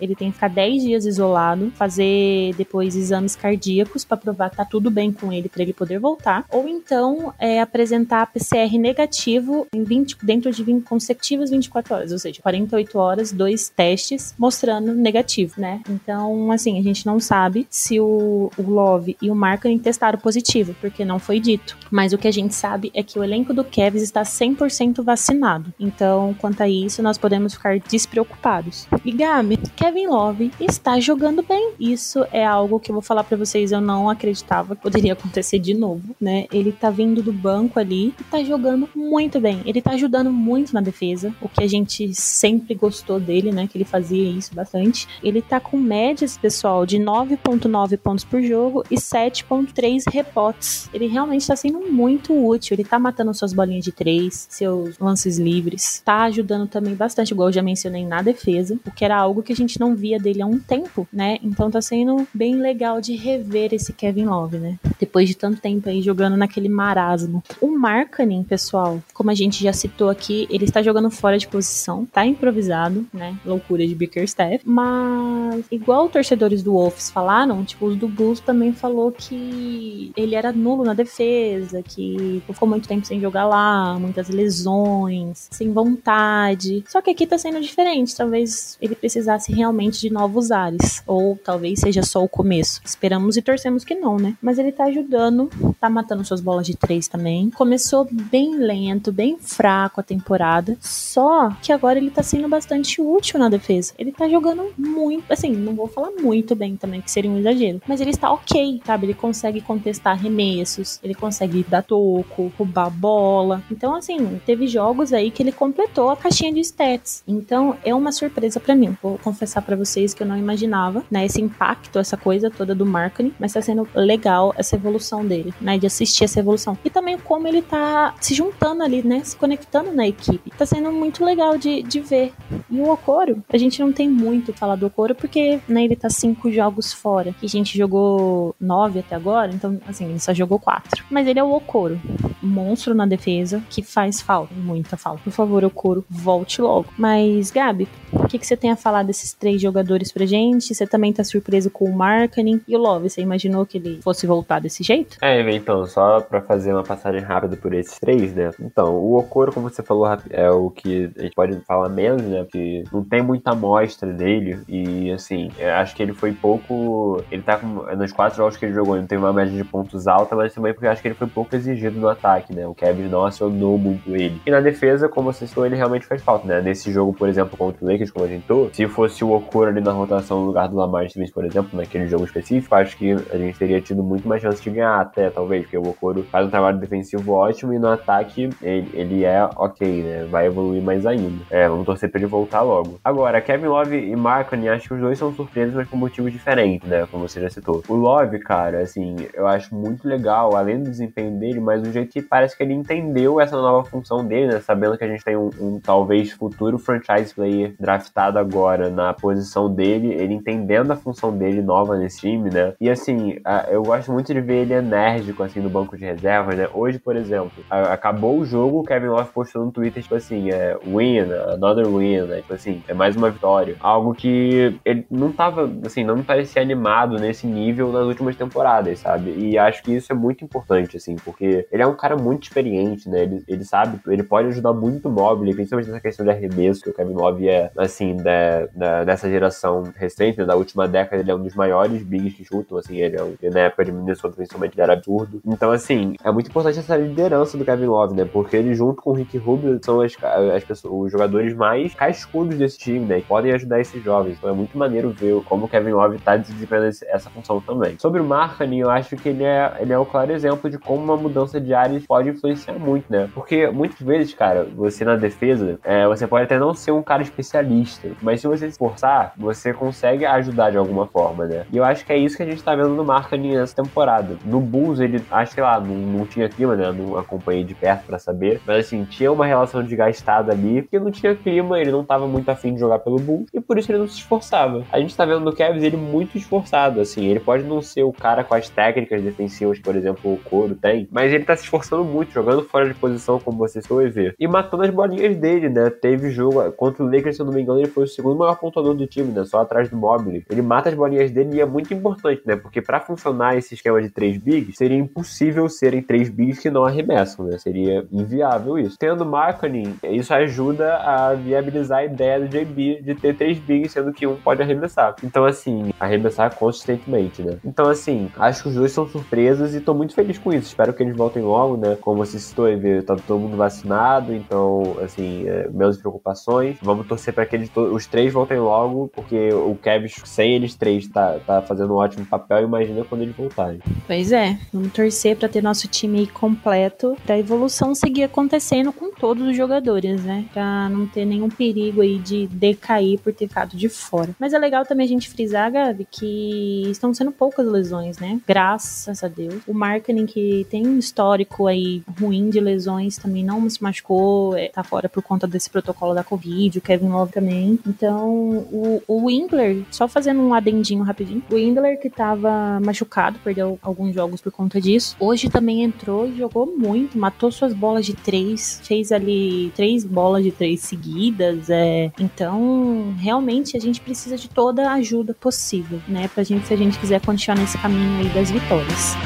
ele 0.00 0.14
tem 0.14 0.28
que 0.28 0.34
ficar 0.34 0.48
10 0.48 0.82
dias 0.82 1.06
isolado, 1.06 1.70
fazer 1.74 2.54
depois 2.56 2.96
exames 2.96 3.36
cardíacos 3.36 4.04
para 4.04 4.16
provar 4.16 4.50
que 4.50 4.56
tá 4.56 4.64
tudo 4.64 4.90
bem 4.90 5.12
com 5.12 5.32
ele 5.32 5.48
para 5.48 5.62
ele 5.62 5.72
poder 5.72 5.98
voltar, 5.98 6.44
ou 6.50 6.68
então 6.68 7.32
é, 7.38 7.60
apresentar 7.60 8.26
PCR 8.32 8.78
negativo 8.78 9.66
em 9.74 9.84
20, 9.84 10.18
dentro 10.22 10.50
de 10.50 10.62
20 10.62 10.84
consecutivas 10.84 11.50
24 11.50 11.94
horas, 11.94 12.12
ou 12.12 12.18
seja, 12.18 12.40
48 12.42 12.98
horas, 12.98 13.32
dois 13.32 13.68
testes 13.68 14.34
mostrando 14.38 14.94
negativo, 14.94 15.60
né? 15.60 15.80
Então, 15.88 16.50
assim, 16.50 16.78
a 16.78 16.82
gente 16.82 17.06
não 17.06 17.18
sabe 17.20 17.66
se 17.70 18.00
o, 18.00 18.50
o 18.56 18.62
Love 18.62 19.16
e 19.20 19.30
o 19.30 19.34
Markkinen 19.34 19.78
testaram 19.78 20.18
positivo, 20.18 20.74
porque 20.80 21.04
não 21.04 21.18
foi 21.18 21.40
dito. 21.40 21.76
Mas 21.90 22.12
o 22.12 22.18
que 22.18 22.28
a 22.28 22.32
gente 22.32 22.54
sabe 22.54 22.90
é 22.94 23.02
que 23.02 23.18
o 23.18 23.24
elenco 23.24 23.52
do 23.52 23.64
Cavs 23.64 24.02
está 24.02 24.22
100% 24.22 25.02
vacinado. 25.02 25.72
Então, 25.78 26.34
quanto 26.38 26.62
a 26.62 26.68
isso, 26.68 27.02
nós 27.02 27.18
podemos 27.18 27.54
ficar 27.54 27.78
despreocupados. 27.78 28.86
E 29.04 29.12
Gabi, 29.36 29.58
Kevin 29.76 30.06
Love 30.06 30.50
está 30.58 30.98
jogando 30.98 31.42
bem. 31.42 31.74
Isso 31.78 32.24
é 32.32 32.42
algo 32.42 32.80
que 32.80 32.90
eu 32.90 32.94
vou 32.94 33.02
falar 33.02 33.22
para 33.22 33.36
vocês, 33.36 33.70
eu 33.70 33.82
não 33.82 34.08
acreditava 34.08 34.74
que 34.74 34.80
poderia 34.80 35.12
acontecer 35.12 35.58
de 35.58 35.74
novo, 35.74 36.16
né? 36.18 36.46
Ele 36.50 36.72
tá 36.72 36.88
vindo 36.88 37.22
do 37.22 37.34
banco 37.34 37.78
ali 37.78 38.14
e 38.18 38.24
tá 38.24 38.42
jogando 38.42 38.88
muito 38.96 39.38
bem. 39.38 39.60
Ele 39.66 39.82
tá 39.82 39.90
ajudando 39.90 40.32
muito 40.32 40.72
na 40.72 40.80
defesa, 40.80 41.34
o 41.42 41.50
que 41.50 41.62
a 41.62 41.66
gente 41.66 42.14
sempre 42.14 42.74
gostou 42.74 43.20
dele, 43.20 43.52
né? 43.52 43.66
Que 43.66 43.76
ele 43.76 43.84
fazia 43.84 44.26
isso 44.30 44.54
bastante. 44.54 45.06
Ele 45.22 45.42
tá 45.42 45.60
com 45.60 45.76
médias, 45.76 46.38
pessoal, 46.38 46.86
de 46.86 46.96
9.9 46.96 47.98
pontos 47.98 48.24
por 48.24 48.40
jogo 48.40 48.84
e 48.90 48.94
7.3 48.94 50.04
rebotes. 50.10 50.88
Ele 50.94 51.08
realmente 51.08 51.42
está 51.42 51.56
sendo 51.56 51.80
muito 51.92 52.32
útil. 52.32 52.74
Ele 52.74 52.84
tá 52.84 52.98
matando 52.98 53.34
suas 53.34 53.52
bolinhas 53.52 53.84
de 53.84 53.92
três, 53.92 54.46
seus 54.48 54.98
lances 54.98 55.38
livres. 55.38 56.00
Tá 56.02 56.22
ajudando 56.22 56.66
também 56.66 56.94
bastante, 56.94 57.32
igual 57.32 57.50
eu 57.50 57.52
já 57.52 57.62
mencionei 57.62 58.06
na 58.06 58.22
defesa, 58.22 58.78
o 58.86 58.90
que 58.90 59.04
era 59.04 59.25
algo 59.26 59.42
que 59.42 59.52
a 59.52 59.56
gente 59.56 59.78
não 59.78 59.94
via 59.94 60.18
dele 60.18 60.40
há 60.40 60.46
um 60.46 60.58
tempo, 60.58 61.06
né? 61.12 61.38
Então 61.42 61.70
tá 61.70 61.80
sendo 61.80 62.26
bem 62.32 62.56
legal 62.56 63.00
de 63.00 63.14
rever 63.14 63.74
esse 63.74 63.92
Kevin 63.92 64.26
Love, 64.26 64.58
né? 64.58 64.78
Depois 64.98 65.28
de 65.28 65.36
tanto 65.36 65.60
tempo 65.60 65.88
aí 65.88 66.00
jogando 66.00 66.36
naquele 66.36 66.68
marasmo. 66.68 67.42
O 67.60 67.68
Markkanen, 67.68 68.44
pessoal, 68.44 69.02
como 69.12 69.30
a 69.30 69.34
gente 69.34 69.62
já 69.62 69.72
citou 69.72 70.08
aqui, 70.08 70.46
ele 70.50 70.64
está 70.64 70.82
jogando 70.82 71.10
fora 71.10 71.38
de 71.38 71.48
posição, 71.48 72.06
tá 72.06 72.24
improvisado, 72.24 73.06
né? 73.12 73.36
Loucura 73.44 73.86
de 73.86 73.94
Bickerstaff, 73.94 74.60
mas 74.64 75.64
igual 75.70 76.08
torcedores 76.08 76.62
do 76.62 76.72
Wolves 76.72 77.10
falaram, 77.10 77.64
tipo, 77.64 77.86
os 77.86 77.96
do 77.96 78.08
Bulls 78.08 78.40
também 78.40 78.72
falou 78.72 79.10
que 79.10 80.12
ele 80.16 80.34
era 80.34 80.52
nulo 80.52 80.84
na 80.84 80.94
defesa, 80.94 81.82
que 81.82 82.42
ficou 82.46 82.68
muito 82.68 82.88
tempo 82.88 83.06
sem 83.06 83.20
jogar 83.20 83.46
lá, 83.46 83.98
muitas 83.98 84.28
lesões, 84.28 85.48
sem 85.50 85.72
vontade. 85.72 86.84
Só 86.86 87.00
que 87.02 87.10
aqui 87.10 87.26
tá 87.26 87.38
sendo 87.38 87.60
diferente, 87.60 88.16
talvez 88.16 88.76
ele 88.80 88.94
precisasse 89.16 89.50
realmente 89.50 89.98
de 89.98 90.12
novos 90.12 90.50
ares, 90.50 91.02
ou 91.06 91.38
talvez 91.42 91.80
seja 91.80 92.02
só 92.02 92.22
o 92.22 92.28
começo. 92.28 92.82
Esperamos 92.84 93.36
e 93.36 93.42
torcemos 93.42 93.82
que 93.82 93.94
não, 93.94 94.18
né? 94.18 94.36
Mas 94.42 94.58
ele 94.58 94.70
tá 94.70 94.84
ajudando, 94.84 95.48
tá 95.80 95.88
matando 95.88 96.24
suas 96.24 96.42
bolas 96.42 96.66
de 96.66 96.76
três 96.76 97.08
também. 97.08 97.48
Começou 97.50 98.06
bem 98.10 98.56
lento, 98.56 99.10
bem 99.10 99.38
fraco 99.40 100.00
a 100.00 100.02
temporada, 100.02 100.76
só 100.80 101.50
que 101.62 101.72
agora 101.72 101.98
ele 101.98 102.10
tá 102.10 102.22
sendo 102.22 102.46
bastante 102.46 103.00
útil 103.00 103.38
na 103.38 103.48
defesa. 103.48 103.94
Ele 103.98 104.12
tá 104.12 104.28
jogando 104.28 104.70
muito, 104.76 105.32
assim, 105.32 105.52
não 105.52 105.74
vou 105.74 105.88
falar 105.88 106.10
muito 106.20 106.54
bem 106.54 106.76
também, 106.76 107.00
que 107.00 107.10
seria 107.10 107.30
um 107.30 107.38
exagero, 107.38 107.80
mas 107.88 108.02
ele 108.02 108.10
está 108.10 108.30
ok, 108.30 108.82
sabe? 108.84 109.06
Ele 109.06 109.14
consegue 109.14 109.62
contestar 109.62 110.12
arremessos, 110.12 111.00
ele 111.02 111.14
consegue 111.14 111.64
dar 111.66 111.82
toco, 111.82 112.52
roubar 112.58 112.90
bola. 112.90 113.62
Então, 113.70 113.94
assim, 113.94 114.38
teve 114.44 114.66
jogos 114.66 115.14
aí 115.14 115.30
que 115.30 115.42
ele 115.42 115.52
completou 115.52 116.10
a 116.10 116.16
caixinha 116.16 116.52
de 116.52 116.60
stats. 116.60 117.22
Então, 117.26 117.76
é 117.82 117.94
uma 117.94 118.12
surpresa 118.12 118.60
para 118.60 118.74
mim. 118.74 118.94
Vou 119.06 119.18
confessar 119.18 119.62
para 119.62 119.76
vocês 119.76 120.12
que 120.12 120.24
eu 120.24 120.26
não 120.26 120.36
imaginava, 120.36 121.04
né, 121.08 121.24
esse 121.24 121.40
impacto, 121.40 122.00
essa 122.00 122.16
coisa 122.16 122.50
toda 122.50 122.74
do 122.74 122.84
marketing, 122.84 123.32
mas 123.38 123.52
tá 123.52 123.62
sendo 123.62 123.88
legal 123.94 124.52
essa 124.56 124.74
evolução 124.74 125.24
dele, 125.24 125.54
né, 125.60 125.78
de 125.78 125.86
assistir 125.86 126.24
essa 126.24 126.40
evolução. 126.40 126.76
E 126.84 126.90
também 126.90 127.16
como 127.16 127.46
ele 127.46 127.62
tá 127.62 128.14
se 128.20 128.34
juntando 128.34 128.82
ali, 128.82 129.06
né, 129.06 129.22
se 129.22 129.36
conectando 129.36 129.92
na 129.92 130.08
equipe. 130.08 130.50
Tá 130.58 130.66
sendo 130.66 130.90
muito 130.90 131.24
legal 131.24 131.56
de, 131.56 131.84
de 131.84 132.00
ver. 132.00 132.32
E 132.68 132.80
o 132.80 132.90
Okoro, 132.90 133.44
a 133.48 133.56
gente 133.56 133.78
não 133.80 133.92
tem 133.92 134.08
muito 134.08 134.52
falar 134.52 134.74
do 134.74 134.86
Okoro 134.86 135.14
porque, 135.14 135.60
né, 135.68 135.84
ele 135.84 135.94
tá 135.94 136.10
cinco 136.10 136.50
jogos 136.50 136.92
fora. 136.92 137.32
E 137.40 137.46
a 137.46 137.48
gente 137.48 137.78
jogou 137.78 138.56
nove 138.60 138.98
até 138.98 139.14
agora, 139.14 139.52
então, 139.52 139.78
assim, 139.86 140.06
ele 140.06 140.18
só 140.18 140.34
jogou 140.34 140.58
quatro. 140.58 141.04
Mas 141.08 141.28
ele 141.28 141.38
é 141.38 141.44
o 141.44 141.52
Okoro, 141.52 142.00
monstro 142.46 142.94
na 142.94 143.06
defesa, 143.06 143.62
que 143.68 143.82
faz 143.82 144.20
falta, 144.20 144.54
muita 144.54 144.96
falta. 144.96 145.22
Por 145.24 145.32
favor, 145.32 145.64
Okoro, 145.64 146.04
volte 146.08 146.60
logo. 146.60 146.86
Mas, 146.96 147.50
Gabi, 147.50 147.88
o 148.12 148.26
que, 148.26 148.38
que 148.38 148.46
você 148.46 148.56
tem 148.56 148.70
a 148.70 148.76
falar 148.76 149.02
desses 149.02 149.32
três 149.32 149.60
jogadores 149.60 150.12
pra 150.12 150.24
gente? 150.24 150.74
Você 150.74 150.86
também 150.86 151.12
tá 151.12 151.24
surpreso 151.24 151.70
com 151.70 151.84
o 151.86 151.96
Marketing 151.96 152.60
e 152.66 152.76
o 152.76 152.78
Love? 152.78 153.10
Você 153.10 153.20
imaginou 153.20 153.66
que 153.66 153.78
ele 153.78 154.00
fosse 154.02 154.26
voltar 154.26 154.60
desse 154.60 154.82
jeito? 154.82 155.16
É, 155.20 155.40
então, 155.54 155.86
só 155.86 156.20
pra 156.20 156.40
fazer 156.40 156.72
uma 156.72 156.82
passagem 156.82 157.20
rápida 157.20 157.56
por 157.56 157.72
esses 157.74 157.98
três, 157.98 158.34
né? 158.34 158.50
Então, 158.60 158.94
o 158.96 159.18
Okoro, 159.18 159.52
como 159.52 159.68
você 159.68 159.82
falou, 159.82 160.06
é 160.30 160.50
o 160.50 160.70
que 160.70 161.10
a 161.16 161.22
gente 161.22 161.34
pode 161.34 161.58
falar 161.66 161.88
menos, 161.88 162.22
né? 162.22 162.42
Porque 162.42 162.84
não 162.92 163.02
tem 163.02 163.22
muita 163.22 163.52
amostra 163.52 164.12
dele 164.12 164.58
e, 164.68 165.10
assim, 165.10 165.50
acho 165.80 165.94
que 165.94 166.02
ele 166.02 166.12
foi 166.12 166.32
pouco... 166.32 167.22
Ele 167.30 167.42
tá 167.42 167.56
com... 167.58 167.86
Nos 167.96 168.12
quatro 168.12 168.36
jogos 168.36 168.56
que 168.56 168.64
ele 168.64 168.74
jogou, 168.74 168.94
ele 168.94 169.02
não 169.02 169.08
tem 169.08 169.18
uma 169.18 169.32
média 169.32 169.52
de 169.52 169.64
pontos 169.64 170.06
alta, 170.06 170.36
mas 170.36 170.54
também 170.54 170.72
porque 170.72 170.86
acho 170.86 171.00
que 171.00 171.08
ele 171.08 171.14
foi 171.14 171.26
pouco 171.26 171.54
exigido 171.56 171.98
no 171.98 172.08
ataque, 172.08 172.35
né? 172.52 172.66
O 172.66 172.74
Kevin 172.74 173.08
não 173.08 173.24
acionou 173.24 173.78
muito 173.78 174.14
ele. 174.14 174.40
E 174.46 174.50
na 174.50 174.60
defesa, 174.60 175.08
como 175.08 175.32
você 175.32 175.46
citou, 175.46 175.66
ele 175.66 175.76
realmente 175.76 176.06
faz 176.06 176.22
falta, 176.22 176.46
né? 176.46 176.60
Nesse 176.60 176.90
jogo, 176.92 177.12
por 177.12 177.28
exemplo, 177.28 177.56
contra 177.56 177.84
o 177.84 177.90
Lakers, 177.90 178.10
como 178.10 178.24
a 178.24 178.28
gente 178.28 178.46
tô, 178.46 178.68
se 178.72 178.86
fosse 178.86 179.24
o 179.24 179.32
Okoro 179.32 179.70
ali 179.70 179.80
na 179.80 179.92
rotação 179.92 180.40
no 180.40 180.46
lugar 180.46 180.68
do 180.68 180.76
Lamar 180.76 181.06
Smith, 181.06 181.32
por 181.32 181.44
exemplo, 181.44 181.70
naquele 181.72 182.06
jogo 182.06 182.24
específico, 182.24 182.74
acho 182.74 182.96
que 182.96 183.12
a 183.12 183.36
gente 183.36 183.58
teria 183.58 183.80
tido 183.80 184.02
muito 184.02 184.26
mais 184.28 184.42
chance 184.42 184.62
de 184.62 184.70
ganhar 184.70 185.00
até, 185.00 185.30
talvez, 185.30 185.62
porque 185.62 185.78
o 185.78 185.88
Okoro 185.88 186.24
faz 186.24 186.46
um 186.46 186.50
trabalho 186.50 186.78
defensivo 186.78 187.32
ótimo 187.32 187.72
e 187.72 187.78
no 187.78 187.88
ataque 187.88 188.50
ele, 188.62 188.90
ele 188.94 189.24
é 189.24 189.48
ok, 189.56 190.02
né? 190.02 190.24
Vai 190.30 190.46
evoluir 190.46 190.82
mais 190.82 191.06
ainda. 191.06 191.44
É, 191.50 191.68
vamos 191.68 191.86
torcer 191.86 192.10
pra 192.10 192.20
ele 192.20 192.26
voltar 192.26 192.62
logo. 192.62 192.98
Agora, 193.04 193.40
Kevin 193.40 193.66
Love 193.66 193.96
e 193.96 194.16
Marconi, 194.16 194.68
acho 194.68 194.88
que 194.88 194.94
os 194.94 195.00
dois 195.00 195.18
são 195.18 195.32
surpresas, 195.32 195.74
mas 195.74 195.88
por 195.88 195.96
motivos 195.96 196.32
diferentes, 196.32 196.88
né? 196.88 197.06
Como 197.10 197.28
você 197.28 197.40
já 197.40 197.50
citou. 197.50 197.82
O 197.88 197.94
Love, 197.94 198.38
cara, 198.40 198.80
assim, 198.80 199.16
eu 199.34 199.46
acho 199.46 199.74
muito 199.74 200.06
legal, 200.06 200.54
além 200.56 200.82
do 200.82 200.90
desempenho 200.90 201.38
dele, 201.38 201.60
mas 201.60 201.82
o 201.82 201.92
jeito 201.92 202.12
que 202.12 202.22
parece 202.28 202.56
que 202.56 202.62
ele 202.62 202.74
entendeu 202.74 203.40
essa 203.40 203.56
nova 203.56 203.88
função 203.88 204.24
dele, 204.24 204.52
né? 204.52 204.60
Sabendo 204.60 204.96
que 204.96 205.04
a 205.04 205.08
gente 205.08 205.24
tem 205.24 205.36
um, 205.36 205.50
um 205.60 205.80
talvez 205.80 206.32
futuro 206.32 206.78
franchise 206.78 207.34
player 207.34 207.74
draftado 207.78 208.38
agora 208.38 208.90
na 208.90 209.12
posição 209.12 209.72
dele, 209.72 210.12
ele 210.12 210.34
entendendo 210.34 210.90
a 210.90 210.96
função 210.96 211.36
dele 211.36 211.62
nova 211.62 211.96
nesse 211.96 212.20
time, 212.20 212.50
né? 212.50 212.74
E 212.80 212.90
assim, 212.90 213.38
eu 213.70 213.82
gosto 213.82 214.12
muito 214.12 214.32
de 214.32 214.40
ver 214.40 214.62
ele 214.62 214.74
enérgico, 214.74 215.42
assim, 215.42 215.60
no 215.60 215.70
banco 215.70 215.96
de 215.96 216.04
reservas, 216.04 216.56
né? 216.56 216.68
Hoje, 216.72 216.98
por 216.98 217.16
exemplo, 217.16 217.52
acabou 217.70 218.38
o 218.38 218.44
jogo, 218.44 218.80
o 218.80 218.84
Kevin 218.84 219.08
Love 219.08 219.30
postou 219.32 219.64
no 219.64 219.72
Twitter, 219.72 220.02
tipo 220.02 220.14
assim, 220.14 220.50
é 220.50 220.76
win, 220.84 221.20
another 221.52 221.86
win, 221.86 222.22
né? 222.22 222.36
Tipo 222.36 222.54
assim, 222.54 222.82
é 222.88 222.94
mais 222.94 223.16
uma 223.16 223.30
vitória. 223.30 223.76
Algo 223.80 224.14
que 224.14 224.78
ele 224.84 225.06
não 225.10 225.32
tava, 225.32 225.70
assim, 225.84 226.04
não 226.04 226.16
me 226.16 226.22
parecia 226.22 226.62
animado 226.62 227.16
nesse 227.18 227.46
nível 227.46 227.92
nas 227.92 228.04
últimas 228.04 228.36
temporadas, 228.36 228.98
sabe? 228.98 229.30
E 229.36 229.58
acho 229.58 229.82
que 229.82 229.94
isso 229.94 230.12
é 230.12 230.14
muito 230.14 230.44
importante, 230.44 230.96
assim, 230.96 231.16
porque 231.16 231.66
ele 231.70 231.82
é 231.82 231.86
um 231.86 231.94
cara 231.94 232.15
muito 232.16 232.44
experiente, 232.44 233.08
né? 233.08 233.22
Ele, 233.22 233.44
ele 233.46 233.64
sabe, 233.64 234.00
ele 234.08 234.22
pode 234.22 234.48
ajudar 234.48 234.72
muito 234.72 235.08
o 235.08 235.12
Mobile, 235.12 235.54
principalmente 235.54 235.88
nessa 235.88 236.00
questão 236.00 236.24
de 236.24 236.30
arremesso, 236.30 236.82
que 236.82 236.90
o 236.90 236.94
Kevin 236.94 237.14
Love 237.14 237.48
é, 237.48 237.70
assim, 237.76 238.16
da, 238.16 238.66
da, 238.74 239.04
dessa 239.04 239.28
geração 239.28 239.84
recente, 239.96 240.38
né? 240.38 240.44
da 240.44 240.56
última 240.56 240.86
década, 240.86 241.22
ele 241.22 241.30
é 241.30 241.34
um 241.34 241.42
dos 241.42 241.54
maiores 241.54 242.02
bigs 242.02 242.34
que 242.34 242.44
chutam, 242.44 242.78
assim, 242.78 242.96
ele 242.96 243.16
é 243.16 243.22
um, 243.22 243.34
na 243.50 243.60
época 243.60 243.84
de 243.84 243.92
Minnesota, 243.92 244.36
principalmente, 244.36 244.74
ele 244.74 244.82
era 244.82 244.92
absurdo. 244.92 245.40
Então, 245.44 245.70
assim, 245.70 246.14
é 246.22 246.30
muito 246.30 246.48
importante 246.48 246.78
essa 246.78 246.96
liderança 246.96 247.56
do 247.56 247.64
Kevin 247.64 247.86
Love, 247.86 248.14
né? 248.14 248.24
Porque 248.24 248.56
ele, 248.56 248.74
junto 248.74 249.02
com 249.02 249.10
o 249.10 249.14
Rick 249.14 249.36
Rubio, 249.38 249.78
são 249.82 250.00
as, 250.00 250.16
as 250.54 250.64
pessoas, 250.64 251.06
os 251.06 251.12
jogadores 251.12 251.54
mais 251.54 251.94
cascudos 251.94 252.56
desse 252.56 252.78
time, 252.78 253.04
né? 253.04 253.20
Que 253.20 253.26
podem 253.26 253.52
ajudar 253.52 253.80
esses 253.80 254.02
jovens. 254.02 254.36
Então 254.38 254.50
é 254.50 254.52
muito 254.52 254.76
maneiro 254.76 255.10
ver 255.10 255.40
como 255.44 255.66
o 255.66 255.68
Kevin 255.68 255.92
Love 255.92 256.18
tá 256.18 256.36
desempenhando 256.36 256.88
essa 256.88 257.30
função 257.30 257.60
também. 257.60 257.98
Sobre 257.98 258.20
o 258.20 258.24
Markkanen, 258.24 258.80
eu 258.80 258.90
acho 258.90 259.16
que 259.16 259.28
ele 259.28 259.44
é, 259.44 259.76
ele 259.80 259.92
é 259.92 259.98
o 259.98 260.06
claro 260.06 260.32
exemplo 260.32 260.70
de 260.70 260.78
como 260.78 261.02
uma 261.02 261.16
mudança 261.16 261.60
de 261.60 261.74
pode 262.00 262.28
influenciar 262.28 262.74
muito, 262.78 263.10
né? 263.10 263.28
Porque 263.34 263.68
muitas 263.68 264.00
vezes, 264.00 264.34
cara, 264.34 264.64
você 264.64 265.04
na 265.04 265.16
defesa, 265.16 265.78
é, 265.84 266.06
você 266.06 266.26
pode 266.26 266.44
até 266.44 266.58
não 266.58 266.74
ser 266.74 266.92
um 266.92 267.02
cara 267.02 267.22
especialista, 267.22 268.08
mas 268.22 268.40
se 268.40 268.46
você 268.46 268.66
se 268.66 268.72
esforçar, 268.72 269.32
você 269.36 269.72
consegue 269.72 270.24
ajudar 270.24 270.70
de 270.70 270.76
alguma 270.76 271.06
forma, 271.06 271.46
né? 271.46 271.66
E 271.72 271.76
eu 271.76 271.84
acho 271.84 272.04
que 272.04 272.12
é 272.12 272.18
isso 272.18 272.36
que 272.36 272.42
a 272.42 272.46
gente 272.46 272.62
tá 272.62 272.74
vendo 272.74 272.90
no 272.90 273.04
Markkanen 273.04 273.56
nessa 273.56 273.74
temporada. 273.74 274.36
No 274.44 274.60
Bulls, 274.60 275.00
ele, 275.00 275.22
acho 275.30 275.54
que 275.54 275.60
lá, 275.60 275.80
não, 275.80 275.94
não 275.94 276.26
tinha 276.26 276.48
clima, 276.48 276.76
né? 276.76 276.90
Não 276.92 277.16
acompanhei 277.16 277.64
de 277.64 277.74
perto 277.74 278.06
para 278.06 278.18
saber, 278.18 278.60
mas 278.66 278.86
assim, 278.86 279.04
tinha 279.04 279.32
uma 279.32 279.46
relação 279.46 279.82
de 279.82 279.94
gastada 279.96 280.52
ali, 280.52 280.82
porque 280.82 280.98
não 280.98 281.10
tinha 281.10 281.34
clima, 281.34 281.80
ele 281.80 281.90
não 281.90 282.04
tava 282.04 282.26
muito 282.26 282.48
afim 282.50 282.74
de 282.74 282.80
jogar 282.80 282.98
pelo 282.98 283.18
Bulls, 283.18 283.46
e 283.52 283.60
por 283.60 283.78
isso 283.78 283.90
ele 283.90 283.98
não 283.98 284.08
se 284.08 284.18
esforçava. 284.18 284.84
A 284.92 284.98
gente 284.98 285.16
tá 285.16 285.24
vendo 285.24 285.40
no 285.40 285.54
Cavs 285.54 285.82
ele 285.82 285.96
muito 285.96 286.36
esforçado, 286.36 287.00
assim, 287.00 287.26
ele 287.26 287.40
pode 287.40 287.64
não 287.64 287.80
ser 287.80 288.02
o 288.02 288.12
cara 288.12 288.44
com 288.44 288.54
as 288.54 288.68
técnicas 288.68 289.22
defensivas, 289.22 289.78
por 289.78 289.96
exemplo, 289.96 290.32
o 290.32 290.38
Coro 290.38 290.74
tem, 290.74 291.08
mas 291.10 291.32
ele 291.32 291.44
tá 291.44 291.56
se 291.56 291.62
esforçando 291.62 291.85
muito, 292.04 292.32
jogando 292.32 292.62
fora 292.64 292.88
de 292.88 292.94
posição, 292.94 293.38
como 293.38 293.58
você 293.58 293.80
foi 293.82 294.08
ver, 294.08 294.34
e 294.38 294.46
matando 294.46 294.82
as 294.82 294.90
bolinhas 294.90 295.36
dele, 295.36 295.68
né? 295.68 295.90
Teve 295.90 296.30
jogo 296.30 296.70
contra 296.72 297.04
o 297.04 297.10
Lakers, 297.10 297.36
se 297.36 297.42
eu 297.42 297.46
não 297.46 297.52
me 297.52 297.62
engano, 297.62 297.80
ele 297.80 297.88
foi 297.88 298.04
o 298.04 298.08
segundo 298.08 298.38
maior 298.38 298.56
pontuador 298.56 298.94
do 298.94 299.06
time, 299.06 299.32
né? 299.32 299.44
Só 299.44 299.60
atrás 299.60 299.88
do 299.88 299.96
Mobley. 299.96 300.44
Ele 300.50 300.62
mata 300.62 300.88
as 300.88 300.94
bolinhas 300.94 301.30
dele 301.30 301.56
e 301.56 301.60
é 301.60 301.66
muito 301.66 301.92
importante, 301.92 302.42
né? 302.44 302.56
Porque 302.56 302.80
para 302.80 303.00
funcionar 303.00 303.56
esse 303.56 303.74
esquema 303.74 304.00
de 304.00 304.10
três 304.10 304.36
bigs, 304.38 304.76
seria 304.76 304.96
impossível 304.96 305.68
serem 305.68 306.02
três 306.02 306.28
bigs 306.28 306.60
que 306.60 306.70
não 306.70 306.84
arremessam, 306.84 307.46
né? 307.46 307.58
Seria 307.58 308.06
inviável 308.10 308.78
isso. 308.78 308.96
Tendo 308.98 309.24
Markkanen, 309.24 309.96
isso 310.04 310.32
ajuda 310.32 310.96
a 310.96 311.34
viabilizar 311.34 311.98
a 311.98 312.04
ideia 312.04 312.40
do 312.40 312.48
JB 312.48 313.02
de 313.02 313.14
ter 313.14 313.36
três 313.36 313.58
bigs, 313.58 313.92
sendo 313.92 314.12
que 314.12 314.26
um 314.26 314.36
pode 314.36 314.62
arremessar. 314.62 315.14
Então, 315.22 315.44
assim, 315.44 315.90
arremessar 315.98 316.54
consistentemente, 316.54 317.42
né? 317.42 317.58
Então, 317.64 317.88
assim, 317.88 318.30
acho 318.38 318.62
que 318.62 318.68
os 318.68 318.74
dois 318.74 318.92
são 318.92 319.06
surpresas 319.06 319.74
e 319.74 319.80
tô 319.80 319.94
muito 319.94 320.14
feliz 320.14 320.38
com 320.38 320.52
isso. 320.52 320.68
Espero 320.68 320.92
que 320.92 321.02
eles 321.02 321.16
voltem 321.16 321.42
logo, 321.42 321.75
né? 321.76 321.96
Como 322.00 322.24
você 322.24 322.38
citou, 322.38 322.68
Eve, 322.68 323.02
tá 323.02 323.16
todo 323.16 323.40
mundo 323.40 323.56
vacinado, 323.56 324.34
então, 324.34 324.96
assim, 325.02 325.46
é, 325.46 325.68
menos 325.68 325.98
preocupações. 325.98 326.78
Vamos 326.82 327.06
torcer 327.06 327.34
para 327.34 327.46
que 327.46 327.56
eles 327.56 327.70
os 327.76 328.06
três 328.06 328.32
voltem 328.32 328.58
logo, 328.58 329.08
porque 329.08 329.52
o 329.52 329.76
Kevin, 329.76 330.08
sem 330.08 330.54
eles 330.54 330.74
três, 330.74 331.08
tá, 331.08 331.38
tá 331.46 331.62
fazendo 331.62 331.94
um 331.94 331.96
ótimo 331.96 332.26
papel. 332.26 332.62
Imagina 332.62 333.04
quando 333.04 333.22
eles 333.22 333.36
voltarem. 333.36 333.80
Pois 334.06 334.32
é, 334.32 334.58
vamos 334.72 334.92
torcer 334.92 335.36
para 335.36 335.48
ter 335.48 335.62
nosso 335.62 335.88
time 335.88 336.26
completo, 336.26 337.16
pra 337.24 337.38
evolução 337.38 337.94
seguir 337.94 338.24
acontecendo 338.24 338.92
com 338.92 339.05
todos 339.18 339.46
os 339.48 339.56
jogadores, 339.56 340.22
né? 340.24 340.46
Pra 340.52 340.88
não 340.88 341.06
ter 341.06 341.24
nenhum 341.24 341.48
perigo 341.48 342.00
aí 342.00 342.18
de 342.18 342.46
decair 342.46 343.18
por 343.20 343.32
ter 343.32 343.48
ficado 343.48 343.76
de 343.76 343.88
fora. 343.88 344.34
Mas 344.38 344.52
é 344.52 344.58
legal 344.58 344.84
também 344.84 345.04
a 345.04 345.08
gente 345.08 345.28
frisar, 345.28 345.70
Gabi, 345.70 346.06
que 346.10 346.84
estão 346.90 347.12
sendo 347.12 347.32
poucas 347.32 347.66
lesões, 347.66 348.18
né? 348.18 348.40
Graças 348.46 349.22
a 349.22 349.28
Deus. 349.28 349.62
O 349.66 349.74
marketing 349.74 350.26
que 350.26 350.66
tem 350.70 350.86
um 350.86 350.98
histórico 350.98 351.66
aí 351.66 352.02
ruim 352.20 352.50
de 352.50 352.60
lesões 352.60 353.16
também 353.16 353.44
não 353.44 353.68
se 353.68 353.82
machucou, 353.82 354.56
é, 354.56 354.68
tá 354.68 354.82
fora 354.82 355.08
por 355.08 355.22
conta 355.22 355.46
desse 355.46 355.70
protocolo 355.70 356.14
da 356.14 356.24
Covid, 356.24 356.78
o 356.78 356.82
Kevin 356.82 357.08
Love 357.08 357.32
também. 357.32 357.78
Então, 357.86 358.28
o, 358.70 359.02
o 359.06 359.26
Wingler, 359.26 359.84
só 359.90 360.06
fazendo 360.08 360.40
um 360.40 360.54
adendinho 360.54 361.02
rapidinho, 361.02 361.42
o 361.50 361.54
Wingler 361.54 362.00
que 362.00 362.10
tava 362.10 362.80
machucado, 362.80 363.38
perdeu 363.42 363.78
alguns 363.82 364.14
jogos 364.14 364.40
por 364.40 364.52
conta 364.52 364.80
disso, 364.80 365.16
hoje 365.18 365.48
também 365.48 365.82
entrou 365.82 366.26
e 366.26 366.36
jogou 366.36 366.66
muito, 366.76 367.18
matou 367.18 367.50
suas 367.50 367.72
bolas 367.72 368.04
de 368.04 368.14
três, 368.14 368.80
fez 368.84 369.05
ali 369.12 369.72
três 369.74 370.04
bolas 370.04 370.44
de 370.44 370.50
três 370.50 370.80
seguidas, 370.80 371.70
é. 371.70 372.12
Então, 372.18 373.14
realmente 373.18 373.76
a 373.76 373.80
gente 373.80 374.00
precisa 374.00 374.36
de 374.36 374.48
toda 374.48 374.90
a 374.90 374.94
ajuda 374.94 375.34
possível, 375.34 376.00
né, 376.08 376.28
pra 376.28 376.42
gente, 376.42 376.66
se 376.66 376.74
a 376.74 376.76
gente 376.76 376.98
quiser 376.98 377.20
continuar 377.20 377.58
nesse 377.58 377.78
caminho 377.78 378.18
aí 378.20 378.28
das 378.30 378.50
vitórias. 378.50 379.16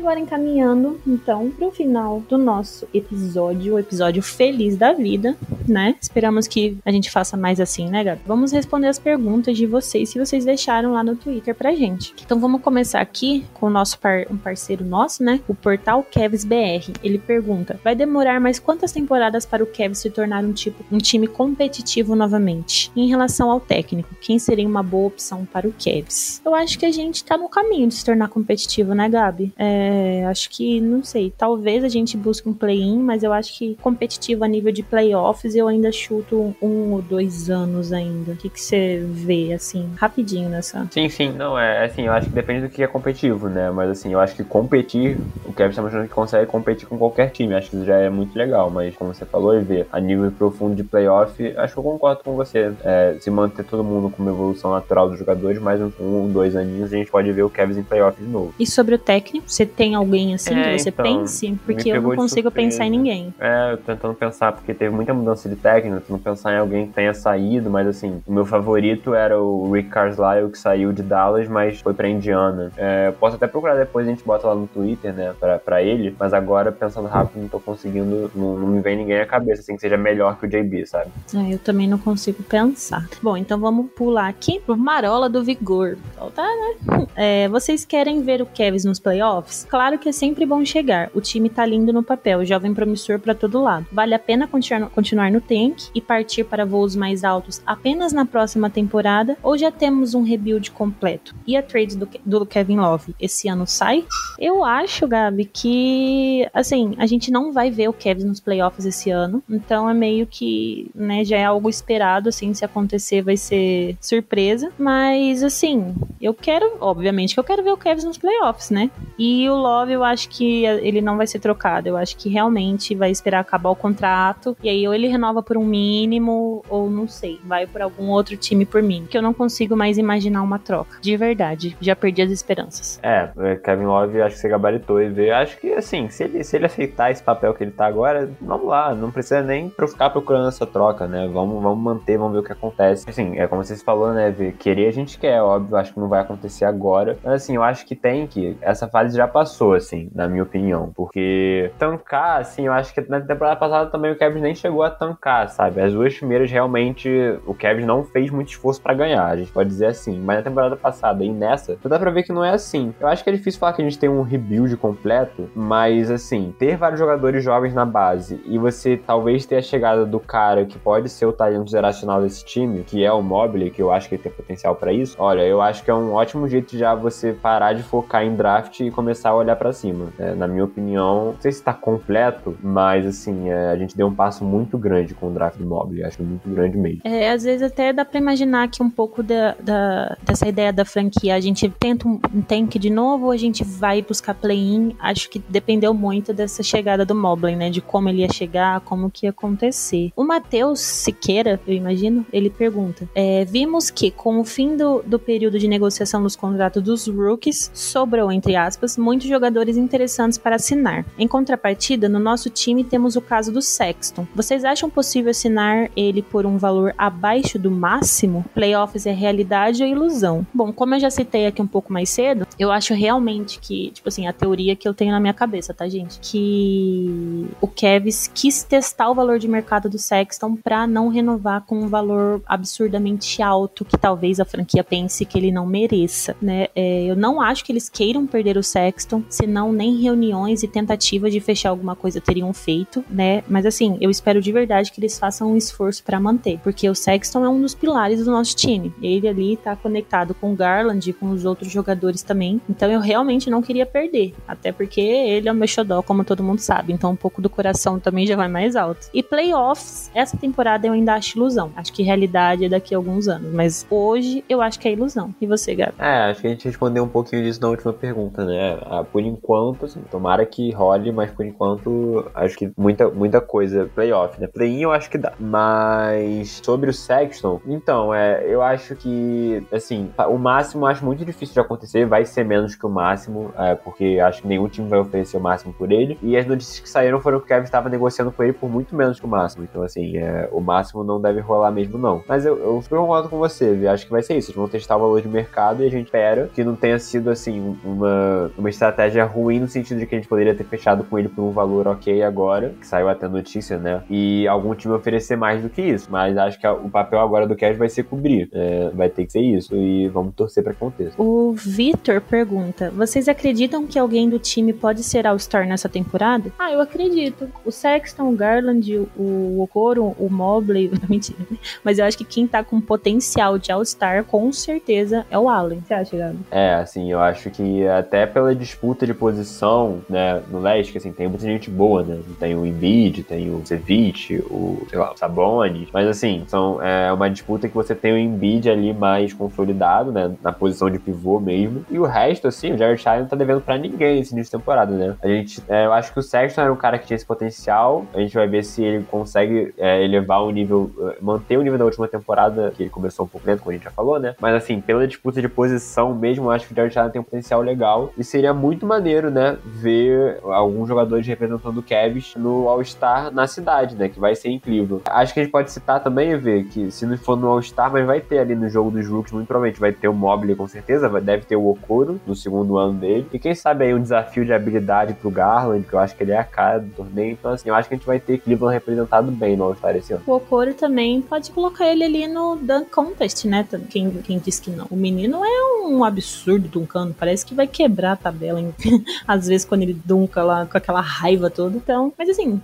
Agora 0.00 0.18
encaminhando, 0.18 0.98
então, 1.06 1.50
para 1.50 1.68
o 1.68 1.70
final 1.70 2.22
do 2.28 2.38
nosso 2.38 2.88
episódio, 2.92 3.74
o 3.74 3.78
episódio 3.78 4.22
feliz 4.22 4.76
da 4.76 4.92
vida, 4.94 5.36
né? 5.68 5.94
Esperamos 6.00 6.48
que 6.48 6.78
a 6.84 6.90
gente 6.90 7.10
faça 7.10 7.36
mais 7.36 7.60
assim, 7.60 7.88
né, 7.88 8.02
Gabi? 8.02 8.22
Vamos 8.26 8.50
responder 8.50 8.88
as 8.88 8.98
perguntas 8.98 9.56
de 9.56 9.66
vocês, 9.66 10.08
se 10.08 10.18
vocês 10.18 10.44
deixaram 10.44 10.92
lá 10.92 11.04
no 11.04 11.14
Twitter 11.14 11.54
pra 11.54 11.74
gente. 11.74 12.14
Então 12.24 12.40
vamos 12.40 12.62
começar 12.62 13.00
aqui 13.00 13.44
com 13.54 13.66
o 13.66 13.70
nosso 13.70 13.98
par 13.98 14.26
um 14.30 14.38
parceiro 14.38 14.84
nosso, 14.84 15.22
né? 15.22 15.40
O 15.46 15.54
portal 15.54 16.02
Kevs 16.02 16.44
BR. 16.44 16.92
Ele 17.04 17.18
pergunta: 17.18 17.78
vai 17.84 17.94
demorar 17.94 18.40
mais 18.40 18.58
quantas 18.58 18.92
temporadas 18.92 19.44
para 19.44 19.62
o 19.62 19.66
Kevs 19.66 19.98
se 19.98 20.10
tornar 20.10 20.42
um 20.42 20.52
tipo 20.52 20.82
um 20.90 20.98
time 20.98 21.26
competitivo 21.26 22.16
novamente? 22.16 22.90
Em 22.96 23.06
relação 23.06 23.50
ao 23.50 23.60
técnico, 23.60 24.14
quem 24.20 24.38
seria 24.38 24.66
uma 24.66 24.82
boa 24.82 25.08
opção 25.08 25.44
para 25.44 25.68
o 25.68 25.72
Kevs? 25.72 26.40
Eu 26.44 26.54
acho 26.54 26.78
que 26.78 26.86
a 26.86 26.92
gente 26.92 27.22
tá 27.22 27.36
no 27.36 27.48
caminho 27.48 27.86
de 27.86 27.94
se 27.94 28.04
tornar 28.04 28.28
competitivo, 28.28 28.94
né, 28.94 29.08
Gabi? 29.08 29.52
É, 29.58 29.89
é, 29.90 30.24
acho 30.26 30.48
que, 30.50 30.80
não 30.80 31.02
sei, 31.02 31.32
talvez 31.36 31.82
a 31.82 31.88
gente 31.88 32.16
busque 32.16 32.48
um 32.48 32.52
play-in, 32.52 32.98
mas 33.00 33.24
eu 33.24 33.32
acho 33.32 33.58
que 33.58 33.76
competitivo 33.82 34.44
a 34.44 34.48
nível 34.48 34.72
de 34.72 34.82
playoffs 34.82 35.56
eu 35.56 35.66
ainda 35.66 35.90
chuto 35.90 36.54
um 36.62 36.92
ou 36.92 37.02
dois 37.02 37.50
anos 37.50 37.92
ainda. 37.92 38.32
O 38.32 38.36
que, 38.36 38.48
que 38.48 38.60
você 38.60 39.04
vê, 39.04 39.52
assim, 39.52 39.88
rapidinho 39.96 40.48
nessa? 40.48 40.86
Sim, 40.90 41.08
sim, 41.08 41.32
não, 41.32 41.58
é 41.58 41.84
assim, 41.84 42.02
eu 42.02 42.12
acho 42.12 42.28
que 42.28 42.34
depende 42.34 42.68
do 42.68 42.68
que 42.68 42.82
é 42.82 42.86
competitivo, 42.86 43.48
né? 43.48 43.70
Mas 43.70 43.90
assim, 43.90 44.12
eu 44.12 44.20
acho 44.20 44.36
que 44.36 44.44
competir, 44.44 45.18
o 45.44 45.52
Kevin 45.52 45.70
está 45.70 45.82
mostrando 45.82 46.06
que 46.06 46.14
consegue 46.14 46.46
competir 46.46 46.86
com 46.86 46.96
qualquer 46.96 47.30
time, 47.30 47.54
acho 47.54 47.70
que 47.70 47.76
isso 47.76 47.84
já 47.84 47.96
é 47.96 48.08
muito 48.08 48.36
legal, 48.38 48.70
mas 48.70 48.94
como 48.94 49.12
você 49.12 49.24
falou, 49.24 49.58
e 49.58 49.60
ver 49.60 49.86
a 49.90 49.98
nível 49.98 50.30
profundo 50.30 50.76
de 50.76 50.84
playoff, 50.84 51.42
acho 51.56 51.72
que 51.72 51.78
eu 51.78 51.84
concordo 51.84 52.22
com 52.22 52.34
você. 52.34 52.72
É, 52.84 53.16
se 53.20 53.30
manter 53.30 53.64
todo 53.64 53.82
mundo 53.82 54.10
com 54.10 54.22
uma 54.22 54.30
evolução 54.30 54.70
natural 54.70 55.08
dos 55.08 55.18
jogadores, 55.18 55.60
mais 55.60 55.80
um, 55.80 55.90
um 56.00 56.30
dois 56.32 56.54
aninhos, 56.54 56.92
a 56.92 56.96
gente 56.96 57.10
pode 57.10 57.30
ver 57.32 57.42
o 57.42 57.50
Kevin 57.50 57.80
em 57.80 57.82
playoff 57.82 58.22
de 58.22 58.28
novo. 58.28 58.54
E 58.58 58.66
sobre 58.66 58.94
o 58.94 58.98
técnico, 58.98 59.48
você 59.48 59.66
tem 59.80 59.94
alguém 59.94 60.34
assim 60.34 60.54
é, 60.54 60.62
que 60.74 60.78
você 60.78 60.88
então, 60.90 61.02
pense? 61.02 61.58
Porque 61.64 61.88
eu 61.88 62.02
não 62.02 62.14
consigo 62.14 62.50
pensar 62.50 62.84
em 62.84 62.90
ninguém. 62.90 63.34
É, 63.40 63.72
eu 63.72 63.78
tentando 63.78 64.12
pensar, 64.12 64.52
porque 64.52 64.74
teve 64.74 64.94
muita 64.94 65.14
mudança 65.14 65.48
de 65.48 65.56
técnico, 65.56 66.02
tentando 66.02 66.22
pensar 66.22 66.52
em 66.52 66.58
alguém 66.58 66.86
que 66.86 66.92
tenha 66.92 67.14
saído, 67.14 67.70
mas 67.70 67.86
assim, 67.86 68.22
o 68.26 68.32
meu 68.32 68.44
favorito 68.44 69.14
era 69.14 69.40
o 69.40 69.72
Rick 69.72 69.88
Carlisle, 69.88 70.50
que 70.52 70.58
saiu 70.58 70.92
de 70.92 71.02
Dallas, 71.02 71.48
mas 71.48 71.80
foi 71.80 71.94
pra 71.94 72.06
Indiana. 72.06 72.70
É, 72.76 73.08
eu 73.08 73.14
posso 73.14 73.36
até 73.36 73.46
procurar 73.46 73.74
depois, 73.74 74.06
a 74.06 74.10
gente 74.10 74.22
bota 74.22 74.48
lá 74.48 74.54
no 74.54 74.66
Twitter, 74.66 75.14
né, 75.14 75.32
pra, 75.40 75.58
pra 75.58 75.82
ele, 75.82 76.14
mas 76.18 76.34
agora, 76.34 76.70
pensando 76.70 77.08
rápido, 77.08 77.40
não 77.40 77.48
tô 77.48 77.58
conseguindo, 77.58 78.30
não, 78.34 78.58
não 78.58 78.68
me 78.68 78.82
vem 78.82 78.98
ninguém 78.98 79.18
à 79.18 79.24
cabeça, 79.24 79.62
assim, 79.62 79.76
que 79.76 79.80
seja 79.80 79.96
melhor 79.96 80.38
que 80.38 80.44
o 80.44 80.48
JB, 80.48 80.84
sabe? 80.84 81.10
É, 81.34 81.54
eu 81.54 81.58
também 81.58 81.88
não 81.88 81.96
consigo 81.96 82.42
pensar. 82.42 83.08
Bom, 83.22 83.34
então 83.34 83.58
vamos 83.58 83.90
pular 83.92 84.28
aqui 84.28 84.60
pro 84.60 84.76
Marola 84.76 85.30
do 85.30 85.42
Vigor. 85.42 85.96
Voltar, 86.18 86.42
né? 86.44 87.06
É, 87.16 87.48
vocês 87.48 87.86
querem 87.86 88.20
ver 88.22 88.42
o 88.42 88.46
Kevs 88.46 88.84
nos 88.84 89.00
playoffs? 89.00 89.69
Claro 89.70 89.98
que 89.98 90.08
é 90.08 90.12
sempre 90.12 90.44
bom 90.44 90.64
chegar. 90.64 91.10
O 91.14 91.20
time 91.20 91.48
tá 91.48 91.64
lindo 91.64 91.92
no 91.92 92.02
papel, 92.02 92.44
jovem 92.44 92.74
promissor 92.74 93.20
para 93.20 93.36
todo 93.36 93.62
lado. 93.62 93.86
Vale 93.92 94.14
a 94.14 94.18
pena 94.18 94.48
continuar, 94.48 95.30
no 95.30 95.40
tank 95.40 95.88
e 95.94 96.00
partir 96.00 96.42
para 96.42 96.66
voos 96.66 96.96
mais 96.96 97.22
altos 97.22 97.62
apenas 97.64 98.12
na 98.12 98.26
próxima 98.26 98.68
temporada 98.68 99.38
ou 99.42 99.56
já 99.56 99.70
temos 99.70 100.12
um 100.12 100.22
rebuild 100.22 100.72
completo? 100.72 101.36
E 101.46 101.56
a 101.56 101.62
trade 101.62 101.96
do, 101.96 102.08
do 102.26 102.44
Kevin 102.44 102.78
Love 102.78 103.14
esse 103.20 103.48
ano 103.48 103.64
sai? 103.64 104.04
Eu 104.40 104.64
acho, 104.64 105.06
Gabi, 105.06 105.44
que 105.44 106.48
assim, 106.52 106.96
a 106.98 107.06
gente 107.06 107.30
não 107.30 107.52
vai 107.52 107.70
ver 107.70 107.88
o 107.88 107.92
Kevin 107.92 108.24
nos 108.24 108.40
playoffs 108.40 108.84
esse 108.84 109.10
ano, 109.10 109.40
então 109.48 109.88
é 109.88 109.94
meio 109.94 110.26
que, 110.26 110.90
né, 110.94 111.24
já 111.24 111.36
é 111.36 111.44
algo 111.44 111.68
esperado 111.68 112.28
assim, 112.28 112.52
se 112.54 112.64
acontecer 112.64 113.22
vai 113.22 113.36
ser 113.36 113.96
surpresa, 114.00 114.72
mas 114.76 115.44
assim, 115.44 115.94
eu 116.20 116.34
quero, 116.34 116.76
obviamente 116.80 117.34
que 117.34 117.40
eu 117.40 117.44
quero 117.44 117.62
ver 117.62 117.72
o 117.72 117.76
Kevin 117.76 118.06
nos 118.06 118.18
playoffs, 118.18 118.70
né? 118.70 118.90
E 119.18 119.48
o 119.48 119.59
Love 119.60 119.92
eu 119.92 120.04
acho 120.04 120.28
que 120.28 120.64
ele 120.64 121.00
não 121.00 121.16
vai 121.16 121.26
ser 121.26 121.38
trocado. 121.38 121.88
Eu 121.88 121.96
acho 121.96 122.16
que 122.16 122.28
realmente 122.28 122.94
vai 122.94 123.10
esperar 123.10 123.40
acabar 123.40 123.70
o 123.70 123.76
contrato. 123.76 124.56
E 124.62 124.68
aí, 124.68 124.86
ou 124.86 124.94
ele 124.94 125.08
renova 125.08 125.42
por 125.42 125.56
um 125.56 125.64
mínimo, 125.64 126.62
ou 126.68 126.90
não 126.90 127.06
sei, 127.06 127.40
vai 127.44 127.66
por 127.66 127.82
algum 127.82 128.08
outro 128.08 128.36
time 128.36 128.64
por 128.64 128.82
mim. 128.82 129.06
Que 129.08 129.16
eu 129.16 129.22
não 129.22 129.32
consigo 129.32 129.76
mais 129.76 129.98
imaginar 129.98 130.42
uma 130.42 130.58
troca. 130.58 130.98
De 131.00 131.16
verdade. 131.16 131.76
Já 131.80 131.94
perdi 131.94 132.22
as 132.22 132.30
esperanças. 132.30 132.98
É, 133.02 133.30
é 133.38 133.56
Kevin 133.56 133.84
Love, 133.84 134.22
acho 134.22 134.36
que 134.36 134.40
você 134.40 134.48
gabaritou 134.48 135.00
e 135.00 135.08
vê. 135.08 135.30
Acho 135.30 135.58
que, 135.58 135.72
assim, 135.72 136.08
se 136.08 136.24
ele, 136.24 136.42
se 136.44 136.56
ele 136.56 136.66
aceitar 136.66 137.10
esse 137.10 137.22
papel 137.22 137.54
que 137.54 137.64
ele 137.64 137.70
tá 137.70 137.86
agora, 137.86 138.30
vamos 138.40 138.66
lá. 138.66 138.94
Não 138.94 139.10
precisa 139.10 139.42
nem 139.42 139.70
ficar 139.70 140.10
procurando 140.10 140.48
essa 140.48 140.66
troca, 140.66 141.06
né? 141.06 141.28
Vamos, 141.32 141.62
vamos 141.62 141.82
manter, 141.82 142.16
vamos 142.16 142.32
ver 142.32 142.38
o 142.40 142.42
que 142.42 142.52
acontece. 142.52 143.08
Assim, 143.08 143.38
é 143.38 143.46
como 143.46 143.62
vocês 143.64 143.82
falou, 143.82 144.12
né? 144.12 144.30
Ver, 144.30 144.52
querer 144.52 144.88
a 144.88 144.92
gente 144.92 145.18
quer, 145.18 145.40
óbvio. 145.42 145.76
Acho 145.76 145.92
que 145.92 146.00
não 146.00 146.08
vai 146.08 146.20
acontecer 146.20 146.64
agora. 146.64 147.18
Mas, 147.22 147.42
assim, 147.42 147.56
eu 147.56 147.62
acho 147.62 147.84
que 147.86 147.94
tem 147.94 148.26
que. 148.26 148.56
Essa 148.60 148.88
fase 148.88 149.16
já 149.16 149.26
passou, 149.26 149.49
assim 149.74 149.90
assim, 149.90 150.10
na 150.14 150.28
minha 150.28 150.42
opinião. 150.42 150.92
Porque 150.94 151.70
tancar, 151.78 152.40
assim, 152.40 152.66
eu 152.66 152.72
acho 152.72 152.94
que 152.94 153.00
na 153.08 153.20
temporada 153.20 153.56
passada 153.56 153.90
também 153.90 154.12
o 154.12 154.16
Kevin 154.16 154.40
nem 154.40 154.54
chegou 154.54 154.82
a 154.82 154.90
tancar, 154.90 155.48
sabe? 155.48 155.80
As 155.80 155.92
duas 155.92 156.16
primeiras 156.16 156.50
realmente 156.50 157.08
o 157.46 157.54
Kevin 157.54 157.84
não 157.84 158.04
fez 158.04 158.30
muito 158.30 158.48
esforço 158.48 158.80
para 158.80 158.94
ganhar, 158.94 159.26
a 159.26 159.36
gente 159.36 159.50
pode 159.50 159.68
dizer 159.68 159.86
assim. 159.86 160.18
Mas 160.18 160.38
na 160.38 160.42
temporada 160.42 160.76
passada 160.76 161.24
e 161.24 161.30
nessa, 161.30 161.76
dá 161.84 161.98
pra 161.98 162.10
ver 162.10 162.22
que 162.22 162.32
não 162.32 162.44
é 162.44 162.50
assim. 162.50 162.94
Eu 163.00 163.08
acho 163.08 163.24
que 163.24 163.30
é 163.30 163.32
difícil 163.32 163.58
falar 163.58 163.72
que 163.72 163.82
a 163.82 163.84
gente 163.84 163.98
tem 163.98 164.08
um 164.08 164.22
rebuild 164.22 164.76
completo, 164.76 165.50
mas 165.54 166.10
assim, 166.10 166.54
ter 166.58 166.76
vários 166.76 167.00
jogadores 167.00 167.42
jovens 167.42 167.74
na 167.74 167.84
base 167.84 168.40
e 168.46 168.58
você 168.58 168.96
talvez 168.96 169.44
ter 169.44 169.56
a 169.56 169.62
chegada 169.62 170.06
do 170.06 170.20
cara 170.20 170.64
que 170.64 170.78
pode 170.78 171.08
ser 171.08 171.26
o 171.26 171.32
talento 171.32 171.70
geracional 171.70 172.22
desse 172.22 172.44
time, 172.44 172.84
que 172.84 173.04
é 173.04 173.12
o 173.12 173.22
Mobile, 173.22 173.70
que 173.70 173.82
eu 173.82 173.90
acho 173.90 174.08
que 174.08 174.14
ele 174.14 174.22
tem 174.22 174.32
potencial 174.32 174.74
para 174.76 174.92
isso. 174.92 175.16
Olha, 175.18 175.42
eu 175.42 175.60
acho 175.60 175.82
que 175.82 175.90
é 175.90 175.94
um 175.94 176.12
ótimo 176.12 176.48
jeito 176.48 176.76
já 176.76 176.94
você 176.94 177.32
parar 177.32 177.72
de 177.72 177.82
focar 177.82 178.24
em 178.24 178.34
draft 178.34 178.80
e 178.80 178.90
começar 178.90 179.30
a 179.30 179.34
olhar 179.40 179.56
para 179.56 179.72
cima. 179.72 180.08
É, 180.18 180.34
na 180.34 180.46
minha 180.46 180.64
opinião, 180.64 181.26
não 181.26 181.40
sei 181.40 181.52
se 181.52 181.58
está 181.58 181.72
completo, 181.72 182.56
mas 182.62 183.06
assim, 183.06 183.50
é, 183.50 183.70
a 183.70 183.76
gente 183.76 183.96
deu 183.96 184.06
um 184.06 184.14
passo 184.14 184.44
muito 184.44 184.78
grande 184.78 185.14
com 185.14 185.28
o 185.28 185.30
draft 185.30 185.58
do 185.58 185.66
Mobley, 185.66 186.04
acho 186.04 186.22
muito 186.22 186.48
grande 186.48 186.76
mesmo. 186.76 187.00
É, 187.04 187.30
às 187.30 187.42
vezes 187.42 187.62
até 187.62 187.92
dá 187.92 188.04
para 188.04 188.18
imaginar 188.18 188.68
que 188.68 188.82
um 188.82 188.90
pouco 188.90 189.22
da, 189.22 189.54
da, 189.60 190.16
dessa 190.22 190.46
ideia 190.48 190.72
da 190.72 190.84
franquia, 190.84 191.34
a 191.34 191.40
gente 191.40 191.68
tenta 191.68 192.06
um, 192.06 192.20
um 192.34 192.42
tank 192.42 192.78
de 192.78 192.90
novo 192.90 193.26
ou 193.26 193.30
a 193.30 193.36
gente 193.36 193.64
vai 193.64 194.02
buscar 194.02 194.34
play-in, 194.34 194.94
acho 194.98 195.28
que 195.28 195.38
dependeu 195.48 195.94
muito 195.94 196.32
dessa 196.32 196.62
chegada 196.62 197.04
do 197.04 197.14
Mobley, 197.14 197.56
né, 197.56 197.70
de 197.70 197.80
como 197.80 198.08
ele 198.08 198.22
ia 198.22 198.32
chegar, 198.32 198.80
como 198.80 199.10
que 199.10 199.26
ia 199.26 199.30
acontecer. 199.30 200.12
O 200.16 200.24
Matheus 200.24 200.80
Siqueira, 200.80 201.60
eu 201.66 201.74
imagino, 201.74 202.26
ele 202.32 202.50
pergunta, 202.50 203.08
é, 203.14 203.44
vimos 203.44 203.90
que 203.90 204.10
com 204.10 204.40
o 204.40 204.44
fim 204.44 204.76
do, 204.76 205.02
do 205.02 205.18
período 205.18 205.58
de 205.58 205.68
negociação 205.68 206.22
dos 206.22 206.36
contratos 206.36 206.82
dos 206.82 207.06
rookies, 207.06 207.70
sobrou, 207.72 208.30
entre 208.30 208.56
aspas, 208.56 208.96
muitos 208.96 209.28
jogadores 209.30 209.76
interessantes 209.76 210.36
para 210.36 210.56
assinar. 210.56 211.06
Em 211.18 211.26
contrapartida, 211.26 212.08
no 212.08 212.18
nosso 212.18 212.50
time 212.50 212.84
temos 212.84 213.16
o 213.16 213.20
caso 213.20 213.50
do 213.52 213.62
Sexton. 213.62 214.26
Vocês 214.34 214.64
acham 214.64 214.90
possível 214.90 215.30
assinar 215.30 215.90
ele 215.96 216.20
por 216.20 216.44
um 216.44 216.58
valor 216.58 216.94
abaixo 216.98 217.58
do 217.58 217.70
máximo? 217.70 218.44
Playoffs 218.54 219.06
é 219.06 219.12
realidade 219.12 219.82
ou 219.82 219.88
ilusão? 219.88 220.46
Bom, 220.52 220.72
como 220.72 220.94
eu 220.94 221.00
já 221.00 221.10
citei 221.10 221.46
aqui 221.46 221.62
um 221.62 221.66
pouco 221.66 221.92
mais 221.92 222.10
cedo, 222.10 222.46
eu 222.58 222.70
acho 222.70 222.92
realmente 222.92 223.58
que, 223.58 223.90
tipo 223.92 224.08
assim, 224.08 224.26
a 224.26 224.32
teoria 224.32 224.76
que 224.76 224.86
eu 224.86 224.92
tenho 224.92 225.12
na 225.12 225.20
minha 225.20 225.32
cabeça, 225.32 225.72
tá, 225.72 225.88
gente? 225.88 226.18
Que 226.20 227.46
o 227.60 227.66
Kevs 227.66 228.30
quis 228.34 228.62
testar 228.62 229.10
o 229.10 229.14
valor 229.14 229.38
de 229.38 229.48
mercado 229.48 229.88
do 229.88 229.98
Sexton 229.98 230.56
para 230.56 230.86
não 230.86 231.08
renovar 231.08 231.62
com 231.62 231.78
um 231.80 231.88
valor 231.88 232.42
absurdamente 232.46 233.42
alto 233.42 233.84
que 233.84 233.96
talvez 233.96 234.40
a 234.40 234.44
franquia 234.44 234.82
pense 234.82 235.24
que 235.24 235.38
ele 235.38 235.52
não 235.52 235.66
mereça, 235.66 236.36
né? 236.42 236.68
É, 236.74 237.04
eu 237.04 237.16
não 237.16 237.40
acho 237.40 237.64
que 237.64 237.72
eles 237.72 237.88
queiram 237.88 238.26
perder 238.26 238.56
o 238.56 238.62
Sexton 238.62 239.19
Sexton, 239.20 239.24
senão 239.28 239.72
nem 239.72 239.96
reuniões 239.96 240.62
e 240.62 240.68
tentativas 240.68 241.32
de 241.32 241.40
fechar 241.40 241.70
alguma 241.70 241.94
coisa 241.94 242.20
teriam 242.20 242.52
feito, 242.52 243.04
né? 243.10 243.42
Mas 243.48 243.66
assim, 243.66 243.98
eu 244.00 244.10
espero 244.10 244.40
de 244.40 244.52
verdade 244.52 244.90
que 244.92 245.00
eles 245.00 245.18
façam 245.18 245.52
um 245.52 245.56
esforço 245.56 246.02
para 246.02 246.20
manter, 246.20 246.58
porque 246.62 246.88
o 246.88 246.94
Sexton 246.94 247.44
é 247.44 247.48
um 247.48 247.60
dos 247.60 247.74
pilares 247.74 248.24
do 248.24 248.30
nosso 248.30 248.54
time. 248.56 248.92
Ele 249.02 249.28
ali 249.28 249.56
tá 249.56 249.76
conectado 249.76 250.34
com 250.34 250.52
o 250.52 250.56
Garland 250.56 251.08
e 251.08 251.12
com 251.12 251.30
os 251.30 251.44
outros 251.44 251.70
jogadores 251.70 252.22
também. 252.22 252.60
Então 252.68 252.90
eu 252.90 253.00
realmente 253.00 253.50
não 253.50 253.62
queria 253.62 253.86
perder, 253.86 254.34
até 254.46 254.72
porque 254.72 255.00
ele 255.00 255.48
é 255.48 255.52
o 255.52 255.54
meu 255.54 255.68
xodó, 255.68 256.02
como 256.02 256.24
todo 256.24 256.42
mundo 256.42 256.60
sabe. 256.60 256.92
Então 256.92 257.10
um 257.10 257.16
pouco 257.16 257.42
do 257.42 257.50
coração 257.50 257.98
também 257.98 258.26
já 258.26 258.36
vai 258.36 258.48
mais 258.48 258.76
alto. 258.76 259.08
E 259.12 259.22
playoffs, 259.22 260.10
essa 260.14 260.36
temporada 260.36 260.86
eu 260.86 260.92
ainda 260.92 261.14
acho 261.14 261.36
ilusão. 261.36 261.72
Acho 261.76 261.92
que 261.92 262.02
realidade 262.02 262.64
é 262.64 262.68
daqui 262.68 262.94
a 262.94 262.98
alguns 262.98 263.28
anos, 263.28 263.52
mas 263.52 263.86
hoje 263.90 264.44
eu 264.48 264.60
acho 264.60 264.78
que 264.78 264.88
é 264.88 264.92
ilusão. 264.92 265.34
E 265.40 265.46
você, 265.46 265.74
Gabi? 265.74 265.94
É, 265.98 266.30
acho 266.30 266.40
que 266.40 266.46
a 266.46 266.50
gente 266.50 266.64
respondeu 266.64 267.04
um 267.04 267.08
pouquinho 267.08 267.42
disso 267.42 267.60
na 267.60 267.68
última 267.68 267.92
pergunta, 267.92 268.44
né? 268.44 268.78
Ah, 268.82 269.04
por 269.12 269.22
enquanto, 269.22 269.84
assim, 269.86 270.00
tomara 270.10 270.44
que 270.46 270.70
role, 270.72 271.12
mas 271.12 271.30
por 271.30 271.44
enquanto 271.44 272.24
acho 272.34 272.56
que 272.56 272.72
muita, 272.76 273.08
muita 273.08 273.40
coisa 273.40 273.88
playoff, 273.94 274.40
né? 274.40 274.46
Play-in 274.46 274.82
eu 274.82 274.92
acho 274.92 275.10
que 275.10 275.18
dá. 275.18 275.32
Mas 275.38 276.60
sobre 276.62 276.90
o 276.90 276.92
Sexton, 276.92 277.60
então, 277.66 278.14
é, 278.14 278.44
eu 278.46 278.62
acho 278.62 278.94
que, 278.96 279.62
assim, 279.72 280.10
o 280.28 280.38
máximo 280.38 280.86
acho 280.86 281.04
muito 281.04 281.24
difícil 281.24 281.54
de 281.54 281.60
acontecer, 281.60 282.06
vai 282.06 282.24
ser 282.24 282.44
menos 282.44 282.74
que 282.74 282.86
o 282.86 282.88
máximo, 282.88 283.52
é, 283.56 283.74
porque 283.74 284.18
acho 284.22 284.42
que 284.42 284.48
nenhum 284.48 284.68
time 284.68 284.88
vai 284.88 284.98
oferecer 284.98 285.36
o 285.36 285.40
máximo 285.40 285.72
por 285.72 285.90
ele. 285.90 286.18
E 286.22 286.36
as 286.36 286.46
notícias 286.46 286.80
que 286.80 286.88
saíram 286.88 287.20
foram 287.20 287.38
que 287.38 287.44
o 287.44 287.48
Kevin 287.48 287.64
estava 287.64 287.88
negociando 287.88 288.30
com 288.30 288.42
ele 288.42 288.52
por 288.52 288.70
muito 288.70 288.94
menos 288.94 289.18
que 289.18 289.26
o 289.26 289.28
máximo. 289.28 289.64
Então, 289.64 289.82
assim, 289.82 290.16
é, 290.16 290.48
o 290.52 290.60
máximo 290.60 291.02
não 291.04 291.20
deve 291.20 291.40
rolar 291.40 291.70
mesmo, 291.70 291.98
não. 291.98 292.22
Mas 292.28 292.44
eu, 292.46 292.58
eu 292.58 292.82
concordo 292.88 293.28
com 293.28 293.38
você, 293.38 293.74
viu? 293.74 293.90
acho 293.90 294.04
que 294.04 294.12
vai 294.12 294.22
ser 294.22 294.36
isso. 294.36 294.50
Eles 294.50 294.56
vão 294.56 294.68
testar 294.68 294.96
o 294.96 295.00
valor 295.00 295.20
de 295.20 295.28
mercado 295.28 295.82
e 295.82 295.86
a 295.86 295.90
gente 295.90 296.06
espera 296.06 296.48
que 296.54 296.64
não 296.64 296.76
tenha 296.76 296.98
sido, 296.98 297.30
assim, 297.30 297.76
uma, 297.84 298.50
uma 298.56 298.70
estratégia 298.70 298.89
ruim 299.24 299.60
no 299.60 299.68
sentido 299.68 299.98
de 299.98 300.06
que 300.06 300.14
a 300.14 300.18
gente 300.18 300.28
poderia 300.28 300.54
ter 300.54 300.64
fechado 300.64 301.04
com 301.04 301.18
ele 301.18 301.28
por 301.28 301.42
um 301.42 301.50
valor 301.50 301.86
ok 301.88 302.22
agora, 302.22 302.74
que 302.80 302.86
saiu 302.86 303.08
até 303.08 303.28
notícia, 303.28 303.78
né? 303.78 304.02
E 304.08 304.46
algum 304.48 304.74
time 304.74 304.94
oferecer 304.94 305.36
mais 305.36 305.62
do 305.62 305.68
que 305.68 305.82
isso. 305.82 306.08
Mas 306.10 306.36
acho 306.36 306.58
que 306.58 306.66
o 306.66 306.88
papel 306.88 307.20
agora 307.20 307.46
do 307.46 307.56
Cash 307.56 307.76
vai 307.76 307.88
ser 307.88 308.04
cobrir. 308.04 308.48
É, 308.52 308.90
vai 308.94 309.08
ter 309.08 309.26
que 309.26 309.32
ser 309.32 309.40
isso. 309.40 309.74
E 309.76 310.08
vamos 310.08 310.34
torcer 310.34 310.62
para 310.62 310.72
que 310.72 310.78
aconteça. 310.78 311.20
O 311.20 311.52
Vitor 311.52 312.20
pergunta: 312.20 312.90
Vocês 312.90 313.28
acreditam 313.28 313.86
que 313.86 313.98
alguém 313.98 314.28
do 314.28 314.38
time 314.38 314.72
pode 314.72 315.02
ser 315.02 315.26
All-Star 315.26 315.66
nessa 315.66 315.88
temporada? 315.88 316.50
Ah, 316.58 316.72
eu 316.72 316.80
acredito. 316.80 317.48
O 317.64 317.70
Sexton, 317.70 318.30
o 318.30 318.36
Garland, 318.36 319.08
o 319.16 319.62
Okoro, 319.62 320.14
o 320.18 320.28
Mobley. 320.30 320.90
Mentira. 321.08 321.38
Mas 321.84 321.98
eu 321.98 322.04
acho 322.04 322.18
que 322.18 322.24
quem 322.24 322.46
tá 322.46 322.62
com 322.62 322.80
potencial 322.80 323.58
de 323.58 323.72
All-Star, 323.72 324.24
com 324.24 324.52
certeza, 324.52 325.26
é 325.30 325.38
o 325.38 325.48
Allen. 325.48 325.80
Você 325.80 325.94
acha, 325.94 326.16
Gabi? 326.16 326.38
É, 326.50 326.74
assim, 326.74 327.10
eu 327.10 327.20
acho 327.20 327.50
que 327.50 327.86
até 327.86 328.26
pela 328.26 328.54
disputa 328.54 328.79
de 329.06 329.14
posição, 329.14 330.00
né, 330.08 330.42
no 330.50 330.60
leste, 330.60 330.92
que 330.92 330.98
assim, 330.98 331.12
tem 331.12 331.28
muita 331.28 331.44
gente 331.44 331.70
boa, 331.70 332.02
né? 332.02 332.18
Tem 332.38 332.54
o 332.54 332.66
Embiid, 332.66 333.22
tem 333.22 333.50
o 333.50 333.64
Cevic, 333.64 334.38
o, 334.50 334.86
sei 334.88 334.98
lá, 334.98 335.12
o 335.12 335.16
Sabonis. 335.16 335.88
Mas 335.92 336.08
assim, 336.08 336.44
são, 336.48 336.82
é 336.82 337.12
uma 337.12 337.28
disputa 337.28 337.68
que 337.68 337.74
você 337.74 337.94
tem 337.94 338.12
o 338.12 338.18
Embiid 338.18 338.68
ali 338.68 338.92
mais 338.92 339.32
consolidado, 339.32 340.10
né? 340.10 340.32
Na 340.42 340.52
posição 340.52 340.90
de 340.90 340.98
pivô 340.98 341.38
mesmo. 341.40 341.84
E 341.90 341.98
o 341.98 342.04
resto, 342.04 342.48
assim, 342.48 342.72
o 342.72 342.78
Jared 342.78 343.02
Allen 343.06 343.22
não 343.22 343.28
tá 343.28 343.36
devendo 343.36 343.60
pra 343.60 343.76
ninguém 343.78 344.20
esse 344.20 344.32
início 344.32 344.50
de 344.50 344.58
temporada, 344.58 344.92
né? 344.92 345.16
A 345.22 345.28
gente, 345.28 345.62
é, 345.68 345.86
eu 345.86 345.92
acho 345.92 346.12
que 346.12 346.18
o 346.18 346.22
Sexton 346.22 346.62
era 346.62 346.72
um 346.72 346.76
cara 346.76 346.98
que 346.98 347.06
tinha 347.06 347.16
esse 347.16 347.26
potencial. 347.26 348.04
A 348.14 348.20
gente 348.20 348.34
vai 348.34 348.46
ver 348.46 348.64
se 348.64 348.82
ele 348.82 349.04
consegue 349.04 349.74
é, 349.78 350.02
elevar 350.02 350.42
o 350.42 350.50
nível, 350.50 350.90
é, 351.00 351.16
manter 351.20 351.58
o 351.58 351.62
nível 351.62 351.78
da 351.78 351.84
última 351.84 352.08
temporada, 352.08 352.72
que 352.76 352.82
ele 352.82 352.90
começou 352.90 353.26
um 353.26 353.28
pouco 353.28 353.46
lento, 353.46 353.60
como 353.60 353.70
a 353.70 353.74
gente 353.74 353.84
já 353.84 353.90
falou, 353.90 354.18
né? 354.18 354.34
Mas 354.40 354.54
assim, 354.54 354.80
pela 354.80 355.06
disputa 355.06 355.40
de 355.40 355.48
posição 355.48 356.14
mesmo, 356.14 356.46
eu 356.46 356.50
acho 356.50 356.66
que 356.66 356.72
o 356.72 356.76
Jared 356.76 356.98
Allen 356.98 357.12
tem 357.12 357.20
um 357.20 357.24
potencial 357.24 357.60
legal. 357.60 358.12
E 358.16 358.24
seria 358.24 358.54
muito 358.54 358.69
maneiro, 358.86 359.30
né? 359.30 359.56
Ver 359.64 360.38
alguns 360.44 360.88
jogadores 360.88 361.26
representando 361.26 361.78
o 361.78 361.82
Cavs 361.82 362.34
no 362.36 362.68
All-Star 362.68 363.30
na 363.32 363.46
cidade, 363.46 363.94
né? 363.96 364.08
Que 364.08 364.20
vai 364.20 364.34
ser 364.34 364.50
incrível. 364.50 365.02
Acho 365.06 365.34
que 365.34 365.40
a 365.40 365.42
gente 365.42 365.52
pode 365.52 365.70
citar 365.70 366.02
também, 366.02 366.36
ver 366.36 366.64
que 366.64 366.90
se 366.90 367.06
não 367.06 367.16
for 367.16 367.36
no 367.36 367.48
All-Star, 367.48 367.92
mas 367.92 368.06
vai 368.06 368.20
ter 368.20 368.38
ali 368.38 368.54
no 368.54 368.68
jogo 368.68 368.90
dos 368.90 369.06
Rookies, 369.06 369.32
muito 369.32 369.46
provavelmente 369.46 369.80
vai 369.80 369.92
ter 369.92 370.08
o 370.08 370.14
Mobley 370.14 370.54
com 370.54 370.68
certeza, 370.68 371.08
deve 371.20 371.44
ter 371.44 371.56
o 371.56 371.68
Okoro 371.68 372.20
no 372.26 372.34
segundo 372.34 372.78
ano 372.78 372.94
dele. 372.94 373.26
E 373.32 373.38
quem 373.38 373.54
sabe 373.54 373.84
aí 373.84 373.94
um 373.94 374.02
desafio 374.02 374.44
de 374.44 374.52
habilidade 374.52 375.14
pro 375.14 375.30
Garland, 375.30 375.86
que 375.86 375.94
eu 375.94 375.98
acho 375.98 376.16
que 376.16 376.22
ele 376.22 376.32
é 376.32 376.38
a 376.38 376.44
cara 376.44 376.80
do 376.80 376.90
torneio. 376.90 377.32
Então, 377.32 377.52
assim, 377.52 377.68
eu 377.68 377.74
acho 377.74 377.88
que 377.88 377.94
a 377.94 377.98
gente 377.98 378.06
vai 378.06 378.20
ter 378.20 378.38
Cleveland 378.38 378.74
representado 378.74 379.30
bem 379.30 379.56
no 379.56 379.64
All-Star 379.64 379.96
esse 379.96 380.12
ano. 380.12 380.22
O 380.26 380.34
Okoro 380.34 380.74
também 380.74 381.20
pode 381.22 381.50
colocar 381.50 381.86
ele 381.86 382.04
ali 382.04 382.28
no 382.28 382.56
Dunk 382.56 382.90
Contest, 382.90 383.46
né? 383.46 383.66
Quem, 383.88 384.10
quem 384.10 384.38
disse 384.38 384.62
que 384.62 384.70
não. 384.70 384.86
O 384.90 384.96
menino 384.96 385.44
é 385.44 385.86
um 385.86 386.04
absurdo 386.04 386.68
duncando, 386.68 387.14
parece 387.18 387.44
que 387.44 387.54
vai 387.54 387.66
quebrar 387.66 388.12
a 388.12 388.16
tabela, 388.16 388.59
às 389.26 389.46
vezes 389.46 389.64
quando 389.64 389.82
ele 389.82 389.94
dunca 390.04 390.42
lá 390.42 390.66
com 390.66 390.76
aquela 390.76 391.00
raiva 391.00 391.50
toda. 391.50 391.76
Então, 391.76 392.12
mas 392.18 392.28
assim, 392.28 392.60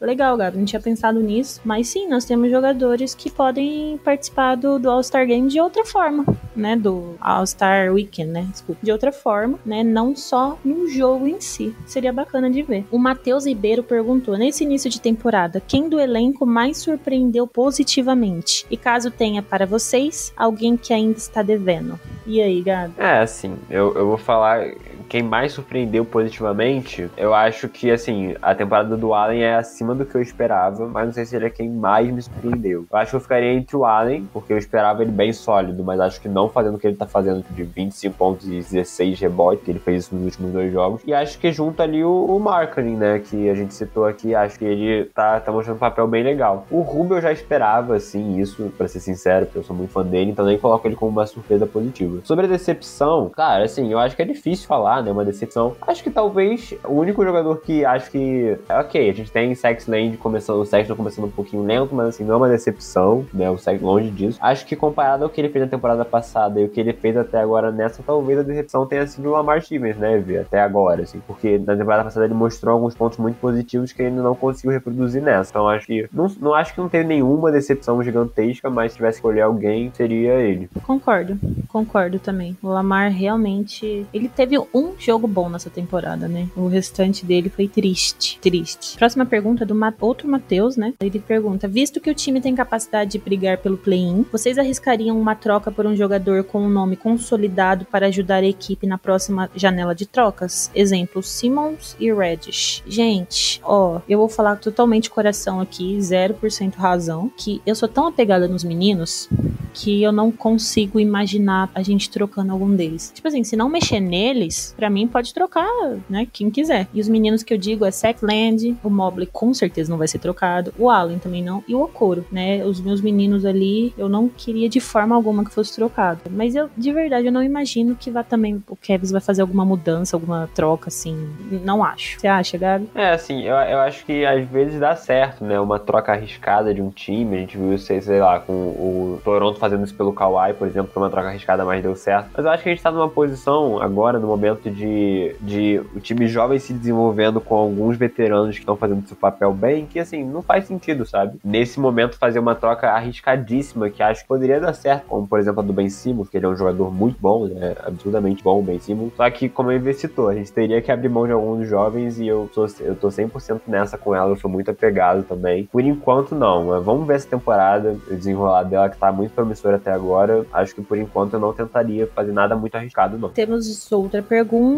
legal, 0.00 0.36
Gabi, 0.36 0.58
não 0.58 0.64
tinha 0.64 0.80
pensado 0.80 1.20
nisso. 1.20 1.60
Mas 1.64 1.88
sim, 1.88 2.08
nós 2.08 2.24
temos 2.24 2.50
jogadores 2.50 3.14
que 3.14 3.30
podem 3.30 3.98
participar 4.04 4.56
do, 4.56 4.78
do 4.78 4.90
All-Star 4.90 5.26
Game 5.26 5.48
de 5.48 5.60
outra 5.60 5.84
forma, 5.84 6.24
né? 6.54 6.76
Do 6.76 7.14
All-Star 7.20 7.92
Weekend, 7.92 8.30
né? 8.30 8.46
Desculpa. 8.50 8.80
De 8.82 8.92
outra 8.92 9.12
forma, 9.12 9.58
né? 9.64 9.82
Não 9.82 10.14
só 10.16 10.58
no 10.64 10.88
jogo 10.88 11.26
em 11.26 11.40
si. 11.40 11.74
Seria 11.86 12.12
bacana 12.12 12.50
de 12.50 12.62
ver. 12.62 12.84
O 12.90 12.98
Matheus 12.98 13.46
Ribeiro 13.46 13.82
perguntou: 13.82 14.36
nesse 14.36 14.64
início 14.64 14.90
de 14.90 15.00
temporada, 15.00 15.60
quem 15.60 15.88
do 15.88 16.00
elenco 16.00 16.46
mais 16.46 16.78
surpreendeu 16.78 17.46
positivamente? 17.46 18.66
E 18.70 18.76
caso 18.76 19.10
tenha 19.10 19.42
para 19.42 19.66
vocês, 19.66 20.32
alguém 20.36 20.76
que 20.76 20.92
ainda 20.92 21.18
está 21.18 21.42
devendo. 21.42 21.98
E 22.26 22.40
aí, 22.40 22.60
Gabi? 22.60 22.94
É, 22.98 23.20
assim, 23.20 23.56
eu, 23.70 23.94
eu 23.94 24.06
vou 24.06 24.18
falar 24.18 24.72
quem 25.08 25.22
mais 25.22 25.35
surpreendeu 25.48 26.04
positivamente, 26.04 27.10
eu 27.16 27.34
acho 27.34 27.68
que, 27.68 27.90
assim, 27.90 28.34
a 28.40 28.54
temporada 28.54 28.96
do 28.96 29.12
Allen 29.12 29.42
é 29.42 29.54
acima 29.54 29.94
do 29.94 30.04
que 30.06 30.14
eu 30.14 30.22
esperava, 30.22 30.86
mas 30.86 31.06
não 31.06 31.12
sei 31.12 31.24
se 31.24 31.36
ele 31.36 31.46
é 31.46 31.50
quem 31.50 31.68
mais 31.68 32.10
me 32.10 32.22
surpreendeu. 32.22 32.86
Eu 32.90 32.98
acho 32.98 33.10
que 33.10 33.16
eu 33.16 33.20
ficaria 33.20 33.52
entre 33.52 33.76
o 33.76 33.84
Allen, 33.84 34.28
porque 34.32 34.52
eu 34.52 34.58
esperava 34.58 35.02
ele 35.02 35.12
bem 35.12 35.32
sólido, 35.32 35.84
mas 35.84 36.00
acho 36.00 36.20
que 36.20 36.28
não 36.28 36.48
fazendo 36.48 36.76
o 36.76 36.78
que 36.78 36.86
ele 36.86 36.96
tá 36.96 37.06
fazendo 37.06 37.44
de 37.50 37.62
25 37.62 38.16
pontos 38.16 38.46
e 38.46 38.50
16 38.50 39.20
rebotes, 39.20 39.64
que 39.64 39.70
ele 39.70 39.78
fez 39.78 40.04
isso 40.04 40.14
nos 40.14 40.24
últimos 40.24 40.52
dois 40.52 40.72
jogos. 40.72 41.02
E 41.06 41.12
acho 41.12 41.38
que 41.38 41.52
junto 41.52 41.82
ali 41.82 42.02
o, 42.02 42.24
o 42.24 42.40
Marketing, 42.40 42.96
né, 42.96 43.18
que 43.18 43.48
a 43.50 43.54
gente 43.54 43.74
citou 43.74 44.06
aqui, 44.06 44.34
acho 44.34 44.58
que 44.58 44.64
ele 44.64 45.04
tá, 45.06 45.40
tá 45.40 45.52
mostrando 45.52 45.76
um 45.76 45.80
papel 45.80 46.06
bem 46.06 46.22
legal. 46.22 46.66
O 46.70 46.80
Rubio 46.80 47.18
eu 47.18 47.20
já 47.20 47.32
esperava, 47.32 47.96
assim, 47.96 48.38
isso, 48.40 48.72
para 48.76 48.88
ser 48.88 49.00
sincero, 49.00 49.46
porque 49.46 49.58
eu 49.58 49.64
sou 49.64 49.76
muito 49.76 49.90
fã 49.90 50.04
dele, 50.04 50.30
então 50.30 50.44
nem 50.44 50.58
coloco 50.58 50.86
ele 50.86 50.96
como 50.96 51.12
uma 51.12 51.26
surpresa 51.26 51.66
positiva. 51.66 52.20
Sobre 52.24 52.46
a 52.46 52.48
decepção, 52.48 53.28
cara, 53.28 53.64
assim, 53.64 53.90
eu 53.92 53.98
acho 53.98 54.16
que 54.16 54.22
é 54.22 54.24
difícil 54.24 54.66
falar, 54.66 55.02
né, 55.02 55.10
uma 55.10 55.24
decepção. 55.26 55.76
Acho 55.82 56.02
que 56.02 56.10
talvez 56.10 56.74
o 56.84 56.94
único 56.94 57.24
jogador 57.24 57.60
que 57.60 57.84
acho 57.84 58.10
que, 58.10 58.56
ok, 58.68 59.10
a 59.10 59.12
gente 59.12 59.30
tem 59.30 59.54
Sex 59.54 59.86
Land 59.86 60.16
começando, 60.16 60.60
o 60.60 60.64
Sexton 60.64 60.96
começando 60.96 61.26
um 61.26 61.30
pouquinho 61.30 61.64
lento, 61.64 61.94
mas 61.94 62.08
assim, 62.08 62.24
não 62.24 62.34
é 62.34 62.36
uma 62.38 62.48
decepção, 62.48 63.26
né, 63.32 63.50
o 63.50 63.58
Sex 63.58 63.80
longe 63.80 64.10
disso. 64.10 64.38
Acho 64.40 64.66
que 64.66 64.76
comparado 64.76 65.24
ao 65.24 65.30
que 65.30 65.40
ele 65.40 65.48
fez 65.48 65.64
na 65.64 65.70
temporada 65.70 66.04
passada 66.04 66.60
e 66.60 66.64
o 66.64 66.68
que 66.68 66.80
ele 66.80 66.92
fez 66.92 67.16
até 67.16 67.38
agora 67.38 67.70
nessa, 67.70 68.02
talvez 68.02 68.38
a 68.38 68.42
decepção 68.42 68.86
tenha 68.86 69.06
sido 69.06 69.28
o 69.28 69.32
Lamar 69.32 69.62
Stevens, 69.62 69.96
né, 69.96 70.18
Vi, 70.18 70.38
até 70.38 70.60
agora, 70.60 71.02
assim, 71.02 71.20
porque 71.26 71.58
na 71.58 71.76
temporada 71.76 72.04
passada 72.04 72.24
ele 72.24 72.34
mostrou 72.34 72.74
alguns 72.74 72.94
pontos 72.94 73.18
muito 73.18 73.36
positivos 73.36 73.92
que 73.92 74.02
ele 74.02 74.16
não 74.16 74.34
conseguiu 74.34 74.72
reproduzir 74.72 75.22
nessa. 75.22 75.50
Então 75.50 75.68
acho 75.68 75.86
que, 75.86 76.08
não, 76.12 76.26
não 76.40 76.54
acho 76.54 76.74
que 76.74 76.80
não 76.80 76.88
teve 76.88 77.04
nenhuma 77.04 77.50
decepção 77.50 78.02
gigantesca, 78.02 78.70
mas 78.70 78.92
se 78.92 78.96
tivesse 78.96 79.16
que 79.16 79.26
escolher 79.26 79.42
alguém, 79.42 79.90
seria 79.94 80.34
ele. 80.34 80.68
Concordo, 80.84 81.38
concordo 81.68 82.18
também. 82.18 82.56
O 82.62 82.68
Lamar 82.68 83.10
realmente, 83.10 84.06
ele 84.12 84.28
teve 84.28 84.58
um 84.58 84.92
jogo 84.98 85.15
bom 85.24 85.48
nessa 85.48 85.70
temporada, 85.70 86.26
né? 86.26 86.48
O 86.56 86.66
restante 86.66 87.24
dele 87.24 87.48
foi 87.48 87.68
triste, 87.68 88.38
triste. 88.40 88.98
Próxima 88.98 89.24
pergunta 89.24 89.62
é 89.62 89.66
do 89.66 89.74
Ma 89.74 89.94
outro 90.00 90.28
Matheus, 90.28 90.76
né? 90.76 90.92
Ele 91.00 91.20
pergunta: 91.20 91.68
visto 91.68 92.00
que 92.00 92.10
o 92.10 92.14
time 92.14 92.40
tem 92.40 92.54
capacidade 92.54 93.12
de 93.12 93.18
brigar 93.18 93.58
pelo 93.58 93.78
play-in, 93.78 94.26
vocês 94.30 94.58
arriscariam 94.58 95.18
uma 95.18 95.34
troca 95.34 95.70
por 95.70 95.86
um 95.86 95.96
jogador 95.96 96.44
com 96.44 96.60
um 96.62 96.68
nome 96.68 96.96
consolidado 96.96 97.84
para 97.84 98.06
ajudar 98.08 98.42
a 98.42 98.46
equipe 98.46 98.86
na 98.86 98.98
próxima 98.98 99.48
janela 99.54 99.94
de 99.94 100.06
trocas? 100.06 100.70
Exemplo: 100.74 101.22
Simmons 101.22 101.96
e 102.00 102.12
Reddish. 102.12 102.82
Gente, 102.86 103.60
ó, 103.62 104.00
eu 104.08 104.18
vou 104.18 104.28
falar 104.28 104.56
totalmente 104.56 105.10
coração 105.10 105.60
aqui, 105.60 105.96
0% 105.98 106.74
razão, 106.74 107.30
que 107.36 107.62
eu 107.64 107.74
sou 107.74 107.88
tão 107.88 108.06
apegada 108.06 108.48
nos 108.48 108.64
meninos 108.64 109.28
que 109.76 110.02
eu 110.02 110.10
não 110.10 110.32
consigo 110.32 110.98
imaginar 110.98 111.70
a 111.74 111.82
gente 111.82 112.08
trocando 112.08 112.50
algum 112.52 112.74
deles. 112.74 113.12
Tipo 113.14 113.28
assim, 113.28 113.44
se 113.44 113.56
não 113.56 113.68
mexer 113.68 114.00
neles, 114.00 114.74
para 114.74 114.88
mim 114.88 115.05
pode 115.06 115.32
trocar, 115.32 115.66
né, 116.08 116.26
quem 116.32 116.50
quiser. 116.50 116.86
E 116.92 117.00
os 117.00 117.08
meninos 117.08 117.42
que 117.42 117.54
eu 117.54 117.58
digo 117.58 117.84
é 117.84 117.90
Seth 117.90 118.22
Land, 118.22 118.76
o 118.84 118.90
Mobley 118.90 119.26
com 119.26 119.52
certeza 119.54 119.90
não 119.90 119.98
vai 119.98 120.06
ser 120.06 120.18
trocado, 120.18 120.72
o 120.78 120.90
Allen 120.90 121.18
também 121.18 121.42
não, 121.42 121.64
e 121.66 121.74
o 121.74 121.82
Okoro, 121.82 122.24
né? 122.30 122.64
Os 122.64 122.80
meus 122.80 123.00
meninos 123.00 123.44
ali, 123.44 123.94
eu 123.96 124.08
não 124.08 124.28
queria 124.28 124.68
de 124.68 124.80
forma 124.80 125.14
alguma 125.14 125.44
que 125.44 125.50
fosse 125.50 125.74
trocado. 125.74 126.20
Mas 126.30 126.54
eu, 126.54 126.68
de 126.76 126.92
verdade, 126.92 127.26
eu 127.26 127.32
não 127.32 127.42
imagino 127.42 127.94
que 127.94 128.10
vá 128.10 128.22
também, 128.22 128.62
o 128.68 128.76
Kevs 128.76 129.10
vai 129.10 129.20
fazer 129.20 129.42
alguma 129.42 129.64
mudança, 129.64 130.14
alguma 130.14 130.48
troca, 130.54 130.88
assim. 130.88 131.28
Não 131.64 131.82
acho. 131.82 132.20
Você 132.20 132.26
acha, 132.26 132.58
Gabi? 132.58 132.88
É, 132.94 133.12
assim, 133.12 133.42
eu, 133.42 133.54
eu 133.54 133.78
acho 133.80 134.04
que 134.04 134.24
às 134.24 134.46
vezes 134.48 134.78
dá 134.78 134.94
certo, 134.94 135.44
né? 135.44 135.58
Uma 135.58 135.78
troca 135.78 136.12
arriscada 136.12 136.74
de 136.74 136.82
um 136.82 136.90
time. 136.90 137.36
A 137.36 137.40
gente 137.40 137.56
viu 137.56 137.72
isso, 137.72 137.86
sei 137.86 138.20
lá, 138.20 138.40
com 138.40 138.52
o 138.52 139.20
Toronto 139.24 139.58
fazendo 139.58 139.84
isso 139.84 139.94
pelo 139.94 140.12
Kawhi, 140.12 140.54
por 140.54 140.68
exemplo, 140.68 140.90
foi 140.92 141.02
uma 141.02 141.10
troca 141.10 141.28
arriscada, 141.28 141.64
mas 141.64 141.82
deu 141.82 141.96
certo. 141.96 142.30
Mas 142.36 142.44
eu 142.44 142.50
acho 142.50 142.62
que 142.62 142.68
a 142.68 142.72
gente 142.72 142.82
tá 142.82 142.90
numa 142.90 143.08
posição 143.08 143.80
agora, 143.80 144.18
no 144.18 144.26
momento 144.26 144.66
muito 144.66 144.70
de, 144.86 145.36
de 145.40 145.80
o 145.94 146.00
time 146.00 146.28
jovem 146.28 146.58
se 146.58 146.72
desenvolvendo 146.72 147.40
com 147.40 147.54
alguns 147.54 147.96
veteranos 147.96 148.54
que 148.54 148.60
estão 148.60 148.76
fazendo 148.76 149.06
seu 149.06 149.16
papel 149.16 149.52
bem, 149.52 149.86
que 149.86 149.98
assim, 149.98 150.24
não 150.24 150.42
faz 150.42 150.66
sentido, 150.66 151.04
sabe? 151.04 151.38
Nesse 151.44 151.80
momento, 151.80 152.18
fazer 152.18 152.38
uma 152.38 152.54
troca 152.54 152.90
arriscadíssima 152.90 153.90
que 153.90 154.02
acho 154.02 154.22
que 154.22 154.28
poderia 154.28 154.60
dar 154.60 154.72
certo, 154.74 155.06
como 155.06 155.26
por 155.26 155.38
exemplo 155.38 155.60
a 155.60 155.62
do 155.62 155.72
Ben 155.72 155.88
Simmons, 155.88 156.28
que 156.28 156.36
ele 156.36 156.46
é 156.46 156.48
um 156.48 156.56
jogador 156.56 156.92
muito 156.92 157.16
bom, 157.20 157.46
né? 157.46 157.74
Absurdamente 157.84 158.42
bom, 158.42 158.60
o 158.60 158.62
Ben 158.62 158.78
Simmons. 158.78 159.12
Só 159.16 159.28
que, 159.30 159.48
como 159.48 159.70
citou, 159.96 160.28
a 160.28 160.34
gente 160.34 160.52
teria 160.52 160.80
que 160.82 160.92
abrir 160.92 161.08
mão 161.08 161.26
de 161.26 161.32
alguns 161.32 161.68
jovens 161.68 162.18
e 162.18 162.26
eu, 162.26 162.48
sou, 162.52 162.66
eu 162.80 162.94
tô 162.94 163.08
100% 163.08 163.62
nessa 163.66 163.96
com 163.96 164.14
ela, 164.14 164.30
eu 164.30 164.36
sou 164.36 164.50
muito 164.50 164.70
apegado 164.70 165.22
também. 165.22 165.66
Por 165.66 165.82
enquanto, 165.82 166.34
não. 166.34 166.80
Vamos 166.82 167.06
ver 167.06 167.14
essa 167.14 167.28
temporada, 167.28 167.96
o 168.10 168.14
desenrolar 168.14 168.64
dela, 168.64 168.88
que 168.88 168.98
tá 168.98 169.10
muito 169.10 169.32
promissora 169.32 169.76
até 169.76 169.90
agora. 169.90 170.44
Acho 170.52 170.74
que 170.74 170.82
por 170.82 170.98
enquanto 170.98 171.34
eu 171.34 171.40
não 171.40 171.52
tentaria 171.52 172.06
fazer 172.08 172.32
nada 172.32 172.56
muito 172.56 172.74
arriscado, 172.74 173.18
não. 173.18 173.30
Temos 173.30 173.90
outra 173.90 174.22
pergunta, 174.22 174.75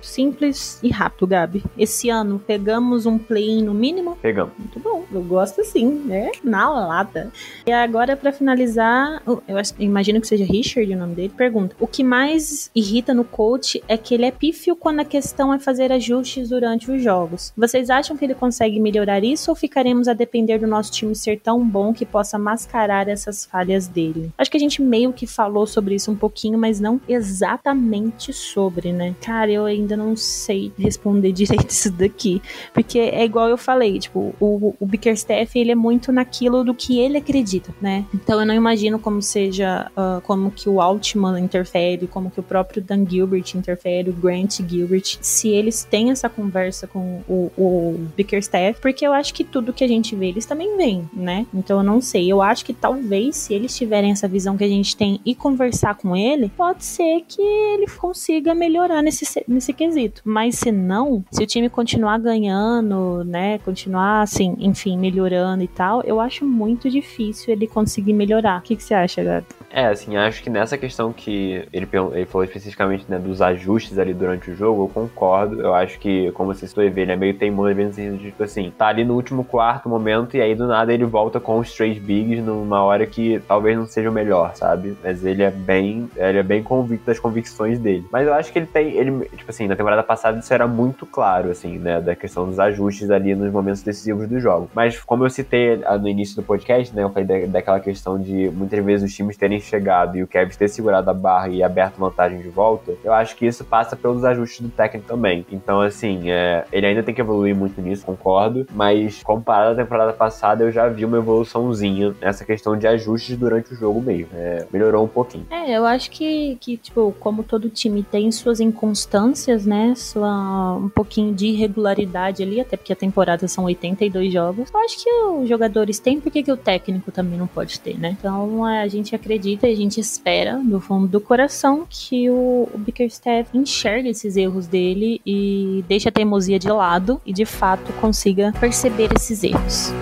simples 0.00 0.78
e 0.82 0.90
rápido, 0.90 1.26
Gabi. 1.26 1.62
Esse 1.78 2.08
ano 2.08 2.40
pegamos 2.44 3.06
um 3.06 3.18
play 3.18 3.62
no 3.62 3.74
mínimo? 3.74 4.16
Pegamos. 4.20 4.52
Muito 4.58 4.80
bom, 4.80 5.04
eu 5.12 5.22
gosto 5.22 5.60
assim, 5.60 5.86
né? 5.86 6.30
Na 6.42 6.68
lata. 6.68 7.30
E 7.66 7.72
agora, 7.72 8.16
para 8.16 8.32
finalizar, 8.32 9.22
eu 9.26 9.40
imagino 9.78 10.20
que 10.20 10.26
seja 10.26 10.44
Richard 10.44 10.92
o 10.92 10.98
nome 10.98 11.14
dele. 11.14 11.32
Pergunta: 11.36 11.76
O 11.78 11.86
que 11.86 12.02
mais 12.02 12.70
irrita 12.74 13.12
no 13.12 13.24
coach 13.24 13.82
é 13.88 13.96
que 13.96 14.14
ele 14.14 14.24
é 14.24 14.30
pífio 14.30 14.76
quando 14.76 15.00
a 15.00 15.04
questão 15.04 15.52
é 15.52 15.58
fazer 15.58 15.92
ajustes 15.92 16.48
durante 16.48 16.90
os 16.90 17.02
jogos. 17.02 17.52
Vocês 17.56 17.90
acham 17.90 18.16
que 18.16 18.24
ele 18.24 18.34
consegue 18.34 18.80
melhorar 18.80 19.22
isso 19.24 19.50
ou 19.50 19.54
ficaremos 19.54 20.08
a 20.08 20.12
depender 20.12 20.58
do 20.58 20.66
nosso 20.66 20.92
time 20.92 21.14
ser 21.14 21.40
tão 21.40 21.66
bom 21.66 21.92
que 21.92 22.06
possa 22.06 22.38
mascarar 22.38 23.08
essas 23.08 23.44
falhas 23.44 23.86
dele? 23.86 24.32
Acho 24.38 24.50
que 24.50 24.56
a 24.56 24.60
gente 24.60 24.82
meio 24.82 25.12
que 25.12 25.26
falou 25.26 25.66
sobre 25.66 25.94
isso 25.94 26.10
um 26.10 26.16
pouquinho, 26.16 26.58
mas 26.58 26.80
não 26.80 27.00
exatamente 27.08 28.32
sobre, 28.32 28.92
né? 28.92 29.03
Cara, 29.20 29.50
eu 29.50 29.64
ainda 29.64 29.96
não 29.96 30.16
sei 30.16 30.72
responder 30.78 31.32
direito 31.32 31.70
isso 31.70 31.90
daqui. 31.90 32.40
Porque 32.72 32.98
é 32.98 33.24
igual 33.24 33.48
eu 33.48 33.58
falei, 33.58 33.98
tipo, 33.98 34.34
o, 34.40 34.74
o 34.78 34.86
Bickerstaff, 34.86 35.58
ele 35.58 35.72
é 35.72 35.74
muito 35.74 36.12
naquilo 36.12 36.64
do 36.64 36.74
que 36.74 36.98
ele 36.98 37.18
acredita, 37.18 37.74
né? 37.80 38.04
Então 38.14 38.40
eu 38.40 38.46
não 38.46 38.54
imagino 38.54 38.98
como 38.98 39.20
seja, 39.20 39.90
uh, 39.96 40.20
como 40.22 40.50
que 40.50 40.68
o 40.68 40.80
Altman 40.80 41.40
interfere, 41.40 42.06
como 42.06 42.30
que 42.30 42.40
o 42.40 42.42
próprio 42.42 42.82
Dan 42.82 43.04
Gilbert 43.08 43.44
interfere, 43.54 44.10
o 44.10 44.12
Grant 44.12 44.60
Gilbert, 44.66 45.18
se 45.20 45.48
eles 45.48 45.84
têm 45.84 46.10
essa 46.10 46.28
conversa 46.28 46.86
com 46.86 47.22
o, 47.28 47.50
o 47.56 48.06
Bickerstaff, 48.16 48.80
porque 48.80 49.06
eu 49.06 49.12
acho 49.12 49.34
que 49.34 49.44
tudo 49.44 49.72
que 49.72 49.84
a 49.84 49.88
gente 49.88 50.14
vê, 50.14 50.26
eles 50.26 50.46
também 50.46 50.76
veem, 50.76 51.08
né? 51.12 51.46
Então 51.52 51.78
eu 51.78 51.82
não 51.82 52.00
sei. 52.00 52.30
Eu 52.30 52.40
acho 52.40 52.64
que 52.64 52.72
talvez, 52.72 53.36
se 53.36 53.54
eles 53.54 53.76
tiverem 53.76 54.10
essa 54.10 54.28
visão 54.28 54.56
que 54.56 54.64
a 54.64 54.68
gente 54.68 54.96
tem 54.96 55.20
e 55.24 55.34
conversar 55.34 55.94
com 55.96 56.16
ele, 56.16 56.48
pode 56.56 56.84
ser 56.84 57.22
que 57.26 57.42
ele 57.42 57.86
consiga 57.86 58.54
melhorar 58.54 58.93
nesse, 59.02 59.44
nesse 59.46 59.72
quesito. 59.72 60.22
Mas 60.24 60.56
se 60.56 60.70
não, 60.72 61.24
se 61.30 61.42
o 61.42 61.46
time 61.46 61.68
continuar 61.68 62.18
ganhando, 62.18 63.24
né, 63.24 63.58
continuar 63.58 64.22
assim, 64.22 64.56
enfim, 64.58 64.98
melhorando 64.98 65.62
e 65.62 65.68
tal, 65.68 66.02
eu 66.02 66.20
acho 66.20 66.44
muito 66.44 66.90
difícil 66.90 67.52
ele 67.52 67.66
conseguir 67.66 68.12
melhorar. 68.12 68.58
O 68.58 68.62
que, 68.62 68.76
que 68.76 68.82
você 68.82 68.94
acha, 68.94 69.22
Gabi? 69.22 69.46
É, 69.70 69.86
assim, 69.86 70.16
acho 70.16 70.40
que 70.40 70.48
nessa 70.48 70.78
questão 70.78 71.12
que 71.12 71.66
ele, 71.72 71.88
ele 72.12 72.26
falou 72.26 72.44
especificamente 72.44 73.06
né, 73.08 73.18
dos 73.18 73.42
ajustes 73.42 73.98
ali 73.98 74.14
durante 74.14 74.50
o 74.50 74.54
jogo, 74.54 74.84
eu 74.84 74.88
concordo. 74.88 75.60
Eu 75.60 75.74
acho 75.74 75.98
que, 75.98 76.30
como 76.32 76.54
você 76.54 76.68
citou, 76.68 76.84
ele 76.84 77.10
é 77.10 77.16
meio 77.16 77.34
teimoso, 77.34 77.74
bem 77.74 77.86
assim, 77.86 78.16
tipo 78.16 78.40
assim, 78.42 78.72
tá 78.76 78.86
ali 78.86 79.04
no 79.04 79.14
último 79.14 79.44
quarto 79.44 79.88
momento 79.88 80.36
e 80.36 80.40
aí 80.40 80.54
do 80.54 80.68
nada 80.68 80.92
ele 80.92 81.04
volta 81.04 81.40
com 81.40 81.58
os 81.58 81.74
três 81.74 81.98
bigs 81.98 82.40
numa 82.40 82.82
hora 82.84 83.04
que 83.04 83.40
talvez 83.48 83.76
não 83.76 83.86
seja 83.86 84.08
o 84.08 84.12
melhor, 84.12 84.54
sabe? 84.54 84.96
Mas 85.02 85.24
ele 85.24 85.42
é 85.42 85.50
bem, 85.50 86.08
ele 86.16 86.38
é 86.38 86.42
bem 86.42 86.62
convicto 86.62 87.06
das 87.06 87.18
convicções 87.18 87.78
dele. 87.78 88.06
Mas 88.12 88.28
eu 88.28 88.34
acho 88.34 88.52
que 88.52 88.58
ele 88.60 88.66
tem, 88.66 88.83
ele, 88.86 89.26
tipo 89.36 89.50
assim, 89.50 89.66
na 89.66 89.76
temporada 89.76 90.02
passada 90.02 90.38
isso 90.38 90.52
era 90.52 90.66
muito 90.66 91.06
claro, 91.06 91.50
assim, 91.50 91.78
né, 91.78 92.00
da 92.00 92.14
questão 92.14 92.46
dos 92.46 92.58
ajustes 92.58 93.10
ali 93.10 93.34
nos 93.34 93.52
momentos 93.52 93.82
decisivos 93.82 94.28
do 94.28 94.38
jogo. 94.40 94.70
Mas 94.74 95.00
como 95.00 95.24
eu 95.24 95.30
citei 95.30 95.76
no 96.00 96.08
início 96.08 96.36
do 96.36 96.42
podcast, 96.42 96.94
né, 96.94 97.02
eu 97.02 97.10
falei 97.10 97.46
daquela 97.46 97.80
questão 97.80 98.20
de 98.20 98.50
muitas 98.50 98.84
vezes 98.84 99.10
os 99.10 99.16
times 99.16 99.36
terem 99.36 99.60
chegado 99.60 100.16
e 100.16 100.22
o 100.22 100.26
Kevin 100.26 100.54
ter 100.56 100.68
segurado 100.68 101.10
a 101.10 101.14
barra 101.14 101.48
e 101.48 101.62
aberto 101.62 101.98
vantagem 101.98 102.40
de 102.40 102.48
volta, 102.48 102.92
eu 103.02 103.12
acho 103.12 103.36
que 103.36 103.46
isso 103.46 103.64
passa 103.64 103.96
pelos 103.96 104.24
ajustes 104.24 104.60
do 104.60 104.68
técnico 104.68 105.06
também. 105.06 105.46
Então, 105.50 105.80
assim, 105.80 106.30
é, 106.30 106.64
ele 106.72 106.86
ainda 106.86 107.02
tem 107.02 107.14
que 107.14 107.20
evoluir 107.20 107.54
muito 107.54 107.80
nisso, 107.80 108.04
concordo, 108.04 108.66
mas 108.72 109.22
comparado 109.22 109.72
à 109.72 109.82
temporada 109.82 110.12
passada, 110.12 110.64
eu 110.64 110.70
já 110.70 110.88
vi 110.88 111.04
uma 111.04 111.18
evoluçãozinha 111.18 112.14
nessa 112.20 112.44
questão 112.44 112.76
de 112.76 112.86
ajustes 112.86 113.36
durante 113.36 113.72
o 113.72 113.76
jogo 113.76 114.00
mesmo. 114.00 114.28
É, 114.34 114.66
melhorou 114.72 115.04
um 115.04 115.08
pouquinho. 115.08 115.46
É, 115.50 115.76
eu 115.76 115.84
acho 115.84 116.10
que, 116.10 116.56
que, 116.60 116.76
tipo, 116.76 117.14
como 117.18 117.42
todo 117.42 117.68
time 117.68 118.02
tem 118.02 118.30
suas 118.30 118.60
inconstâncias, 118.74 119.64
né, 119.64 119.94
sua 119.94 120.76
um 120.76 120.88
pouquinho 120.88 121.32
de 121.34 121.46
irregularidade 121.46 122.42
ali, 122.42 122.60
até 122.60 122.76
porque 122.76 122.92
a 122.92 122.96
temporada 122.96 123.46
são 123.46 123.64
82 123.64 124.32
jogos, 124.32 124.70
eu 124.72 124.80
acho 124.80 125.02
que 125.02 125.10
os 125.10 125.48
jogadores 125.48 125.98
têm, 125.98 126.20
porque 126.20 126.42
que 126.42 126.52
o 126.52 126.56
técnico 126.56 127.12
também 127.12 127.38
não 127.38 127.46
pode 127.46 127.78
ter, 127.80 127.98
né? 127.98 128.16
Então, 128.18 128.64
a 128.64 128.86
gente 128.88 129.14
acredita 129.14 129.44
acredita 129.44 129.68
e 129.68 129.72
a 129.72 129.76
gente 129.76 130.00
espera, 130.00 130.58
do 130.58 130.80
fundo 130.80 131.06
do 131.06 131.20
coração, 131.20 131.86
que 131.88 132.30
o, 132.30 132.68
o 132.72 132.78
Bickerstaff 132.78 133.56
enxergue 133.56 134.08
esses 134.08 134.36
erros 134.36 134.66
dele 134.66 135.20
e 135.26 135.84
deixe 135.88 136.08
a 136.08 136.12
teimosia 136.12 136.58
de 136.58 136.68
lado 136.68 137.20
e 137.26 137.32
de 137.32 137.44
fato 137.44 137.92
consiga 138.00 138.52
perceber 138.58 139.10
esses 139.14 139.42
erros. 139.44 139.92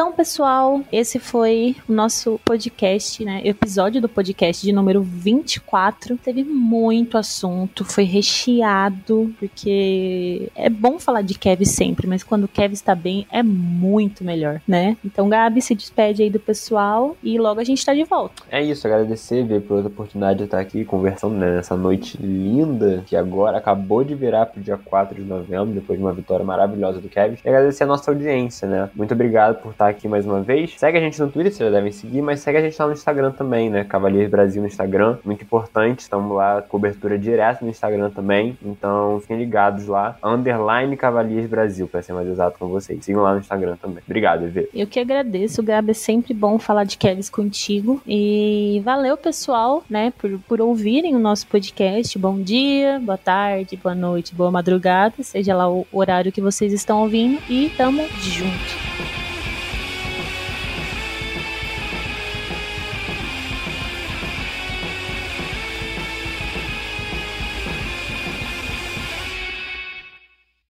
Então, 0.00 0.12
pessoal, 0.12 0.80
esse 0.90 1.18
foi 1.18 1.76
o 1.86 1.92
nosso 1.92 2.40
podcast, 2.42 3.22
né? 3.22 3.42
Episódio 3.44 4.00
do 4.00 4.08
podcast 4.08 4.64
de 4.64 4.72
número 4.72 5.02
24. 5.02 6.16
Teve 6.16 6.42
muito 6.42 7.18
assunto, 7.18 7.84
foi 7.84 8.04
recheado, 8.04 9.30
porque 9.38 10.50
é 10.56 10.70
bom 10.70 10.98
falar 10.98 11.20
de 11.20 11.38
Kevin 11.38 11.66
sempre, 11.66 12.06
mas 12.06 12.22
quando 12.22 12.44
o 12.44 12.48
Kevin 12.48 12.72
está 12.72 12.94
bem 12.94 13.26
é 13.30 13.42
muito 13.42 14.24
melhor, 14.24 14.62
né? 14.66 14.96
Então, 15.04 15.28
Gabi, 15.28 15.60
se 15.60 15.74
despede 15.74 16.22
aí 16.22 16.30
do 16.30 16.40
pessoal 16.40 17.14
e 17.22 17.38
logo 17.38 17.60
a 17.60 17.64
gente 17.64 17.84
tá 17.84 17.92
de 17.92 18.04
volta. 18.04 18.42
É 18.50 18.64
isso, 18.64 18.86
agradecer, 18.86 19.44
ver 19.44 19.60
por 19.60 19.74
outra 19.74 19.90
oportunidade 19.90 20.38
de 20.38 20.44
estar 20.46 20.60
aqui 20.60 20.82
conversando 20.82 21.34
né, 21.34 21.56
nessa 21.56 21.76
noite 21.76 22.16
linda 22.16 23.04
que 23.04 23.14
agora 23.14 23.58
acabou 23.58 24.02
de 24.02 24.14
virar 24.14 24.46
pro 24.46 24.62
dia 24.62 24.78
4 24.78 25.16
de 25.16 25.28
novembro, 25.28 25.74
depois 25.74 25.98
de 25.98 26.02
uma 26.02 26.14
vitória 26.14 26.42
maravilhosa 26.42 27.02
do 27.02 27.08
Kevin. 27.10 27.36
E 27.44 27.48
agradecer 27.50 27.84
a 27.84 27.86
nossa 27.86 28.10
audiência, 28.10 28.66
né? 28.66 28.88
Muito 28.94 29.12
obrigado 29.12 29.60
por 29.60 29.72
estar 29.72 29.89
aqui 29.90 30.08
mais 30.08 30.26
uma 30.26 30.40
vez. 30.40 30.74
Segue 30.76 30.98
a 30.98 31.00
gente 31.00 31.20
no 31.20 31.30
Twitter, 31.30 31.52
vocês 31.52 31.70
já 31.70 31.76
devem 31.76 31.92
seguir, 31.92 32.22
mas 32.22 32.40
segue 32.40 32.58
a 32.58 32.62
gente 32.62 32.76
lá 32.78 32.86
no 32.86 32.92
Instagram 32.92 33.30
também, 33.32 33.70
né? 33.70 33.84
Cavaliers 33.84 34.30
Brasil 34.30 34.62
no 34.62 34.68
Instagram, 34.68 35.18
muito 35.24 35.42
importante. 35.44 36.00
Estamos 36.00 36.34
lá, 36.34 36.62
cobertura 36.62 37.18
direta 37.18 37.64
no 37.64 37.70
Instagram 37.70 38.10
também. 38.10 38.56
Então 38.64 39.20
fiquem 39.20 39.38
ligados 39.38 39.86
lá. 39.86 40.16
Underline 40.22 40.96
Cavaliers 40.96 41.48
Brasil, 41.48 41.86
para 41.86 42.02
ser 42.02 42.12
mais 42.12 42.28
exato 42.28 42.58
com 42.58 42.68
vocês. 42.68 43.04
Sigam 43.04 43.22
lá 43.22 43.34
no 43.34 43.40
Instagram 43.40 43.76
também. 43.76 44.02
Obrigado, 44.06 44.44
Evê. 44.44 44.68
Eu 44.74 44.86
que 44.86 44.98
agradeço, 44.98 45.62
Gabi. 45.62 45.90
É 45.90 45.94
sempre 45.94 46.32
bom 46.32 46.58
falar 46.58 46.84
de 46.84 46.96
Kevin 46.96 47.20
contigo. 47.30 48.00
E 48.06 48.80
valeu, 48.84 49.16
pessoal, 49.16 49.82
né, 49.90 50.12
por, 50.16 50.38
por 50.48 50.60
ouvirem 50.60 51.16
o 51.16 51.18
nosso 51.18 51.46
podcast. 51.46 52.18
Bom 52.18 52.40
dia, 52.40 53.00
boa 53.00 53.18
tarde, 53.18 53.76
boa 53.76 53.94
noite, 53.94 54.34
boa 54.34 54.50
madrugada, 54.50 55.14
seja 55.22 55.54
lá 55.54 55.70
o 55.70 55.86
horário 55.92 56.32
que 56.32 56.40
vocês 56.40 56.72
estão 56.72 57.02
ouvindo. 57.02 57.38
E 57.48 57.70
tamo 57.76 58.02
junto. 58.20 59.09